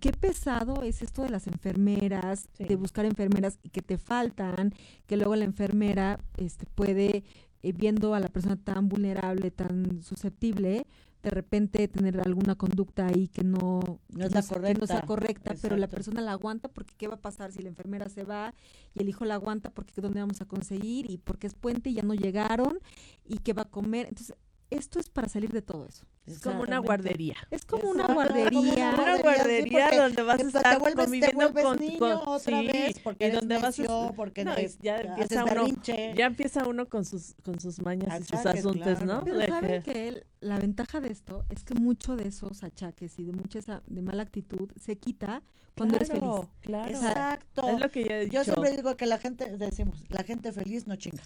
qué 0.00 0.12
pesado 0.12 0.82
es 0.82 1.02
esto 1.02 1.22
de 1.22 1.28
las 1.30 1.46
enfermeras, 1.46 2.48
Sí. 2.54 2.64
de 2.64 2.76
buscar 2.76 3.04
enfermeras 3.04 3.58
y 3.62 3.68
que 3.70 3.82
te 3.82 3.98
faltan, 3.98 4.72
que 5.06 5.16
luego 5.16 5.36
la 5.36 5.44
enfermera 5.44 6.18
este, 6.36 6.66
puede, 6.74 7.24
eh, 7.62 7.72
viendo 7.72 8.14
a 8.14 8.20
la 8.20 8.28
persona 8.28 8.56
tan 8.56 8.88
vulnerable, 8.88 9.50
tan 9.50 10.02
susceptible, 10.02 10.86
de 11.22 11.30
repente 11.30 11.86
tener 11.88 12.20
alguna 12.20 12.54
conducta 12.54 13.06
ahí 13.06 13.28
que 13.28 13.44
no, 13.44 14.00
No 14.08 14.24
es 14.24 14.32
la 14.32 14.40
no 14.40 14.46
sea 14.46 14.56
correcta. 14.56 15.02
correcta, 15.06 15.54
pero 15.60 15.76
la 15.76 15.88
persona 15.88 16.20
la 16.20 16.32
aguanta 16.32 16.68
porque 16.68 16.94
qué 16.96 17.08
va 17.08 17.14
a 17.14 17.20
pasar 17.20 17.52
si 17.52 17.62
la 17.62 17.68
enfermera 17.68 18.08
se 18.08 18.24
va 18.24 18.54
y 18.94 19.02
el 19.02 19.08
hijo 19.08 19.24
la 19.24 19.34
aguanta 19.34 19.70
porque 19.70 20.00
dónde 20.00 20.20
vamos 20.20 20.40
a 20.40 20.46
conseguir 20.46 21.10
y 21.10 21.18
porque 21.18 21.46
es 21.46 21.54
puente 21.54 21.90
y 21.90 21.94
ya 21.94 22.02
no 22.02 22.14
llegaron 22.14 22.78
y 23.24 23.38
qué 23.38 23.52
va 23.52 23.62
a 23.62 23.68
comer. 23.70 24.06
Entonces, 24.08 24.34
esto 24.70 24.98
es 25.00 25.08
para 25.10 25.28
salir 25.28 25.50
de 25.52 25.62
todo 25.62 25.86
eso. 25.86 26.04
Es 26.26 26.38
como 26.40 26.62
una 26.62 26.78
guardería. 26.78 27.34
Es 27.50 27.64
como 27.64 27.90
una 27.90 28.02
Exacto, 28.04 28.14
como 28.14 28.60
una 28.60 28.74
guardería. 28.84 28.92
Sí, 29.16 29.22
guardería 29.22 29.90
donde 30.02 30.22
vas 30.22 30.40
a 30.40 30.46
estar 30.46 30.78
vuelves- 30.78 31.04
conviviendo 31.04 31.52
con, 31.52 31.78
niño 31.80 31.98
con- 31.98 32.12
otra 32.28 32.60
sí, 32.60 32.66
vez 32.68 32.98
porque 33.02 33.26
y 33.26 33.30
donde 33.30 33.54
vas 33.56 33.64
a 33.78 33.82
necio, 33.82 34.12
porque 34.14 34.44
no, 34.44 34.54
ya 34.80 34.94
haces 34.96 35.08
empieza 35.18 35.44
uno 35.44 35.54
berrinche. 35.54 36.14
ya 36.16 36.26
empieza 36.26 36.68
uno 36.68 36.88
con 36.88 37.04
sus 37.04 37.34
con 37.42 37.58
sus 37.58 37.80
mañas 37.80 38.20
y 38.20 38.24
sus 38.24 38.46
asuntos, 38.46 38.98
claro. 38.98 39.06
¿no? 39.06 39.24
Pero 39.24 39.46
saben 39.46 39.82
que- 39.82 40.08
el- 40.08 40.26
la 40.40 40.58
ventaja 40.58 41.00
de 41.00 41.10
esto 41.10 41.44
es 41.48 41.64
que 41.64 41.74
mucho 41.74 42.16
de 42.16 42.28
esos 42.28 42.62
achaques 42.62 43.18
y 43.18 43.24
de 43.24 43.32
mucha 43.32 43.58
esa 43.58 43.82
de 43.86 44.02
mala 44.02 44.22
actitud 44.22 44.70
se 44.80 44.96
quita 44.98 45.42
cuando 45.76 45.96
eres 45.96 46.08
feliz. 46.08 46.22
Claro, 46.22 46.48
Claro. 46.60 46.90
Exacto. 46.90 47.68
Es 47.68 47.80
lo 47.80 47.90
que 47.90 48.04
ya 48.04 48.16
he 48.18 48.24
dicho. 48.26 48.34
Yo 48.34 48.44
siempre 48.44 48.76
digo 48.76 48.96
que 48.96 49.06
la 49.06 49.18
gente, 49.18 49.56
decimos, 49.56 50.04
la 50.10 50.22
gente 50.22 50.52
feliz 50.52 50.86
no 50.86 50.96
chinga. 50.96 51.22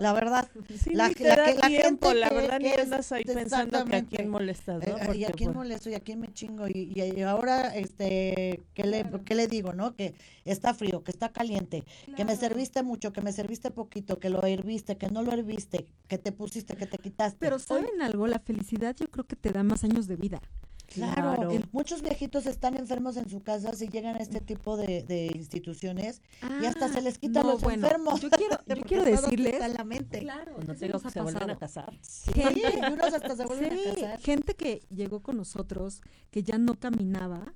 La 0.00 0.12
verdad. 0.12 0.48
Sí, 0.84 0.90
la- 0.94 1.10
te 1.10 1.24
la 1.24 1.36
da 1.36 1.54
la 1.54 1.68
tiempo, 1.68 2.08
gente 2.08 2.20
la 2.20 2.30
verdad 2.30 2.58
ni 2.60 2.70
que 2.72 2.80
andas 2.80 3.12
ahí 3.12 3.24
pensando 3.24 3.84
que 3.84 3.96
a 3.96 4.04
quién 4.04 4.28
molestas, 4.28 4.80
¿no? 4.86 4.96
Eh, 4.96 5.00
y 5.02 5.06
Porque, 5.06 5.26
a 5.26 5.30
quién 5.32 5.48
pues, 5.52 5.56
molesto 5.56 5.90
y 5.90 5.94
a 5.94 6.00
quién 6.00 6.20
me 6.20 6.32
chingo 6.32 6.66
y, 6.68 6.92
y- 6.94 7.18
y 7.18 7.22
ahora 7.22 7.74
este 7.76 8.60
¿qué 8.74 8.84
le, 8.84 9.04
qué 9.24 9.34
le 9.34 9.46
digo 9.46 9.72
no 9.72 9.94
que 9.94 10.14
está 10.44 10.74
frío 10.74 11.02
que 11.04 11.10
está 11.10 11.30
caliente 11.32 11.84
que 12.16 12.24
me 12.24 12.36
serviste 12.36 12.82
mucho 12.82 13.12
que 13.12 13.20
me 13.22 13.32
serviste 13.32 13.70
poquito 13.70 14.18
que 14.18 14.30
lo 14.30 14.42
herviste 14.44 14.96
que 14.96 15.08
no 15.08 15.22
lo 15.22 15.32
herviste 15.32 15.86
que 16.08 16.18
te 16.18 16.32
pusiste 16.32 16.76
que 16.76 16.86
te 16.86 16.98
quitaste. 16.98 17.38
Pero 17.38 17.58
saben 17.58 18.00
algo, 18.02 18.26
la 18.26 18.38
felicidad 18.40 18.94
yo 18.98 19.08
creo 19.10 19.24
que 19.26 19.36
te 19.36 19.50
da 19.52 19.62
más 19.62 19.84
años 19.84 20.06
de 20.06 20.16
vida. 20.16 20.40
Claro, 20.86 21.34
Claro. 21.34 21.50
muchos 21.72 22.02
viejitos 22.02 22.46
están 22.46 22.76
enfermos 22.76 23.16
en 23.16 23.28
su 23.28 23.42
casa 23.42 23.72
si 23.74 23.88
llegan 23.88 24.16
a 24.16 24.18
este 24.18 24.40
tipo 24.40 24.76
de, 24.76 25.02
de 25.02 25.26
instituciones 25.34 26.20
y 26.62 26.66
hasta 26.66 26.88
se 26.88 27.00
les 27.02 27.18
quita 27.18 27.40
Ah, 27.40 27.42
no, 27.42 27.52
los 27.52 27.62
bueno, 27.62 27.86
enfermos. 27.86 28.20
Yo 28.20 28.30
quiero, 28.30 28.58
yo 28.88 29.02
decirles 29.04 29.54
está 29.54 29.66
en 29.66 29.74
la 29.74 29.84
mente. 29.84 30.18
Claro, 30.20 30.52
cuando 30.54 30.72
eso 30.72 30.80
te 30.80 30.86
digo 30.86 30.94
nos 30.98 31.02
que 31.02 31.10
se 31.10 31.20
vuelven 31.20 31.50
a 31.50 31.56
casar. 31.56 31.98
Sí, 32.02 32.32
Gente- 32.32 32.60
y 32.88 32.92
unos 32.92 33.12
hasta 33.14 33.36
se 33.36 33.44
vuelven 33.46 33.72
Sí, 33.72 33.88
a 33.88 33.94
casar. 33.94 34.20
gente 34.20 34.54
que 34.54 34.82
llegó 34.90 35.20
con 35.20 35.36
nosotros, 35.36 36.02
que 36.30 36.42
ya 36.42 36.58
no 36.58 36.74
caminaba, 36.74 37.54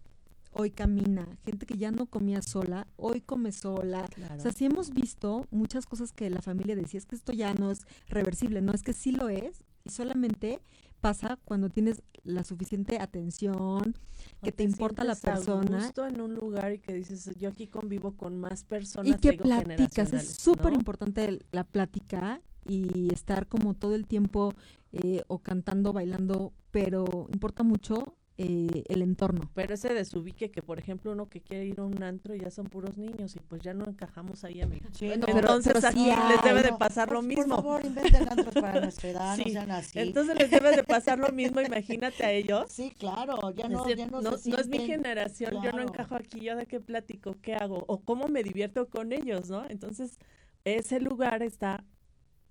hoy 0.53 0.71
camina. 0.71 1.29
Gente 1.45 1.67
que 1.67 1.77
ya 1.77 1.91
no 1.91 2.07
comía 2.07 2.41
sola, 2.43 2.87
hoy 2.97 3.21
come 3.21 3.53
sola. 3.53 4.09
O 4.37 4.41
sea, 4.41 4.53
sí 4.53 4.65
hemos 4.65 4.91
visto 4.91 5.47
muchas 5.51 5.87
cosas 5.87 6.13
que 6.13 6.31
la 6.31 6.41
familia 6.43 6.75
decía, 6.75 6.99
es 6.99 7.07
que 7.07 7.15
esto 7.15 7.33
ya 7.33 7.53
no 7.55 7.71
es 7.71 7.81
reversible, 8.09 8.63
no 8.63 8.73
es 8.73 8.83
que 8.83 8.93
sí 8.95 9.13
lo 9.13 9.29
es, 9.29 9.63
y 9.85 9.91
solamente 9.91 10.61
pasa 11.01 11.39
cuando 11.45 11.69
tienes 11.71 12.03
la 12.25 12.45
suficiente 12.45 12.99
atención, 12.99 13.95
que 14.43 14.51
O 14.51 14.55
te 14.55 14.65
importa 14.65 15.05
la 15.05 15.15
persona 15.15 15.85
gusto 15.85 16.07
en 16.07 16.21
un 16.21 16.35
lugar 16.35 16.73
y 16.73 16.79
que 16.79 16.93
dices, 16.93 17.31
yo 17.37 17.49
aquí 17.49 17.67
convivo 17.67 18.17
con 18.17 18.39
más 18.39 18.65
personas. 18.65 19.11
y 19.11 19.15
que 19.19 19.33
platicas. 19.35 19.79
Es 19.79 19.95
generacionales", 19.95 20.37
súper 20.37 20.73
¿no? 20.73 20.79
importante 20.79 21.39
la 21.53 21.65
plática 21.65 22.41
y 22.67 23.13
estar 23.13 23.47
como 23.47 23.75
todo 23.75 23.95
el 23.95 24.07
tiempo 24.07 24.53
eh, 24.93 25.23
o 25.29 25.39
cantando, 25.39 25.93
bailando, 25.93 26.53
pero 26.71 27.29
importa 27.33 27.63
mucho 27.63 28.15
eh, 28.41 28.85
el 28.89 29.03
entorno. 29.03 29.51
Pero 29.55 29.75
ese 29.75 29.93
desubique 29.93 30.51
que, 30.53 30.63
por 30.63 30.79
ejemplo, 30.79 31.11
uno 31.11 31.29
que 31.29 31.41
quiere 31.41 31.67
ir 31.67 31.81
a 31.81 31.85
un 31.85 32.01
antro 32.05 32.37
y 32.37 32.41
ya 32.41 32.51
son 32.51 32.67
puros 32.67 32.97
niños 32.97 33.35
y 33.35 33.41
pues 33.41 33.61
ya 33.63 33.75
no 33.75 33.85
encajamos 33.85 34.45
ahí, 34.45 34.61
amiga. 34.61 34.89
Sí, 34.93 35.09
no, 35.09 35.27
Entonces 35.27 35.73
pero 35.75 35.89
aquí 35.89 35.99
sí 36.05 36.29
les 36.29 36.43
debe 36.43 36.63
de 36.63 36.73
pasar 36.73 37.09
por- 37.09 37.17
lo 37.17 37.21
Por 37.21 37.29
mismo. 37.29 37.57
favor, 37.57 37.85
inventen 37.85 38.29
antros 38.31 38.55
para 38.55 38.81
nuestra 38.81 39.11
edad, 39.11 39.37
Sí, 39.37 39.43
no 39.47 39.51
sean 39.51 39.71
así. 39.73 39.99
Entonces 39.99 40.37
les 40.39 40.51
debe 40.53 40.71
de 40.77 40.85
pasar 40.85 41.19
lo 41.19 41.31
mismo, 41.33 41.61
imagínate 41.61 42.25
a 42.25 42.31
ellos. 42.31 42.71
sí, 42.71 42.93
claro, 42.97 43.51
ya 43.51 43.69
no, 43.69 43.83
Decir, 43.83 43.97
ya 43.99 44.07
no, 44.07 44.21
no, 44.23 44.39
se 44.39 44.51
no 44.51 44.57
es 44.59 44.69
mi 44.69 44.79
generación, 44.87 45.61
yo 45.63 45.73
no 45.73 45.83
encajo 45.83 46.15
aquí, 46.15 46.39
yo 46.41 46.55
de 46.55 46.67
qué 46.67 46.79
platico, 46.81 47.35
qué 47.43 47.55
hago, 47.57 47.85
o 47.89 48.01
cómo 48.01 48.29
me 48.29 48.45
divierto 48.45 48.89
con 48.89 49.13
ellos, 49.13 49.51
¿no? 49.51 49.69
Entonces, 49.69 50.17
ese 50.65 51.01
lugar 51.01 51.43
está 51.43 51.85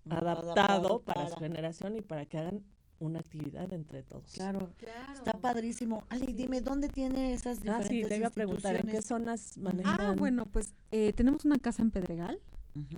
adaptado 0.09 1.01
para 1.01 1.29
su 1.29 1.35
generación 1.37 1.95
y 1.95 2.01
para 2.01 2.25
que 2.25 2.37
hagan 2.37 2.61
una 2.99 3.19
actividad 3.19 3.71
entre 3.73 4.03
todos. 4.03 4.31
Claro, 4.33 4.69
está 5.13 5.33
padrísimo. 5.33 6.03
Ali, 6.09 6.33
dime, 6.33 6.61
¿dónde 6.61 6.89
tiene 6.89 7.33
esas 7.33 7.59
Ah, 7.59 7.61
diferentes 7.79 7.87
sí, 7.89 8.03
te 8.09 8.17
iba 8.17 8.27
a 8.27 8.31
preguntar, 8.31 8.75
¿en 8.75 8.87
qué 8.87 9.01
zonas 9.01 9.57
manejan? 9.57 9.99
Ah, 9.99 10.15
bueno, 10.17 10.45
pues 10.45 10.73
eh, 10.91 11.13
tenemos 11.13 11.45
una 11.45 11.57
casa 11.59 11.81
en 11.81 11.91
Pedregal, 11.91 12.39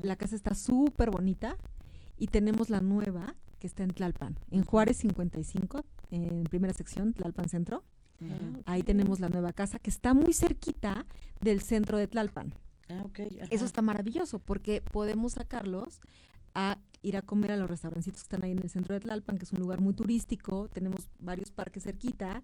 la 0.01 0.15
casa 0.15 0.35
está 0.35 0.55
súper 0.55 1.09
bonita 1.09 1.57
y 2.17 2.27
tenemos 2.27 2.69
la 2.69 2.81
nueva 2.81 3.35
que 3.59 3.67
está 3.67 3.83
en 3.83 3.91
Tlalpan, 3.91 4.37
en 4.51 4.63
Juárez 4.63 4.97
55, 4.97 5.83
en 6.11 6.43
primera 6.45 6.73
sección, 6.73 7.13
Tlalpan 7.13 7.49
Centro. 7.49 7.83
Ujú. 8.21 8.61
Ahí 8.65 8.83
tenemos 8.83 9.19
la 9.21 9.29
nueva 9.29 9.53
casa 9.53 9.79
que 9.79 9.89
está 9.89 10.13
muy 10.13 10.33
cerquita 10.33 11.05
del 11.39 11.61
centro 11.61 11.97
de 11.97 12.07
Tlalpan. 12.07 12.53
Ah, 12.89 13.03
ok, 13.05 13.19
ajá. 13.41 13.47
Eso 13.49 13.65
está 13.65 13.81
maravilloso 13.81 14.39
porque 14.39 14.81
podemos 14.81 15.33
sacarlos 15.33 16.01
a 16.55 16.77
ir 17.01 17.17
a 17.17 17.21
comer 17.21 17.51
a 17.51 17.57
los 17.57 17.69
restaurancitos 17.69 18.21
que 18.21 18.25
están 18.25 18.43
ahí 18.43 18.51
en 18.51 18.59
el 18.59 18.69
centro 18.69 18.93
de 18.93 18.99
Tlalpan, 18.99 19.37
que 19.37 19.45
es 19.45 19.53
un 19.53 19.59
lugar 19.59 19.81
muy 19.81 19.93
turístico, 19.93 20.67
tenemos 20.69 21.09
varios 21.19 21.51
parques 21.51 21.83
cerquita, 21.83 22.41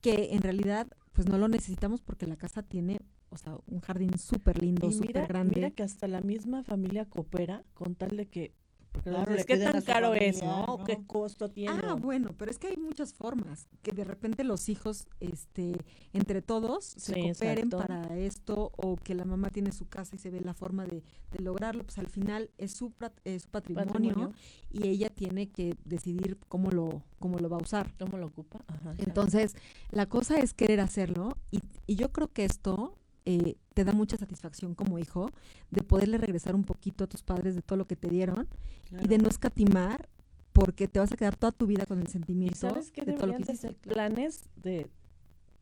que 0.00 0.34
en 0.34 0.42
realidad 0.42 0.86
pues 1.12 1.28
no 1.28 1.38
lo 1.38 1.48
necesitamos 1.48 2.00
porque 2.00 2.26
la 2.26 2.36
casa 2.36 2.62
tiene, 2.62 3.00
o 3.30 3.36
sea, 3.36 3.56
un 3.66 3.80
jardín 3.80 4.16
súper 4.18 4.62
lindo, 4.62 4.90
súper 4.92 5.26
grande. 5.26 5.56
mira 5.56 5.70
que 5.70 5.82
hasta 5.82 6.06
la 6.06 6.20
misma 6.20 6.62
familia 6.62 7.06
coopera 7.06 7.64
con 7.74 7.94
tal 7.94 8.16
de 8.16 8.26
que, 8.26 8.52
porque 8.92 9.10
Claro, 9.10 9.32
dices, 9.32 9.36
le 9.36 9.44
¿qué 9.46 9.54
piden 9.54 9.68
a 9.68 9.72
tan 9.72 9.82
caro 9.82 10.14
es, 10.14 10.40
familiar, 10.40 10.66
no? 10.68 10.76
¿no? 10.78 10.84
¿Qué 10.84 11.06
costo 11.06 11.50
tiene? 11.50 11.80
Ah, 11.84 11.94
bueno, 11.94 12.34
pero 12.36 12.50
es 12.50 12.58
que 12.58 12.68
hay 12.68 12.76
muchas 12.76 13.12
formas, 13.14 13.68
que 13.82 13.92
de 13.92 14.04
repente 14.04 14.44
los 14.44 14.68
hijos, 14.68 15.06
este, 15.20 15.76
entre 16.12 16.42
todos, 16.42 16.84
se 16.84 17.14
Sí, 17.14 17.20
cooperen 17.22 17.66
exacto. 17.68 17.78
para 17.78 18.16
esto, 18.18 18.72
o 18.76 18.96
que 18.96 19.14
la 19.14 19.24
mamá 19.24 19.50
tiene 19.50 19.72
su 19.72 19.88
casa 19.88 20.16
y 20.16 20.18
se 20.18 20.30
ve 20.30 20.40
la 20.40 20.54
forma 20.54 20.84
de, 20.86 21.02
de 21.30 21.38
lograrlo, 21.42 21.84
pues 21.84 21.98
al 21.98 22.08
final 22.08 22.50
es 22.58 22.72
su, 22.72 22.92
eh, 23.24 23.38
su 23.38 23.48
patrimonio, 23.48 23.92
Patrimonio. 23.92 24.32
y 24.70 24.88
ella 24.88 25.10
tiene 25.10 25.50
que 25.50 25.76
decidir 25.84 26.38
cómo 26.48 26.70
lo, 26.70 27.02
cómo 27.18 27.38
lo 27.38 27.48
va 27.48 27.56
a 27.58 27.62
usar. 27.62 27.94
¿Cómo 27.98 28.18
lo 28.18 28.26
ocupa? 28.26 28.64
Ajá. 28.66 28.94
Entonces, 28.98 29.54
la 29.90 30.06
cosa 30.06 30.38
es 30.38 30.54
querer 30.54 30.80
hacerlo, 30.80 31.36
y, 31.50 31.60
y 31.86 31.96
yo 31.96 32.12
creo 32.12 32.32
que 32.32 32.44
esto 32.44 32.98
eh, 33.30 33.56
te 33.74 33.84
da 33.84 33.92
mucha 33.92 34.16
satisfacción 34.16 34.74
como 34.74 34.98
hijo, 34.98 35.30
de 35.70 35.82
poderle 35.82 36.16
regresar 36.16 36.54
un 36.54 36.64
poquito 36.64 37.04
a 37.04 37.06
tus 37.06 37.22
padres 37.22 37.54
de 37.54 37.60
todo 37.62 37.76
lo 37.76 37.86
que 37.86 37.94
te 37.96 38.08
dieron, 38.08 38.48
y 39.02 39.06
de 39.06 39.18
no 39.18 39.28
escatimar 39.28 40.08
porque 40.54 40.88
te 40.88 40.98
vas 40.98 41.12
a 41.12 41.16
quedar 41.16 41.36
toda 41.36 41.52
tu 41.52 41.66
vida 41.66 41.84
con 41.84 41.98
el 42.00 42.06
¿Y 42.08 42.10
sentimiento 42.10 42.56
sabes 42.70 42.90
qué 42.90 43.02
de 43.04 43.12
todo 43.12 43.26
lo 43.28 43.34
que 43.36 43.42
hiciste. 43.42 43.74
planes 43.74 44.48
de 44.56 44.88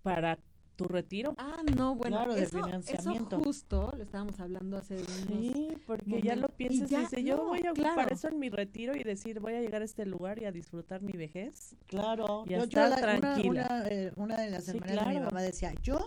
para 0.03 0.39
tu 0.77 0.85
retiro? 0.85 1.35
Ah, 1.39 1.63
no, 1.77 1.95
bueno, 1.97 2.17
Claro, 2.19 2.35
de 2.35 2.43
eso, 2.45 2.59
eso 2.59 2.67
financiamiento. 2.67 3.41
justo 3.41 3.93
lo 3.97 4.03
estábamos 4.03 4.39
hablando 4.41 4.77
hace 4.77 4.95
unos... 4.97 5.27
Sí, 5.55 5.69
porque 5.87 6.23
ya 6.23 6.37
lo. 6.37 6.47
Y 6.49 6.53
piensas 6.57 6.89
y 6.91 6.95
ya, 6.95 7.01
dices, 7.01 7.25
yo 7.25 7.45
voy 7.45 7.67
a 7.67 7.73
ocupar 7.73 7.95
claro. 7.95 8.15
eso 8.15 8.29
en 8.29 8.39
mi 8.39 8.49
retiro 8.49 8.95
y 8.97 9.03
decir, 9.03 9.41
voy 9.41 9.55
a 9.55 9.61
llegar 9.61 9.83
a 9.83 9.85
este 9.87 10.07
lugar 10.07 10.41
y 10.41 10.45
a 10.45 10.53
disfrutar 10.53 11.03
mi 11.03 11.13
vejez. 11.13 11.75
Claro, 11.87 12.45
Y 12.47 12.53
a 12.55 12.59
yo, 12.59 12.65
yo 12.65 12.85
estar 12.85 12.91
la- 12.91 12.97
tranquila. 13.21 13.67
Una, 13.67 13.89
eh, 13.89 14.13
una 14.17 14.37
de 14.37 14.51
las 14.51 14.65
Sí, 14.67 14.77
hermanas 14.77 15.09
de 15.09 15.15
mi 15.15 15.21
mamá 15.21 15.43
decía, 15.43 15.73
yo 15.83 15.99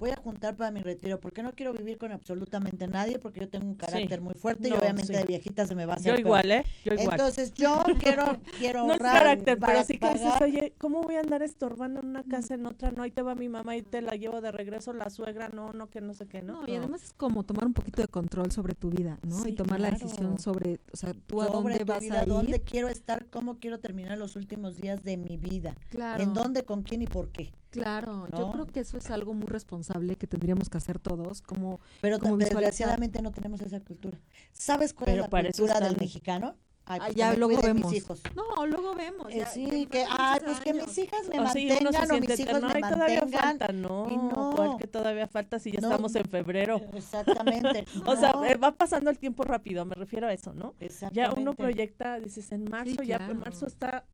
voy 0.00 0.10
a 0.10 0.16
juntar 0.16 0.56
para 0.56 0.70
mi 0.70 0.80
retiro 0.80 1.20
porque 1.20 1.42
no 1.42 1.52
quiero 1.52 1.74
vivir 1.74 1.98
con 1.98 2.10
absolutamente 2.10 2.88
nadie 2.88 3.18
porque 3.18 3.40
yo 3.40 3.48
tengo 3.50 3.66
un 3.66 3.74
carácter 3.74 4.20
muy 4.22 4.32
fuerte 4.34 4.68
y 4.68 4.72
obviamente 4.72 5.08
sí. 5.08 5.12
de 5.12 5.24
viejita 5.24 5.66
se 5.66 5.74
me 5.74 5.84
va 5.84 5.92
a 5.92 5.96
hacer 5.96 6.12
Yo 6.12 6.16
peor". 6.16 6.26
igual, 6.26 6.50
¿eh? 6.50 6.64
Yo 6.86 6.94
igual. 6.94 7.10
Entonces 7.12 7.52
yo 7.54 7.82
quiero 8.00 8.24
quiero 8.58 8.86
no 8.86 8.94
es 8.94 9.00
ahorrar 9.00 9.18
carácter, 9.18 9.58
para 9.58 9.72
pero 9.74 9.84
sí 9.84 9.98
que 9.98 10.08
dices, 10.14 10.32
oye, 10.40 10.74
¿cómo 10.78 11.02
voy 11.02 11.16
a 11.16 11.20
andar 11.20 11.42
estorbando 11.42 12.00
en 12.00 12.06
una 12.06 12.22
casa 12.24 12.54
en 12.54 12.64
otra? 12.64 12.90
No, 12.90 13.02
ahí 13.02 13.10
te 13.10 13.20
va 13.20 13.34
mi 13.34 13.50
mamá 13.50 13.76
y 13.76 13.82
te 13.82 14.00
la 14.00 14.12
llevo 14.12 14.40
de 14.40 14.50
regreso, 14.50 14.94
la 14.94 15.10
suegra, 15.10 15.50
no, 15.50 15.72
no, 15.74 15.90
que 15.90 16.00
no 16.00 16.14
sé 16.14 16.26
qué, 16.26 16.40
¿no? 16.40 16.62
No, 16.62 16.72
y 16.72 16.76
además 16.76 17.02
es 17.02 17.12
como 17.12 17.42
tomar 17.44 17.66
un 17.66 17.74
poquito 17.74 18.00
de 18.00 18.08
control 18.08 18.50
sobre 18.52 18.74
tu 18.74 18.88
vida, 18.88 19.18
¿no? 19.22 19.38
Sí, 19.42 19.50
y 19.50 19.52
tomar 19.54 19.80
la 19.80 19.90
decisión 19.90 20.38
sobre, 20.38 20.80
o 20.92 20.96
sea, 20.96 21.12
tú 21.26 21.42
a 21.42 21.48
sobre 21.48 21.74
dónde 21.74 21.78
tu 21.80 21.84
vas 21.84 22.00
vida, 22.00 22.20
a 22.20 22.22
ir. 22.22 22.28
dónde 22.30 22.60
quiero 22.62 22.88
estar, 22.88 23.26
cómo 23.26 23.58
quiero 23.58 23.80
terminar 23.80 24.16
los 24.16 24.34
últimos 24.34 24.76
días 24.76 25.04
de 25.04 25.18
mi 25.18 25.36
vida, 25.36 25.76
Claro. 25.90 26.22
en 26.22 26.32
dónde, 26.32 26.62
con 26.64 26.82
quién 26.82 27.02
y 27.02 27.06
por 27.06 27.28
qué. 27.32 27.52
Claro, 27.70 28.26
yo 28.32 28.38
¿no? 28.46 28.52
creo 28.52 28.66
que 28.66 28.80
eso 28.80 28.96
es 28.98 29.10
algo 29.10 29.32
muy 29.34 29.46
responsable 29.46 30.16
que 30.16 30.26
tendríamos 30.26 30.68
que 30.68 30.76
hacer 30.78 30.98
todos, 30.98 31.40
como 31.42 31.80
Pero 32.00 32.18
Como 32.18 32.36
desgraciadamente 32.36 33.22
no 33.22 33.30
tenemos 33.30 33.60
esa 33.60 33.80
cultura. 33.80 34.18
¿Sabes 34.52 34.92
cuál 34.92 35.06
Pero 35.06 35.24
es 35.24 35.30
la 35.32 35.42
cultura 35.42 35.80
del 35.80 35.96
mexicano? 35.96 36.56
Ay, 36.86 36.98
Ah, 37.00 37.04
pues 37.06 37.16
ya 37.16 37.26
que 37.26 37.32
me 37.32 37.38
luego 37.46 37.62
vemos. 37.62 37.84
mis 37.92 37.98
hijos. 38.02 38.20
No, 38.34 38.66
luego 38.66 38.94
vemos. 38.96 39.28
Eh, 39.32 39.38
ya- 39.38 39.46
sí, 39.46 39.64
ya 39.84 39.90
que, 39.90 40.04
ay, 40.10 40.40
pues 40.44 40.58
que 40.60 40.74
mis 40.74 40.98
hijas 40.98 41.28
me 41.28 41.38
O 41.38 41.48
sí, 41.48 41.68
se 41.68 41.74
mantengan 41.84 42.04
o 42.04 42.06
siente 42.08 42.28
mis 42.28 42.40
hijos 42.40 42.50
eterno, 42.56 42.68
me 42.68 42.74
"Ay, 42.74 42.92
todavía 42.92 43.20
mantengan. 43.20 43.42
falta, 43.58 43.72
no, 43.72 44.08
y 44.10 44.16
no. 44.16 44.52
¿cuál 44.56 44.76
que 44.76 44.86
todavía 44.88 45.28
falta 45.28 45.58
si 45.60 45.70
ya 45.70 45.80
No. 45.80 45.88
estamos 45.88 46.16
en 46.16 46.24
febrero? 46.24 46.80
Exactamente. 46.94 47.84
O 48.06 48.16
sea, 48.16 48.32
no, 48.32 48.44
eh, 48.44 48.56
va 48.56 48.72
pasando 48.72 49.08
el 49.10 49.18
tiempo 49.18 49.44
rápido, 49.44 49.84
me 49.84 49.94
refiero 49.94 50.26
a 50.26 50.32
eso, 50.32 50.52
¿no? 50.52 50.74
Ya 51.12 51.32
uno 51.32 51.54
proyecta, 51.54 52.18
dices, 52.18 52.50
en 52.50 52.64
marzo, 52.64 53.02
ya 53.04 53.16
en 53.16 53.24
claro. 53.24 53.34
marzo 53.36 53.66
está, 53.66 54.04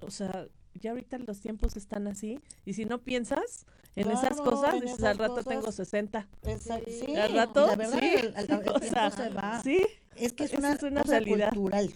o 0.00 0.10
sea, 0.10 0.46
ya 0.78 0.90
ahorita 0.90 1.18
los 1.18 1.40
tiempos 1.40 1.76
están 1.76 2.06
así, 2.06 2.40
y 2.64 2.74
si 2.74 2.84
no 2.84 2.98
piensas 3.02 3.66
en 3.94 4.10
esas 4.10 4.36
cosas, 4.40 4.74
en 4.74 4.80
dices, 4.80 4.98
esas 4.98 5.10
al 5.12 5.18
rato 5.18 5.34
cosas. 5.36 5.46
tengo 5.48 5.72
60. 5.72 6.28
Exacto, 6.44 6.90
Sí. 6.90 7.02
sí, 7.06 7.16
Al 7.16 7.32
rato, 7.34 7.66
la 7.66 7.76
verdad, 7.76 7.98
sí. 7.98 8.06
el, 8.06 8.34
el- 8.36 8.50
el 8.50 8.68
O 8.68 8.78
sea, 8.80 9.10
se 9.10 9.28
va. 9.30 9.62
Sí, 9.62 9.86
Es 10.16 10.32
que 10.32 10.44
es 10.44 10.52
una, 10.54 10.72
es 10.72 10.82
una 10.82 11.02
cosa 11.02 11.18
realidad. 11.20 11.48
cultural. 11.54 11.90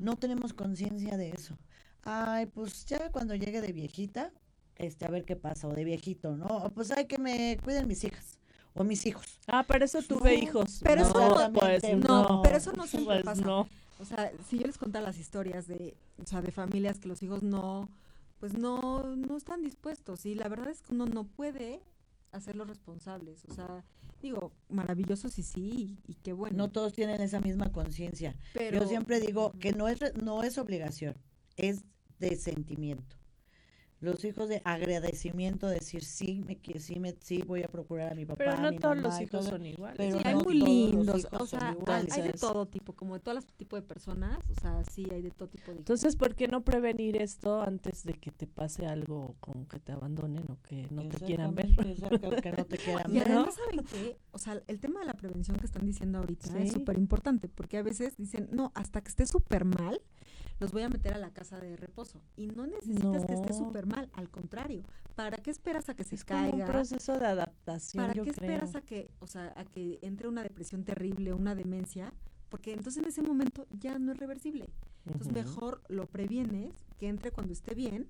No 0.00 0.16
tenemos 0.16 0.52
conciencia 0.52 1.16
de 1.16 1.30
eso. 1.30 1.56
Ay, 2.02 2.46
pues 2.46 2.84
ya 2.86 3.10
cuando 3.10 3.34
llegue 3.34 3.60
de 3.60 3.72
viejita, 3.72 4.32
este, 4.76 5.04
a 5.04 5.08
ver 5.08 5.24
qué 5.24 5.34
pasa, 5.36 5.66
o 5.68 5.72
de 5.72 5.84
viejito, 5.84 6.36
¿no? 6.36 6.70
Pues 6.74 6.90
hay 6.92 7.06
que 7.06 7.18
me 7.18 7.58
cuiden 7.64 7.88
mis 7.88 8.04
hijas, 8.04 8.38
o 8.74 8.84
mis 8.84 9.06
hijos. 9.06 9.26
Ah, 9.48 9.64
para 9.64 9.84
eso 9.86 10.00
tuve 10.02 10.36
No, 10.36 10.42
hijos. 10.42 10.80
pero 10.84 11.02
no, 11.02 11.08
eso- 11.08 11.52
pues 11.52 11.82
no, 11.98 12.28
no, 12.28 12.42
pero 12.42 12.56
eso 12.58 12.72
no 12.72 12.86
siempre 12.86 13.22
pues 13.22 13.24
pasa. 13.24 13.66
O 13.98 14.04
sea, 14.04 14.32
si 14.48 14.58
yo 14.58 14.66
les 14.66 14.78
contara 14.78 15.06
las 15.06 15.18
historias 15.18 15.66
de, 15.66 15.96
o 16.22 16.26
sea, 16.26 16.42
de 16.42 16.52
familias 16.52 16.98
que 16.98 17.08
los 17.08 17.22
hijos 17.22 17.42
no, 17.42 17.88
pues 18.40 18.54
no, 18.54 19.16
no 19.16 19.36
están 19.36 19.62
dispuestos. 19.62 20.26
Y 20.26 20.34
la 20.34 20.48
verdad 20.48 20.68
es 20.68 20.82
que 20.82 20.92
uno 20.92 21.06
no 21.06 21.24
puede 21.24 21.80
hacerlos 22.32 22.68
responsables. 22.68 23.44
O 23.46 23.54
sea, 23.54 23.84
digo, 24.22 24.52
maravilloso 24.68 25.28
sí, 25.28 25.42
sí, 25.42 25.98
y, 26.06 26.12
y 26.12 26.14
qué 26.16 26.32
bueno. 26.32 26.56
No 26.56 26.70
todos 26.70 26.92
tienen 26.92 27.20
esa 27.20 27.40
misma 27.40 27.72
conciencia. 27.72 28.36
pero, 28.52 28.80
Yo 28.80 28.88
siempre 28.88 29.20
digo 29.20 29.52
que 29.58 29.72
no 29.72 29.88
es, 29.88 30.00
no 30.22 30.42
es 30.42 30.58
obligación, 30.58 31.16
es 31.56 31.84
de 32.18 32.36
sentimiento. 32.36 33.16
Los 34.00 34.22
hijos 34.26 34.48
de 34.50 34.60
agradecimiento, 34.64 35.68
decir 35.68 36.04
sí, 36.04 36.42
me, 36.46 36.58
sí, 36.78 37.00
me, 37.00 37.14
sí 37.20 37.42
voy 37.46 37.62
a 37.62 37.68
procurar 37.68 38.12
a 38.12 38.14
mi 38.14 38.26
papá, 38.26 38.36
Pero 38.38 38.52
a 38.52 38.56
no 38.60 38.70
mi 38.70 38.78
todos 38.78 38.96
mamá 38.96 39.08
los 39.08 39.20
hijos 39.22 39.40
todo. 39.40 39.50
son 39.50 39.64
iguales. 39.66 39.96
pero 39.96 40.18
Sí, 40.18 40.22
no 40.24 40.28
hay 40.30 40.36
muy 40.44 40.54
lindos, 40.54 41.26
o 41.32 41.46
sea, 41.46 41.72
iguales. 41.72 42.12
hay 42.12 42.22
de 42.22 42.32
todo 42.34 42.66
tipo, 42.66 42.92
como 42.92 43.14
de 43.14 43.20
todas 43.20 43.36
las 43.36 43.46
tipos 43.54 43.80
de 43.80 43.86
personas, 43.86 44.38
o 44.50 44.60
sea, 44.60 44.84
sí 44.84 45.06
hay 45.10 45.22
de 45.22 45.30
todo 45.30 45.48
tipo 45.48 45.64
de 45.66 45.72
hijos. 45.72 45.78
Entonces, 45.80 46.14
¿por 46.16 46.34
qué 46.34 46.46
no 46.46 46.62
prevenir 46.62 47.16
esto 47.20 47.62
antes 47.62 48.04
de 48.04 48.12
que 48.14 48.30
te 48.30 48.46
pase 48.46 48.86
algo 48.86 49.34
como 49.40 49.66
que 49.66 49.80
te 49.80 49.92
abandonen 49.92 50.44
o 50.50 50.58
que 50.62 50.86
no 50.90 51.08
te 51.08 51.18
quieran 51.24 51.54
ver? 51.54 51.70
Exacto, 51.86 52.30
que 52.42 52.52
no 52.52 52.64
te 52.66 52.76
quieran 52.76 53.06
Y 53.10 53.18
ver. 53.18 53.30
¿no? 53.30 53.34
además, 53.40 53.54
¿saben 53.54 53.84
qué? 53.86 54.18
O 54.32 54.38
sea, 54.38 54.60
el 54.66 54.78
tema 54.78 55.00
de 55.00 55.06
la 55.06 55.14
prevención 55.14 55.56
que 55.56 55.64
están 55.66 55.86
diciendo 55.86 56.18
ahorita 56.18 56.58
es 56.60 56.68
Sí. 56.68 56.74
súper 56.74 56.98
importante, 56.98 57.48
porque 57.48 57.78
a 57.78 57.82
veces 57.82 58.14
dicen, 58.18 58.48
no, 58.52 58.72
hasta 58.74 59.00
que 59.00 59.08
esté 59.08 59.24
súper 59.26 59.64
mal, 59.64 60.02
los 60.58 60.72
voy 60.72 60.82
a 60.82 60.88
meter 60.88 61.14
a 61.14 61.18
la 61.18 61.30
casa 61.30 61.58
de 61.60 61.76
reposo. 61.76 62.20
Y 62.36 62.48
no 62.48 62.66
necesitas 62.66 63.24
que 63.26 63.34
esté 63.34 63.52
súper 63.52 63.86
mal, 63.86 64.08
al 64.14 64.30
contrario. 64.30 64.82
¿Para 65.14 65.38
qué 65.38 65.50
esperas 65.50 65.88
a 65.88 65.94
que 65.94 66.04
se 66.04 66.14
Es 66.14 66.24
como 66.24 66.40
un 66.44 66.50
caiga? 66.50 66.66
proceso 66.66 67.18
de 67.18 67.26
adaptación, 67.26 68.02
¿Para 68.04 68.14
yo 68.14 68.24
qué 68.24 68.32
creo. 68.32 68.50
esperas 68.50 68.74
a 68.76 68.80
que, 68.82 69.10
o 69.20 69.26
sea, 69.26 69.52
a 69.56 69.64
que 69.64 69.98
entre 70.02 70.28
una 70.28 70.42
depresión 70.42 70.84
terrible, 70.84 71.32
una 71.32 71.54
demencia? 71.54 72.12
Porque 72.48 72.72
entonces 72.72 73.02
en 73.02 73.08
ese 73.08 73.22
momento 73.22 73.66
ya 73.70 73.98
no 73.98 74.12
es 74.12 74.18
reversible. 74.18 74.68
Entonces 75.04 75.32
mejor 75.32 75.82
lo 75.88 76.06
previenes, 76.06 76.72
que 76.98 77.08
entre 77.08 77.30
cuando 77.32 77.52
esté 77.52 77.74
bien, 77.74 78.08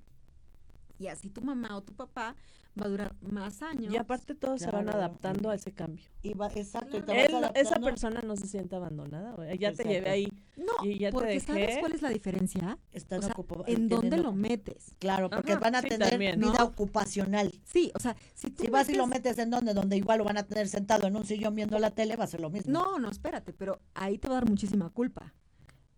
y 0.98 1.08
así 1.08 1.30
tu 1.30 1.40
mamá 1.42 1.76
o 1.76 1.82
tu 1.82 1.94
papá 1.94 2.34
va 2.80 2.84
a 2.86 2.88
durar 2.88 3.14
más 3.22 3.62
años. 3.62 3.92
Y 3.92 3.96
aparte 3.96 4.34
todos 4.34 4.60
se 4.60 4.70
van 4.70 4.82
Claro. 4.84 4.98
adaptando 4.98 5.48
a 5.50 5.54
ese 5.54 5.72
cambio. 5.72 6.04
Y 6.22 6.34
va- 6.34 6.48
exacto, 6.54 6.98
y 6.98 7.00
te 7.00 7.24
Él- 7.24 7.32
vas 7.32 7.50
esa 7.54 7.76
persona 7.80 8.20
no 8.20 8.36
se 8.36 8.46
siente 8.46 8.76
abandonada, 8.76 9.34
ya 9.54 9.58
te 9.58 9.82
Exacto. 9.82 9.88
llevé 9.92 10.10
ahí. 10.10 10.32
No, 10.56 10.84
y 10.84 10.98
ya 10.98 11.08
te 11.08 11.14
porque 11.14 11.40
¿sabes 11.40 11.78
cuál 11.80 11.92
es 11.92 12.02
la 12.02 12.10
diferencia? 12.10 12.78
Están 12.92 13.20
o 13.20 13.22
sea, 13.22 13.34
¿En 13.66 13.88
dónde 13.88 14.18
lo 14.18 14.32
metes? 14.32 14.94
Claro, 14.98 15.30
porque 15.30 15.52
Ajá, 15.52 15.60
van 15.60 15.74
a 15.76 15.82
sí, 15.82 15.88
tener 15.88 16.10
también, 16.10 16.38
vida 16.38 16.52
¿no? 16.58 16.64
ocupacional. 16.66 17.50
Sí, 17.64 17.92
o 17.94 17.98
sea, 17.98 18.14
si 18.34 18.50
tú 18.50 18.64
Si 18.64 18.70
vas 18.70 18.88
y 18.90 18.94
lo 18.94 19.06
metes- 19.06 19.38
en 19.38 19.50
donde, 19.50 19.72
donde 19.72 19.96
igual 19.96 20.18
lo 20.18 20.24
van 20.24 20.36
a 20.36 20.42
tener 20.42 20.68
sentado 20.68 21.06
en 21.06 21.16
un 21.16 21.24
sillón 21.24 21.54
viendo 21.54 21.78
la 21.78 21.90
tele, 21.92 22.16
va 22.16 22.24
a 22.24 22.26
ser 22.26 22.40
lo 22.40 22.50
mismo. 22.50 22.72
No, 22.72 22.98
no, 22.98 23.10
espérate, 23.10 23.52
pero 23.54 23.80
ahí 23.94 24.18
te 24.18 24.28
va 24.28 24.34
a 24.36 24.40
dar 24.40 24.48
muchísima 24.50 24.90
culpa. 24.90 25.32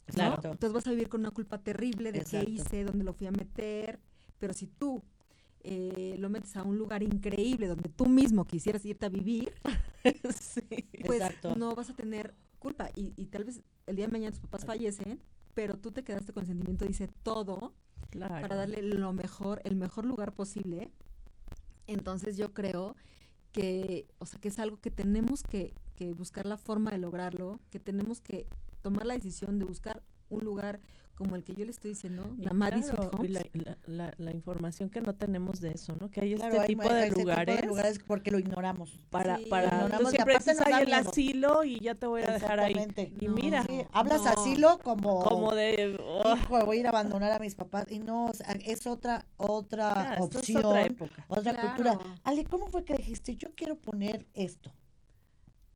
¿no? 0.08 0.14
Claro. 0.14 0.36
Entonces 0.52 0.72
vas 0.72 0.86
a 0.86 0.90
vivir 0.90 1.08
con 1.10 1.20
una 1.20 1.32
culpa 1.32 1.58
terrible 1.58 2.12
de 2.12 2.20
Exacto. 2.20 2.46
qué 2.46 2.52
hice, 2.52 2.84
dónde 2.84 3.04
lo 3.04 3.12
fui 3.12 3.26
a 3.26 3.30
meter. 3.30 3.98
Pero 4.38 4.52
si 4.52 4.66
tú 4.66 5.02
eh, 5.60 6.16
lo 6.18 6.28
metes 6.30 6.56
a 6.56 6.62
un 6.62 6.78
lugar 6.78 7.02
increíble 7.02 7.66
donde 7.66 7.88
tú 7.88 8.06
mismo 8.06 8.44
quisieras 8.46 8.84
irte 8.84 9.06
a 9.06 9.08
vivir, 9.08 9.52
sí. 10.40 10.62
pues 11.04 11.20
Exacto. 11.20 11.56
no 11.56 11.74
vas 11.74 11.90
a 11.90 11.94
tener 11.94 12.34
culpa. 12.58 12.90
Y, 12.94 13.12
y 13.16 13.26
tal 13.26 13.44
vez 13.44 13.60
el 13.86 13.96
día 13.96 14.06
de 14.06 14.12
mañana 14.12 14.30
tus 14.32 14.40
papás 14.40 14.64
fallecen, 14.64 15.20
pero 15.54 15.76
tú 15.76 15.90
te 15.90 16.04
quedaste 16.04 16.32
con 16.32 16.42
el 16.42 16.46
sentimiento, 16.48 16.84
dice 16.84 17.08
todo, 17.22 17.74
Claro. 18.10 18.40
para 18.40 18.56
darle 18.56 18.80
lo 18.82 19.12
mejor, 19.12 19.60
el 19.64 19.76
mejor 19.76 20.06
lugar 20.06 20.32
posible. 20.32 20.90
Entonces 21.86 22.36
yo 22.36 22.54
creo 22.54 22.96
que, 23.52 24.06
o 24.18 24.26
sea, 24.26 24.40
que 24.40 24.48
es 24.48 24.58
algo 24.58 24.78
que 24.80 24.90
tenemos 24.90 25.42
que, 25.42 25.74
que 25.96 26.12
buscar 26.14 26.46
la 26.46 26.56
forma 26.56 26.90
de 26.90 26.98
lograrlo, 26.98 27.60
que 27.70 27.80
tenemos 27.80 28.20
que 28.20 28.46
tomar 28.82 29.06
la 29.06 29.14
decisión 29.14 29.58
de 29.58 29.64
buscar 29.64 30.02
un 30.30 30.44
lugar 30.44 30.80
como 31.18 31.34
el 31.34 31.42
que 31.42 31.52
yo 31.52 31.64
le 31.64 31.72
estoy 31.72 31.90
diciendo, 31.90 32.32
Y 32.38 32.42
la 32.44 32.52
Maddie 32.52 32.80
Sweet 32.84 32.94
claro, 32.94 33.10
y 33.12 33.16
Homes. 33.16 33.30
la, 33.32 33.42
la- 33.64 33.78
la- 33.86 34.14
la 34.18 34.30
información 34.30 34.88
que 34.88 35.00
no 35.00 35.16
tenemos 35.16 35.60
de 35.60 35.72
eso, 35.72 35.96
¿no? 36.00 36.08
Que 36.12 36.20
hay 36.20 36.36
Claro, 36.36 36.52
este 36.54 36.60
hay- 36.60 36.66
tipo 36.68 36.82
hay 36.88 37.10
de 37.10 37.10
lugares, 37.10 37.66
lugares 37.66 37.98
porque 38.06 38.30
lo 38.30 38.38
ignoramos. 38.38 39.00
para, 39.10 39.36
Sí, 39.38 39.46
para 39.50 39.66
ignoramos 39.66 40.10
siempre 40.12 40.34
dices, 40.38 40.56
nos 40.58 40.64
da 40.68 40.76
"Ay, 40.76 40.82
el 40.84 40.88
miedo". 40.90 41.10
asilo 41.10 41.64
y 41.64 41.80
ya 41.80 41.96
te 41.96 42.06
voy 42.06 42.22
a 42.22 42.30
dejar 42.30 42.60
ahí. 42.60 42.86
Y 43.20 43.26
No, 43.26 43.34
mira, 43.34 43.64
Sí, 43.64 43.82
hablas 43.90 44.22
no. 44.22 44.28
asilo 44.30 44.78
como, 44.78 45.24
como 45.24 45.52
de... 45.56 45.98
oh, 46.00 46.36
hijo, 46.36 46.64
voy 46.64 46.76
a 46.76 46.80
ir 46.80 46.86
a 46.86 46.90
abandonar 46.90 47.32
a 47.32 47.40
mis 47.40 47.56
papás. 47.56 47.86
Y 47.90 47.98
no, 47.98 48.26
o 48.26 48.32
sea, 48.32 48.52
es 48.64 48.86
otra, 48.86 49.26
otra 49.36 49.92
ya, 49.94 50.12
esto 50.14 50.24
es 50.28 50.36
opción, 50.36 50.64
otra 50.66 50.82
época. 50.86 51.24
otra 51.26 51.52
Claro. 51.52 51.68
cultura. 51.74 51.98
Ale, 52.22 52.44
¿cómo 52.44 52.68
fue 52.68 52.84
que 52.84 52.94
dijiste, 52.94 53.34
yo 53.34 53.48
quiero 53.56 53.74
poner 53.76 54.24
esto? 54.34 54.72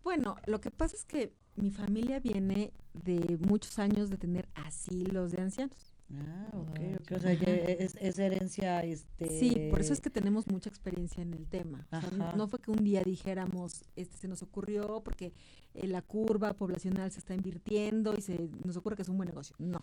Bueno, 0.04 0.36
lo 0.46 0.60
que 0.60 0.70
pasa 0.70 0.94
es 0.94 1.04
que 1.04 1.32
mi 1.56 1.70
familia 1.70 2.20
viene 2.20 2.72
de 2.94 3.38
muchos 3.46 3.78
años 3.78 4.10
de 4.10 4.16
tener 4.18 4.48
asilos 4.54 5.32
de 5.32 5.40
ancianos. 5.42 5.94
Ah, 6.14 6.48
ok, 6.52 6.78
ok. 7.00 7.12
O 7.16 7.20
sea, 7.20 7.38
que 7.38 7.76
es, 7.80 7.96
es 7.98 8.18
herencia, 8.18 8.82
este... 8.84 9.28
Sí, 9.38 9.68
por 9.70 9.80
eso 9.80 9.94
es 9.94 10.00
que 10.00 10.10
tenemos 10.10 10.46
mucha 10.46 10.68
experiencia 10.68 11.22
en 11.22 11.32
el 11.32 11.46
tema. 11.46 11.86
O 11.90 12.00
sea, 12.00 12.10
no- 12.16 12.24
Ajá. 12.26 12.36
no 12.36 12.48
fue 12.48 12.58
que 12.58 12.70
un 12.70 12.84
día 12.84 13.02
dijéramos, 13.02 13.84
este 13.96 14.18
se 14.18 14.28
nos 14.28 14.42
ocurrió 14.42 15.02
porque 15.02 15.32
eh, 15.74 15.86
la 15.86 16.02
curva 16.02 16.52
poblacional 16.54 17.10
se 17.12 17.18
está 17.20 17.34
invirtiendo 17.34 18.14
y 18.16 18.20
se 18.20 18.50
nos 18.64 18.76
ocurre 18.76 18.96
que 18.96 19.02
es 19.02 19.08
un 19.08 19.16
buen 19.16 19.28
negocio. 19.28 19.56
No. 19.58 19.80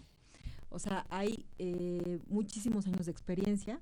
O 0.70 0.78
sea, 0.78 1.08
hay 1.10 1.48
eh, 1.58 2.20
muchísimos 2.28 2.86
años 2.86 3.08
de 3.08 3.12
experiencia, 3.12 3.80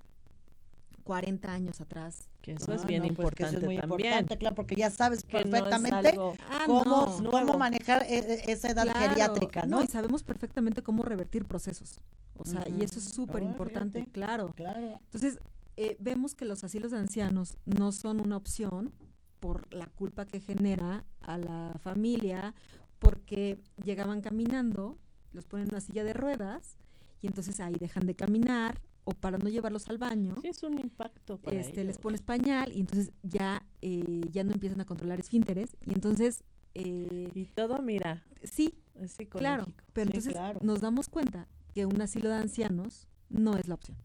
40 1.08 1.52
años 1.54 1.80
atrás. 1.80 2.28
Que 2.42 2.52
eso 2.52 2.72
Ah, 2.74 2.76
es 2.76 2.86
bien 2.86 3.02
no, 3.02 3.08
pues 3.08 3.16
que 3.16 3.44
importante 3.44 3.50
eso 3.56 3.60
es 3.60 3.66
muy 3.66 3.78
también. 3.78 4.08
importante, 4.12 4.38
claro, 4.38 4.56
porque 4.56 4.76
ya 4.76 4.90
sabes 4.92 5.24
que 5.24 5.44
no 5.46 5.56
es 5.58 5.64
perfectamente 5.64 6.20
Ah, 6.50 6.64
cómo, 6.66 6.84
no. 6.84 7.06
cómo 7.06 7.22
nuevo. 7.32 7.58
manejar 7.58 8.04
e- 8.04 8.18
e- 8.20 8.52
esa 8.52 8.70
edad 8.72 8.84
Claro, 8.84 9.00
geriátrica, 9.00 9.66
¿no? 9.66 9.82
y 9.84 9.88
sabemos 9.88 10.24
perfectamente 10.24 10.84
cómo 10.84 11.04
revertir 11.04 11.46
procesos. 11.46 12.02
O 12.36 12.44
sea, 12.46 12.68
y 12.70 12.84
eso 12.84 13.00
es 13.00 13.06
súper 13.06 13.42
Ah, 13.42 13.46
importante. 13.46 14.06
Claro. 14.12 14.54
Entonces, 14.58 15.40
eh, 15.78 15.96
vemos 16.00 16.36
que 16.36 16.44
los 16.46 16.64
asilos 16.66 16.92
de 16.92 16.98
ancianos 16.98 17.58
no 17.66 17.92
son 17.94 18.20
una 18.20 18.36
opción 18.36 18.92
por 19.40 19.74
la 19.74 19.86
culpa 19.88 20.26
que 20.26 20.42
genera 20.42 21.06
a 21.22 21.38
la 21.38 21.74
familia, 21.82 22.54
porque 23.00 23.60
llegaban 23.84 24.22
caminando, 24.22 24.98
los 25.32 25.46
ponen 25.46 25.68
en 25.68 25.74
una 25.76 25.82
silla 25.82 26.04
de 26.04 26.14
ruedas 26.14 26.76
y 27.22 27.28
entonces 27.28 27.60
ahí 27.60 27.76
dejan 27.80 28.06
de 28.08 28.16
caminar 28.16 28.82
o 29.10 29.12
para 29.14 29.38
no 29.38 29.48
llevarlos 29.50 29.88
al 29.88 29.98
baño, 29.98 30.36
Sí, 30.42 30.50
es 30.50 30.62
un 30.64 30.78
impacto 30.80 31.38
para 31.38 31.58
este, 31.58 31.84
les 31.86 31.96
ellos. 31.96 31.98
pones 32.02 32.22
pañal 32.22 32.74
y 32.74 32.82
entonces 32.82 33.12
ya, 33.24 33.66
eh, 33.82 34.22
ya 34.32 34.44
no 34.44 34.52
empiezan 34.52 34.82
a 34.82 34.86
controlar 34.86 35.20
esfínteres 35.20 35.78
y 35.86 35.94
entonces, 35.94 36.44
eh, 36.76 37.32
Y 37.34 37.46
todo, 37.46 37.82
mira, 37.82 38.24
sí, 38.44 38.74
es 38.96 39.16
claro, 39.30 39.66
pero 39.94 40.12
Sí, 40.12 40.18
entonces 40.18 40.34
claro. 40.34 40.60
nos 40.62 40.82
damos 40.82 41.08
cuenta 41.10 41.48
que 41.74 41.86
un 41.86 42.02
asilo 42.02 42.28
de 42.30 42.36
ancianos 42.36 43.08
no 43.30 43.56
es 43.58 43.68
la 43.70 43.76
opción. 43.76 43.98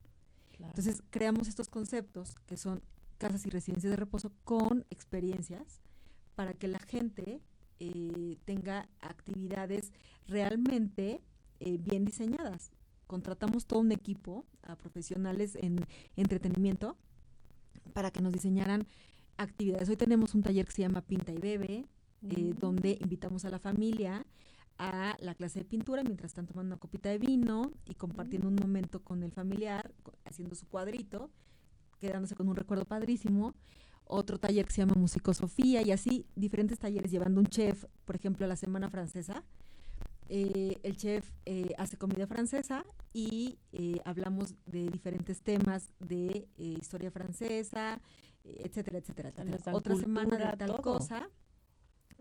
claro. 0.57 0.71
Entonces 0.71 1.03
creamos 1.11 1.49
estos 1.49 1.69
conceptos 1.69 2.37
que 2.47 2.57
son 2.57 2.81
casas 3.19 3.45
y 3.47 3.51
residencias 3.51 3.91
de 3.91 3.97
reposo 3.97 4.31
con 4.45 4.85
experiencias 4.91 5.81
para 6.37 6.55
que 6.55 6.69
la 6.69 6.79
gente 6.79 7.41
eh, 7.81 8.39
tenga 8.45 8.89
actividades 9.01 9.93
realmente 10.29 11.21
eh, 11.61 11.79
bien 11.79 12.05
diseñadas. 12.05 12.71
Contratamos 13.07 13.67
todo 13.67 13.81
un 13.81 13.93
equipo 13.93 14.47
a 14.63 14.77
profesionales 14.77 15.57
en 15.61 15.85
entretenimiento 16.17 16.97
para 17.93 18.11
que 18.11 18.21
nos 18.23 18.33
diseñaran 18.33 18.87
actividades. 19.37 19.89
Hoy 19.89 19.97
tenemos 19.97 20.35
un 20.35 20.43
taller 20.43 20.67
que 20.67 20.73
se 20.73 20.83
llama 20.83 21.03
Pinta 21.03 21.33
y 21.33 21.39
Bebe, 21.39 21.87
eh, 22.23 22.55
Mm. 22.55 22.59
donde 22.59 22.99
invitamos 23.01 23.45
a 23.45 23.51
la 23.51 23.59
familia 23.59 24.25
a 24.79 25.17
la 25.21 25.35
clase 25.35 25.61
de 25.61 25.65
pintura 25.65 26.03
mientras 26.03 26.31
están 26.31 26.47
tomando 26.47 26.75
una 26.75 26.81
copita 26.81 27.09
de 27.11 27.19
vino 27.19 27.73
y 27.85 27.95
compartiendo 27.95 28.49
un 28.49 28.55
momento 28.57 29.03
con 29.03 29.23
el 29.23 29.31
familiar, 29.31 29.93
haciendo 30.25 30.55
su 30.55 30.67
cuadrito, 30.67 31.31
quedándose 32.01 32.35
con 32.35 32.49
un 32.49 32.57
recuerdo 32.57 32.85
padrísimo. 32.85 33.55
Otro 34.05 34.39
taller 34.39 34.65
que 34.67 34.73
se 34.73 34.83
llama 34.83 34.95
Musicosofía 34.97 35.83
y 35.83 35.93
así 35.93 36.27
diferentes 36.35 36.79
talleres 36.79 37.11
llevando 37.11 37.41
un 37.41 37.47
chef, 37.47 37.85
por 38.05 38.17
ejemplo, 38.17 38.45
a 38.45 38.49
la 38.49 38.57
Semana 38.57 38.89
Francesa. 38.89 39.45
Eh, 40.29 40.79
el 40.83 40.97
chef 40.97 41.29
eh, 41.45 41.75
hace 41.77 41.97
comida 41.99 42.27
francesa 42.27 42.85
y 43.13 43.59
eh, 43.73 44.01
hablamos 44.05 44.55
de 44.67 44.89
diferentes 44.89 45.43
temas 45.43 45.91
de 45.99 46.49
eh, 46.57 46.77
historia 46.81 47.11
francesa, 47.11 48.01
etcétera, 48.45 48.99
etcétera, 48.99 49.29
etcétera. 49.31 49.73
Otra 49.77 49.97
semana 49.97 50.31
cultura, 50.31 50.51
de 50.53 50.57
tal 50.57 50.69
todo. 50.71 50.83
cosa. 50.83 51.29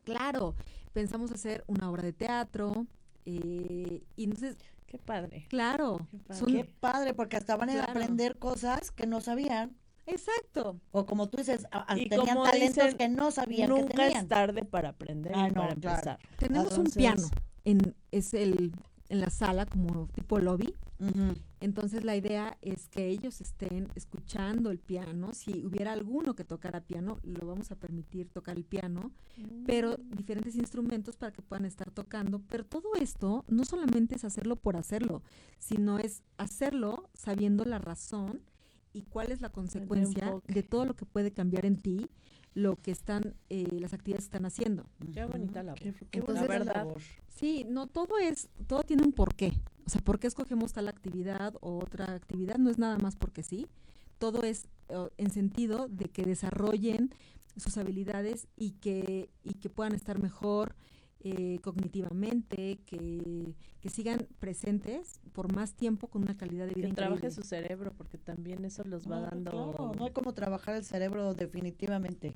Claro, 0.04 0.56
pensamos 0.94 1.32
hacer 1.32 1.64
una 1.68 1.90
obra 1.90 2.04
de 2.04 2.12
teatro 2.14 2.86
eh, 3.26 4.04
y 4.16 4.24
entonces, 4.24 4.58
Qué 4.88 4.98
padre. 4.98 5.46
claro, 5.48 6.00
Qué 6.12 6.18
padre. 6.18 6.40
son- 6.40 6.52
Qué 6.54 6.66
padre, 6.66 7.14
porque 7.14 7.38
hasta 7.38 7.56
van 7.56 7.70
a 7.70 7.84
aprender 7.86 8.38
cosas 8.40 8.92
que 8.92 9.08
no 9.08 9.22
sabían. 9.22 9.78
exacto. 10.06 10.82
O 10.92 11.06
como 11.06 11.30
tú 11.30 11.38
dices, 11.38 11.66
a- 11.72 11.94
a- 11.94 11.98
Y 11.98 12.10
tenían 12.10 12.36
como 12.36 12.44
talentos 12.50 12.84
dicen, 12.84 12.98
que 12.98 13.08
no 13.08 13.32
sabían 13.32 13.70
que 13.70 13.82
Nunca 13.82 13.94
tenían. 13.94 14.24
es 14.24 14.28
tarde 14.28 14.66
para 14.66 14.90
aprender 14.90 15.32
Ah, 15.36 15.48
y 15.48 15.52
no, 15.52 15.62
para 15.62 15.76
claro. 15.76 15.96
empezar. 15.98 16.20
Tenemos 16.38 16.78
un 16.78 16.86
piano 16.88 17.30
en 17.64 17.96
es 18.12 18.34
el 18.34 18.74
en 19.12 19.20
la 19.20 19.30
sala 19.30 19.66
como 19.66 20.08
tipo 20.08 20.40
lobby. 20.40 20.74
Entonces 21.60 22.06
la 22.06 22.16
idea 22.16 22.58
es 22.62 22.88
que 22.88 23.08
ellos 23.08 23.42
estén 23.42 23.90
escuchando 23.96 24.72
el 24.72 24.80
piano. 24.80 25.34
Si 25.34 25.66
hubiera 25.66 25.92
alguno 25.92 26.34
que 26.34 26.46
tocara 26.46 26.86
piano, 26.86 27.20
lo 27.24 27.46
vamos 27.46 27.72
a 27.72 27.76
permitir 27.76 28.30
tocar 28.30 28.56
el 28.56 28.64
piano, 28.64 29.12
pero 29.66 29.98
diferentes 29.98 30.56
instrumentos 30.56 31.18
para 31.18 31.34
que 31.34 31.42
puedan 31.42 31.66
estar 31.66 31.92
tocando. 31.92 32.42
Pero 32.48 32.64
todo 32.66 32.96
esto 32.96 33.44
no 33.50 33.66
solamente 33.66 34.16
es 34.16 34.24
hacerlo 34.24 34.56
por 34.56 34.78
hacerlo, 34.78 35.24
sino 35.60 36.00
es 36.00 36.24
hacerlo 36.38 37.10
sabiendo 37.14 37.66
la 37.66 37.80
razón 37.80 38.42
y 38.94 39.02
cuál 39.02 39.32
es 39.32 39.42
la 39.42 39.50
consecuencia 39.50 40.42
de 40.48 40.64
todo 40.64 40.86
lo 40.86 40.96
que 40.96 41.06
puede 41.06 41.34
cambiar 41.34 41.66
en 41.66 41.78
ti, 41.78 42.10
lo 42.54 42.76
que 42.76 42.92
están, 42.92 43.36
eh, 43.50 43.68
las 43.80 43.94
actividades 43.94 44.26
que 44.26 44.36
están 44.36 44.46
haciendo. 44.46 44.86
Qué 45.14 45.26
bonita 45.26 45.64
labor. 45.64 45.80
Qué, 45.80 45.94
qué 46.12 46.20
Entonces- 46.20 46.48
verdad. 46.48 46.76
labor. 46.76 47.02
Sí, 47.30 47.66
no 47.70 47.88
todo 47.88 48.18
es, 48.20 48.50
todo 48.68 48.84
tiene 48.84 49.04
un 49.04 49.14
porqué. 49.14 49.54
O 49.86 49.90
sea, 49.90 50.02
¿por 50.02 50.20
qué 50.20 50.28
escogemos 50.28 50.74
tal 50.74 50.88
actividad 50.90 51.56
o 51.62 51.80
otra 51.80 52.14
actividad? 52.14 52.58
No 52.58 52.70
es 52.70 52.78
nada 52.78 52.98
más 52.98 53.16
porque 53.16 53.42
sí. 53.44 53.68
Todo 54.20 54.44
es 54.44 54.68
eh, 54.90 55.10
en 55.18 55.32
sentido 55.32 55.88
de 55.90 56.06
que 56.06 56.24
desarrollen 56.24 57.14
sus 57.58 57.78
habilidades 57.78 58.48
y 58.56 58.72
que, 58.72 59.30
y 59.44 59.56
que 59.56 59.70
puedan 59.70 59.94
estar 59.94 60.20
mejor 60.22 60.76
eh, 61.24 61.60
cognitivamente, 61.62 62.80
que, 62.86 63.54
que 63.80 63.90
sigan 63.90 64.28
presentes 64.40 65.20
por 65.34 65.54
más 65.54 65.74
tiempo 65.74 66.08
con 66.08 66.24
una 66.24 66.36
calidad 66.38 66.68
de 66.68 66.74
vida 66.74 66.88
Que 66.88 66.94
trabaje 66.94 67.28
increíble. 67.28 67.36
su 67.44 67.48
cerebro, 67.48 67.92
porque 67.98 68.18
también 68.18 68.66
eso 68.66 68.84
los 68.84 69.10
va 69.10 69.20
No, 69.20 69.26
dando. 69.28 69.52
claro, 69.52 69.92
no 69.98 70.06
hay 70.06 70.12
como 70.12 70.34
trabajar 70.34 70.76
el 70.76 70.84
cerebro 70.84 71.34
definitivamente. 71.34 72.34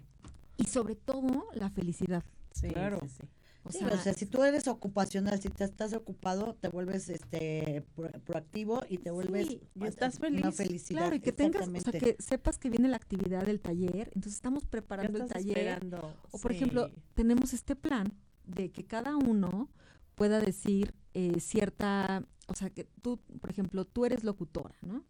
Y 0.57 0.65
sobre 0.65 0.95
todo, 0.95 1.47
la 1.53 1.69
felicidad. 1.69 2.23
Sí, 2.51 2.69
Claro. 2.69 2.99
sí, 3.01 3.09
sí. 3.09 3.23
O 3.67 3.71
Sí, 3.71 3.79
sea, 3.79 3.87
o 3.87 3.97
sea, 3.97 4.13
si 4.13 4.27
tú 4.27 4.43
eres 4.43 4.67
ocupacional, 4.67 5.41
si 5.41 5.49
te 5.49 5.63
estás 5.63 5.91
ocupado, 5.93 6.53
te 6.53 6.67
vuelves 6.69 7.09
este 7.09 7.83
pro- 7.95 8.11
proactivo 8.23 8.83
y 8.87 8.99
te 8.99 9.09
vuelves 9.09 9.47
Sí, 9.47 9.61
y 9.73 9.85
estás 9.87 10.19
Una 10.19 10.27
feliz. 10.29 10.55
felicidad. 10.55 10.99
claro, 10.99 11.15
y 11.15 11.19
que 11.19 11.31
tengas, 11.31 11.67
o 11.67 11.79
sea, 11.79 11.99
que 11.99 12.15
sepas 12.19 12.59
que 12.59 12.69
viene 12.69 12.87
la 12.89 12.97
actividad 12.97 13.43
del 13.43 13.59
taller, 13.59 14.09
entonces 14.13 14.33
estamos 14.35 14.65
preparando 14.67 15.17
el 15.17 15.23
estás 15.23 15.41
taller. 15.41 15.57
esperando. 15.57 16.13
O 16.29 16.37
por 16.37 16.51
sí. 16.51 16.57
ejemplo, 16.57 16.91
tenemos 17.15 17.53
este 17.53 17.75
plan 17.75 18.13
de 18.47 18.71
que 18.71 18.85
cada 18.85 19.15
uno 19.17 19.69
pueda 20.15 20.39
decir 20.39 20.93
eh, 21.13 21.39
cierta, 21.39 22.23
o 22.47 22.55
sea, 22.55 22.69
que 22.69 22.85
tú, 23.01 23.19
por 23.39 23.49
ejemplo, 23.49 23.85
tú 23.85 24.05
eres 24.05 24.23
locutora, 24.23 24.75
¿no? 24.81 25.03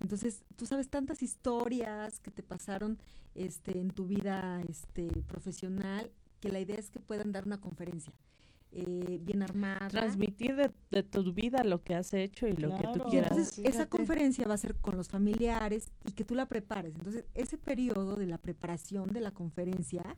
Entonces, 0.00 0.44
tú 0.56 0.64
sabes 0.64 0.88
tantas 0.88 1.22
historias 1.22 2.20
que 2.20 2.30
te 2.30 2.42
pasaron 2.42 2.98
este, 3.34 3.78
en 3.78 3.90
tu 3.90 4.06
vida 4.06 4.62
este, 4.68 5.08
profesional, 5.26 6.10
que 6.40 6.50
la 6.50 6.60
idea 6.60 6.76
es 6.76 6.90
que 6.90 7.00
puedan 7.00 7.32
dar 7.32 7.44
una 7.46 7.60
conferencia 7.60 8.14
eh, 8.72 9.18
bien 9.20 9.42
armada. 9.42 9.88
transmitir 9.88 10.54
de, 10.54 10.70
de 10.90 11.02
tu 11.02 11.32
vida 11.32 11.64
lo 11.64 11.82
que 11.82 11.94
has 11.94 12.14
hecho 12.14 12.46
y 12.46 12.52
lo 12.52 12.76
que 12.76 12.86
tú 12.94 13.00
quieras. 13.10 13.32
entonces 13.32 13.58
esa 13.58 13.86
conferencia 13.86 14.46
va 14.46 14.54
a 14.54 14.58
ser 14.58 14.76
con 14.76 14.96
los 14.96 15.08
familiares 15.08 15.90
y 16.06 16.12
que 16.12 16.24
tú 16.24 16.34
la 16.34 16.46
prepares. 16.46 16.94
Entonces 16.94 17.24
ese 17.34 17.58
periodo 17.58 18.14
de 18.14 18.26
la 18.26 18.38
preparación 18.38 19.12
de 19.12 19.20
la 19.20 19.32
conferencia 19.32 20.16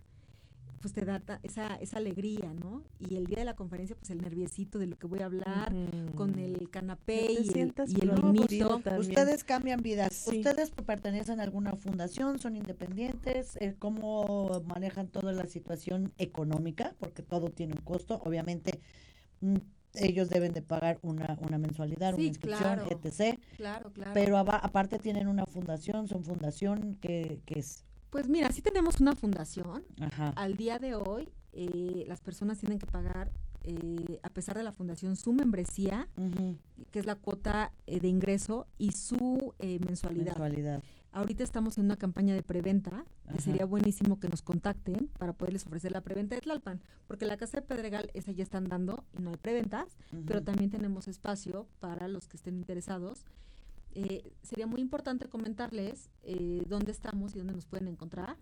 pues 0.82 0.92
te 0.92 1.04
da 1.04 1.20
ta- 1.20 1.40
esa, 1.42 1.76
esa 1.76 1.96
alegría, 1.98 2.52
¿no? 2.52 2.82
Y 2.98 3.16
el 3.16 3.26
día 3.26 3.38
de 3.38 3.44
la 3.46 3.54
conferencia, 3.56 3.96
pues 3.96 4.10
el 4.10 4.20
nerviecito 4.20 4.78
de 4.78 4.86
lo 4.88 4.98
que 4.98 5.06
voy 5.06 5.20
a 5.20 5.26
hablar, 5.26 5.72
con 6.16 6.38
el 6.38 6.68
canapé 6.68 7.32
y 7.32 7.58
el, 7.58 7.72
y 7.86 8.00
el 8.02 8.10
vinito. 8.20 8.82
Ustedes 8.98 9.44
cambian 9.44 9.80
vidas. 9.80 10.12
Sí. 10.12 10.38
Ustedes 10.38 10.70
pertenecen 10.70 11.40
a 11.40 11.44
alguna 11.44 11.74
fundación, 11.76 12.38
son 12.38 12.56
independientes. 12.56 13.56
Eh, 13.60 13.74
¿Cómo 13.78 14.62
manejan 14.66 15.06
toda 15.08 15.32
la 15.32 15.46
situación 15.46 16.12
económica? 16.18 16.94
Porque 16.98 17.22
todo 17.22 17.48
tiene 17.50 17.74
un 17.74 17.80
costo. 17.82 18.20
Obviamente, 18.24 18.80
mm, 19.40 19.56
ellos 19.94 20.28
deben 20.30 20.52
de 20.52 20.62
pagar 20.62 20.98
una, 21.02 21.38
una 21.46 21.58
mensualidad, 21.58 22.10
Sí, 22.14 22.20
una 22.22 22.28
inscripción, 22.28 22.74
claro. 22.80 22.86
etc. 22.90 23.38
Claro, 23.56 23.92
claro. 23.92 24.10
Pero 24.14 24.36
aparte 24.38 24.98
tienen 24.98 25.28
una 25.28 25.46
fundación, 25.46 26.08
son 26.08 26.24
fundación 26.24 26.96
que, 27.00 27.40
que 27.46 27.60
es... 27.60 27.84
pues 28.12 28.28
mira, 28.28 28.52
sí 28.52 28.60
tenemos 28.60 29.00
una 29.00 29.16
fundación. 29.16 29.84
Ajá. 29.98 30.34
Al 30.36 30.58
día 30.58 30.78
de 30.78 30.94
hoy, 30.94 31.30
eh, 31.54 32.04
las 32.06 32.20
personas 32.20 32.58
tienen 32.58 32.78
que 32.78 32.86
pagar, 32.86 33.32
eh, 33.64 34.20
a 34.22 34.28
pesar 34.28 34.54
de 34.54 34.62
la 34.62 34.70
fundación, 34.70 35.16
su 35.16 35.32
membresía, 35.32 36.06
que 36.90 36.98
es 36.98 37.06
la 37.06 37.14
cuota 37.14 37.72
eh, 37.86 38.00
de 38.00 38.08
ingreso, 38.08 38.66
y 38.76 38.92
su 38.92 39.54
eh, 39.58 39.78
mensualidad. 39.86 40.36
mensualidad. 40.36 40.82
Ahorita 41.10 41.42
estamos 41.42 41.78
en 41.78 41.86
una 41.86 41.96
campaña 41.96 42.34
de 42.34 42.42
preventa, 42.42 43.04
que 43.32 43.40
sería 43.40 43.64
buenísimo 43.64 44.20
que 44.20 44.28
nos 44.28 44.42
contacten 44.42 45.08
para 45.18 45.32
poderles 45.32 45.66
ofrecer 45.66 45.92
la 45.92 46.02
preventa 46.02 46.34
de 46.34 46.42
Tlalpan, 46.42 46.82
porque 47.06 47.24
la 47.24 47.38
Casa 47.38 47.60
de 47.60 47.66
Pedregal, 47.66 48.10
esa 48.12 48.32
ya 48.32 48.42
están 48.42 48.68
dando 48.68 49.04
y 49.18 49.22
no 49.22 49.30
hay 49.30 49.36
preventas, 49.36 49.96
pero 50.26 50.42
también 50.42 50.70
tenemos 50.70 51.08
espacio 51.08 51.66
para 51.80 52.08
los 52.08 52.28
que 52.28 52.36
estén 52.36 52.56
interesados. 52.56 53.24
Eh, 53.94 54.32
sería 54.42 54.66
muy 54.66 54.80
importante 54.80 55.28
comentarles 55.28 56.10
eh, 56.22 56.62
dónde 56.68 56.92
estamos 56.92 57.34
y 57.34 57.38
dónde 57.38 57.52
nos 57.54 57.66
pueden 57.66 57.88
encontrar. 57.88 58.36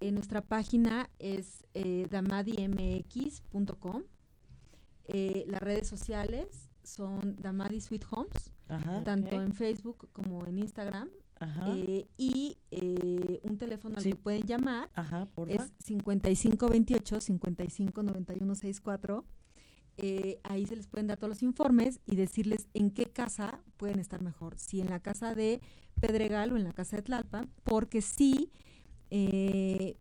Eh, 0.00 0.12
nuestra 0.12 0.40
página 0.40 1.10
es 1.18 1.64
eh, 1.74 2.06
damadimx.com. 2.10 4.02
Eh, 5.06 5.44
las 5.48 5.60
redes 5.60 5.88
sociales 5.88 6.70
son 6.82 7.36
Damadi 7.40 7.80
Sweet 7.80 8.04
Homes, 8.10 8.52
Ajá. 8.68 9.02
tanto 9.04 9.40
en 9.40 9.52
Facebook 9.52 10.08
como 10.12 10.44
en 10.46 10.58
Instagram. 10.58 11.08
Ajá. 11.38 11.74
Eh, 11.76 12.06
y 12.16 12.56
eh, 12.70 13.40
un 13.42 13.58
teléfono 13.58 13.96
al 13.96 14.02
Sí. 14.02 14.10
que 14.10 14.16
pueden 14.16 14.42
llamar 14.46 14.88
Ajá, 14.94 15.28
es 15.48 15.72
5528 15.80 17.20
559164. 17.20 19.24
Eh, 19.98 20.40
ahí 20.42 20.66
se 20.66 20.74
les 20.76 20.86
pueden 20.86 21.06
dar 21.06 21.18
todos 21.18 21.28
los 21.28 21.42
informes 21.42 22.00
y 22.06 22.16
decirles 22.16 22.66
en 22.74 22.90
qué 22.90 23.06
casa 23.06 23.60
pueden 23.76 23.98
estar 24.00 24.22
mejor, 24.22 24.58
si 24.58 24.80
en 24.80 24.88
la 24.90 25.00
casa 25.00 25.34
de 25.34 25.60
Pedregal 26.00 26.52
o 26.52 26.56
en 26.56 26.64
la 26.64 26.72
casa 26.72 26.96
de 26.96 27.02
Tlalpan, 27.02 27.50
porque 27.64 28.00
sí 28.02 28.50
eh, 29.10 29.96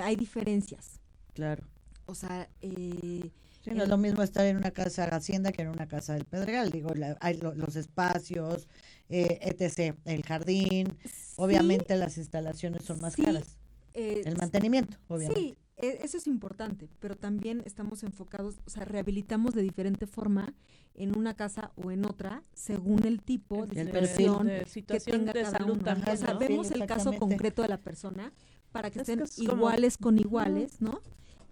hay 0.00 0.16
diferencias. 0.16 1.00
Claro. 1.34 1.64
O 2.06 2.14
sea, 2.14 2.48
eh, 2.60 3.30
Sí, 3.64 3.70
no 3.74 3.82
es 3.82 3.88
lo 3.88 3.98
mismo 3.98 4.22
estar 4.22 4.46
en 4.46 4.56
una 4.56 4.70
casa 4.70 5.04
hacienda 5.04 5.50
que 5.50 5.62
en 5.62 5.68
una 5.68 5.88
casa 5.88 6.14
del 6.14 6.24
Pedregal. 6.24 6.70
Digo, 6.70 6.94
la- 6.94 7.18
hay 7.20 7.36
lo- 7.38 7.54
los 7.54 7.74
espacios, 7.74 8.68
eh, 9.08 9.40
etc. 9.42 9.96
El 10.04 10.22
jardín, 10.22 10.96
obviamente 11.36 11.96
las 11.96 12.16
instalaciones 12.18 12.84
son 12.84 13.00
más 13.00 13.14
sí, 13.14 13.22
caras. 13.22 13.58
eh, 13.94 14.22
El 14.24 14.36
mantenimiento, 14.36 14.96
obviamente. 15.08 15.40
Sí, 15.40 15.58
eso 15.80 16.16
es 16.16 16.26
importante, 16.26 16.88
pero 16.98 17.16
también 17.16 17.62
estamos 17.64 18.02
enfocados, 18.02 18.60
o 18.66 18.70
sea, 18.70 18.84
rehabilitamos 18.84 19.54
de 19.54 19.62
diferente 19.62 20.06
forma 20.06 20.54
en 20.94 21.16
una 21.16 21.34
casa 21.34 21.70
o 21.76 21.90
en 21.92 22.04
otra, 22.04 22.42
según 22.52 23.04
el 23.04 23.22
tipo 23.22 23.66
de 23.66 23.80
El 23.82 23.86
situación 23.88 24.46
de 24.46 24.58
que 24.60 24.66
situación 24.68 25.18
tenga 25.20 25.32
de 25.32 25.42
cada 25.42 25.58
salud 25.58 25.74
uno. 25.74 25.84
también, 25.84 26.08
o 26.14 26.16
sea, 26.16 26.34
¿no? 26.34 26.40
Sí, 26.40 26.46
vemos 26.48 26.70
el 26.72 26.86
caso 26.86 27.12
concreto 27.12 27.62
de 27.62 27.68
la 27.68 27.78
persona 27.78 28.32
para 28.72 28.90
que 28.90 28.98
Es 29.00 29.08
estén 29.08 29.18
que 29.18 29.24
es 29.24 29.36
como- 29.36 29.52
iguales 29.52 29.96
con 29.96 30.18
iguales, 30.18 30.80
¿no? 30.80 31.00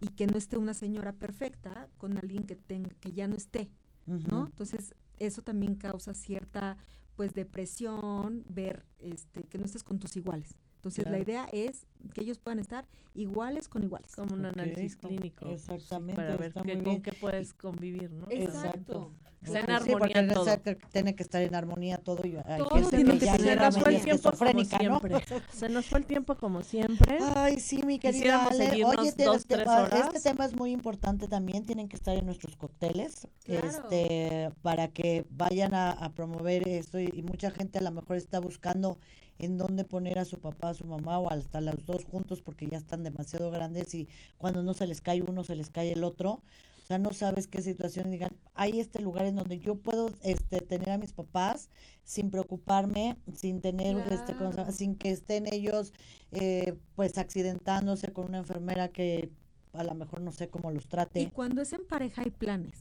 Y 0.01 0.09
que 0.09 0.27
no 0.27 0.37
esté 0.37 0.59
una 0.59 0.75
señora 0.75 1.13
perfecta 1.13 1.89
con 1.97 2.19
alguien 2.19 2.45
que 2.45 2.57
tenga 2.57 2.91
que 3.01 3.13
ya 3.13 3.29
no 3.29 3.37
esté, 3.37 3.71
¿no? 4.07 4.47
Entonces, 4.47 4.95
eso 5.19 5.43
también 5.43 5.77
causa 5.77 6.13
cierta 6.15 6.77
pues 7.15 7.33
depresión, 7.33 8.45
ver 8.49 8.85
este 8.99 9.45
que 9.45 9.57
no 9.57 9.65
estés 9.65 9.83
con 9.83 9.99
tus 9.99 10.17
iguales. 10.17 10.55
Entonces, 10.77 11.05
Claro. 11.05 11.17
la 11.17 11.23
idea 11.23 11.45
es 11.51 11.87
que 12.09 12.21
ellos 12.23 12.39
puedan 12.39 12.59
estar 12.59 12.87
iguales 13.15 13.69
con 13.69 13.83
iguales. 13.83 14.15
como 14.15 14.35
un 14.35 14.45
análisis 14.47 14.97
clínico. 14.97 15.47
sí, 15.47 15.53
exactamente, 15.55 16.15
para 16.23 16.37
ver 16.37 16.53
qué- 16.53 16.61
con 16.75 16.85
bien. 16.85 17.03
qué 17.03 17.13
puedes 17.13 17.55
convivir, 17.55 18.11
¿no? 18.11 18.27
Exacto. 18.31 19.13
Que 19.45 19.53
sea 19.53 19.61
en 19.61 19.67
sí, 19.67 19.73
armonía 19.93 19.99
porque 19.99 20.23
todo. 20.35 20.47
tiene 20.93 21.15
que 21.15 21.23
estar 21.23 21.41
en 21.43 21.55
armonía 21.55 21.99
todo. 21.99 22.27
Y 22.27 22.37
hay 22.47 22.59
Todo 22.59 22.89
tiene 22.89 23.17
que 23.19 23.27
Se 23.27 23.55
nos 23.55 23.79
fue 23.79 23.95
el 23.95 24.03
tiempo 24.03 24.33
como 24.33 24.61
esquizofrénica, 24.61 24.79
¿no? 24.79 24.99
siempre. 25.01 25.25
Se 25.53 25.69
nos 25.69 25.87
fue 25.87 25.99
el 26.01 26.07
tiempo 26.07 26.35
como 26.37 26.63
siempre. 26.63 27.19
Ay, 27.37 27.61
sí, 27.61 27.83
mi 27.85 27.99
querida 28.01 28.45
Ale. 28.47 28.85
Oye, 28.85 29.13
te- 29.13 29.25
dos, 29.25 29.47
te- 29.47 29.55
tres 29.57 29.69
ah, 29.69 29.85
horas. 29.85 30.07
este 30.13 30.31
tema 30.31 30.47
es 30.47 30.55
muy 30.57 30.73
importante 30.73 31.29
también. 31.29 31.65
Tienen 31.65 31.89
que 31.89 31.95
estar 31.97 32.17
en 32.17 32.27
nuestros 32.27 32.57
cócteles 32.57 33.29
Claro. 33.45 33.69
este, 33.69 34.51
para 34.63 34.89
que 34.89 35.25
vayan 35.31 35.75
a, 35.75 35.93
a 35.93 36.13
promover 36.13 36.67
esto. 36.67 36.99
Y, 36.99 37.09
y 37.15 37.23
mucha 37.23 37.51
gente 37.53 37.79
a 37.79 37.83
lo 37.83 37.93
mejor 37.93 38.17
está 38.17 38.41
buscando 38.41 38.99
en 39.39 39.59
dónde 39.59 39.85
poner 39.85 40.19
a 40.19 40.25
su 40.25 40.39
papá, 40.39 40.71
a 40.71 40.75
su 40.75 40.85
mamá 40.87 41.19
o 41.19 41.31
hasta 41.31 41.61
los 41.61 41.85
dos 41.85 42.05
juntos 42.05 42.43
porque 42.43 42.67
ya 42.67 42.79
están 42.79 43.03
demasiado 43.03 43.51
grandes 43.51 43.95
y 43.95 44.09
cuando 44.39 44.63
no 44.63 44.75
se 44.75 44.87
les 44.87 45.01
cae 45.01 45.23
uno, 45.23 45.45
se 45.45 45.57
les 45.57 45.71
cae 45.71 45.93
el 45.93 46.05
otro. 46.05 46.43
O 46.83 46.87
sea, 46.87 46.99
no 46.99 47.13
sabes 47.13 47.49
qué 47.49 47.63
situación. 47.63 48.13
Digan, 48.13 48.31
hay 48.55 48.79
este 48.79 49.03
lugar 49.03 49.27
en 49.27 49.35
donde 49.35 49.59
yo 49.59 49.75
puedo 49.75 50.09
este, 50.23 50.61
tener 50.61 50.91
a 50.91 50.99
mis 50.99 51.13
papás 51.13 51.69
sin 52.05 52.31
preocuparme, 52.31 53.17
sin 53.35 53.61
tener, 53.61 53.97
este, 54.13 54.37
sin 54.73 54.95
que 54.95 55.11
estén 55.11 55.53
ellos 55.53 55.93
eh, 56.31 56.79
pues 56.95 57.19
accidentándose 57.19 58.13
con 58.13 58.27
una 58.27 58.39
enfermera 58.39 58.87
que 58.89 59.33
a 59.73 59.83
lo 59.83 59.95
mejor 59.97 60.21
no 60.21 60.31
sé 60.31 60.49
cómo 60.49 60.71
los 60.71 60.85
Y 60.85 60.89
trate. 60.89 61.31
cuando 61.33 61.61
es 61.61 61.73
en 61.73 61.85
pareja 61.85 62.23
hay 62.23 62.31
planes, 62.31 62.79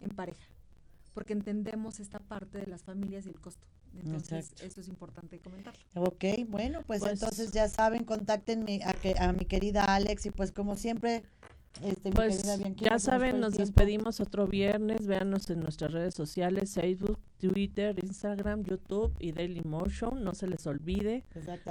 en 0.00 0.10
pareja, 0.10 0.44
porque 1.14 1.32
entendemos 1.32 2.00
esta 2.00 2.18
parte 2.18 2.58
de 2.58 2.66
las 2.66 2.82
familias 2.82 3.26
y 3.26 3.28
el 3.28 3.40
costo. 3.40 3.64
Entonces, 3.98 4.50
Exacto. 4.50 4.64
eso 4.66 4.80
es 4.80 4.88
importante 4.88 5.38
comentarlo. 5.40 5.80
Ok, 5.94 6.24
bueno, 6.48 6.82
pues, 6.86 7.00
Pues- 7.00 7.12
entonces 7.12 7.52
ya 7.52 7.68
saben, 7.68 8.04
contacten 8.04 8.64
mi- 8.64 8.80
a, 8.82 8.92
que, 8.92 9.14
a 9.18 9.32
mi 9.32 9.44
querida 9.44 9.84
Alex 9.84 10.26
y 10.26 10.30
pues 10.30 10.52
como 10.52 10.76
siempre, 10.76 11.22
este, 11.82 12.10
Pues 12.10 12.42
ya 12.76 12.98
saben, 12.98 13.40
nos 13.40 13.54
tiempo. 13.54 13.66
despedimos 13.66 14.20
otro 14.20 14.46
viernes. 14.46 15.06
Véanos 15.06 15.48
en 15.50 15.60
nuestras 15.60 15.92
redes 15.92 16.14
sociales, 16.14 16.74
Facebook, 16.74 17.18
Twitter, 17.38 17.98
Instagram, 18.04 18.64
YouTube 18.64 19.14
y 19.18 19.32
Daily 19.32 19.62
Motion. 19.62 20.22
No 20.22 20.34
se 20.34 20.46
les 20.46 20.66
olvide. 20.66 21.24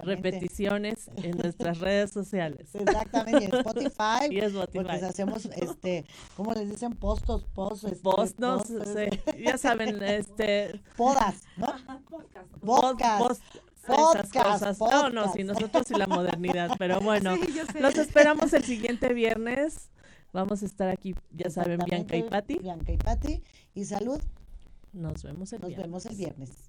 Repeticiones 0.03 1.09
en 1.17 1.37
nuestras 1.37 1.77
redes 1.79 2.11
sociales. 2.11 2.73
Exactamente, 2.73 3.43
y 3.43 3.45
en 3.45 3.55
Spotify. 3.55 3.95
Y 4.31 4.39
es 4.39 4.53
Porque 4.53 4.77
Spotify. 4.79 5.05
hacemos, 5.05 5.45
este, 5.45 6.05
¿cómo 6.35 6.53
les 6.53 6.69
dicen? 6.69 6.93
Postos, 6.95 7.43
post, 7.45 7.83
este, 7.85 7.97
Post, 7.97 8.39
no 8.39 8.57
post, 8.57 8.69
sé, 8.85 9.05
este, 9.13 9.43
ya 9.43 9.57
saben, 9.57 10.01
este, 10.03 10.81
podas, 10.97 11.43
¿no? 11.57 11.67
Podcast. 12.61 13.19
post, 13.19 13.41
esas 13.55 13.68
Podcast, 13.95 14.33
cosas. 14.33 14.79
No, 14.79 15.09
no, 15.09 15.21
podcast. 15.21 15.35
sí, 15.35 15.43
nosotros 15.43 15.91
y 15.91 15.95
la 15.95 16.07
modernidad, 16.07 16.71
pero 16.77 16.99
bueno, 17.01 17.35
Sí, 17.37 17.53
los 17.79 17.95
esperamos 17.97 18.53
el 18.53 18.63
siguiente 18.63 19.13
viernes. 19.13 19.89
Vamos 20.31 20.61
a 20.61 20.65
estar 20.65 20.89
aquí, 20.89 21.15
ya 21.31 21.49
saben, 21.49 21.79
Bianca 21.85 22.15
y 22.15 22.23
Patti. 22.23 22.59
Bianca 22.59 22.91
y 22.91 22.97
Patti. 22.97 23.43
Y 23.73 23.85
salud, 23.85 24.21
Nos 24.93 25.23
vemos 25.23 25.51
el 25.53 25.61
nos 25.61 25.67
viernes. 25.69 25.87
vemos 25.87 26.05
el 26.05 26.15
viernes. 26.15 26.68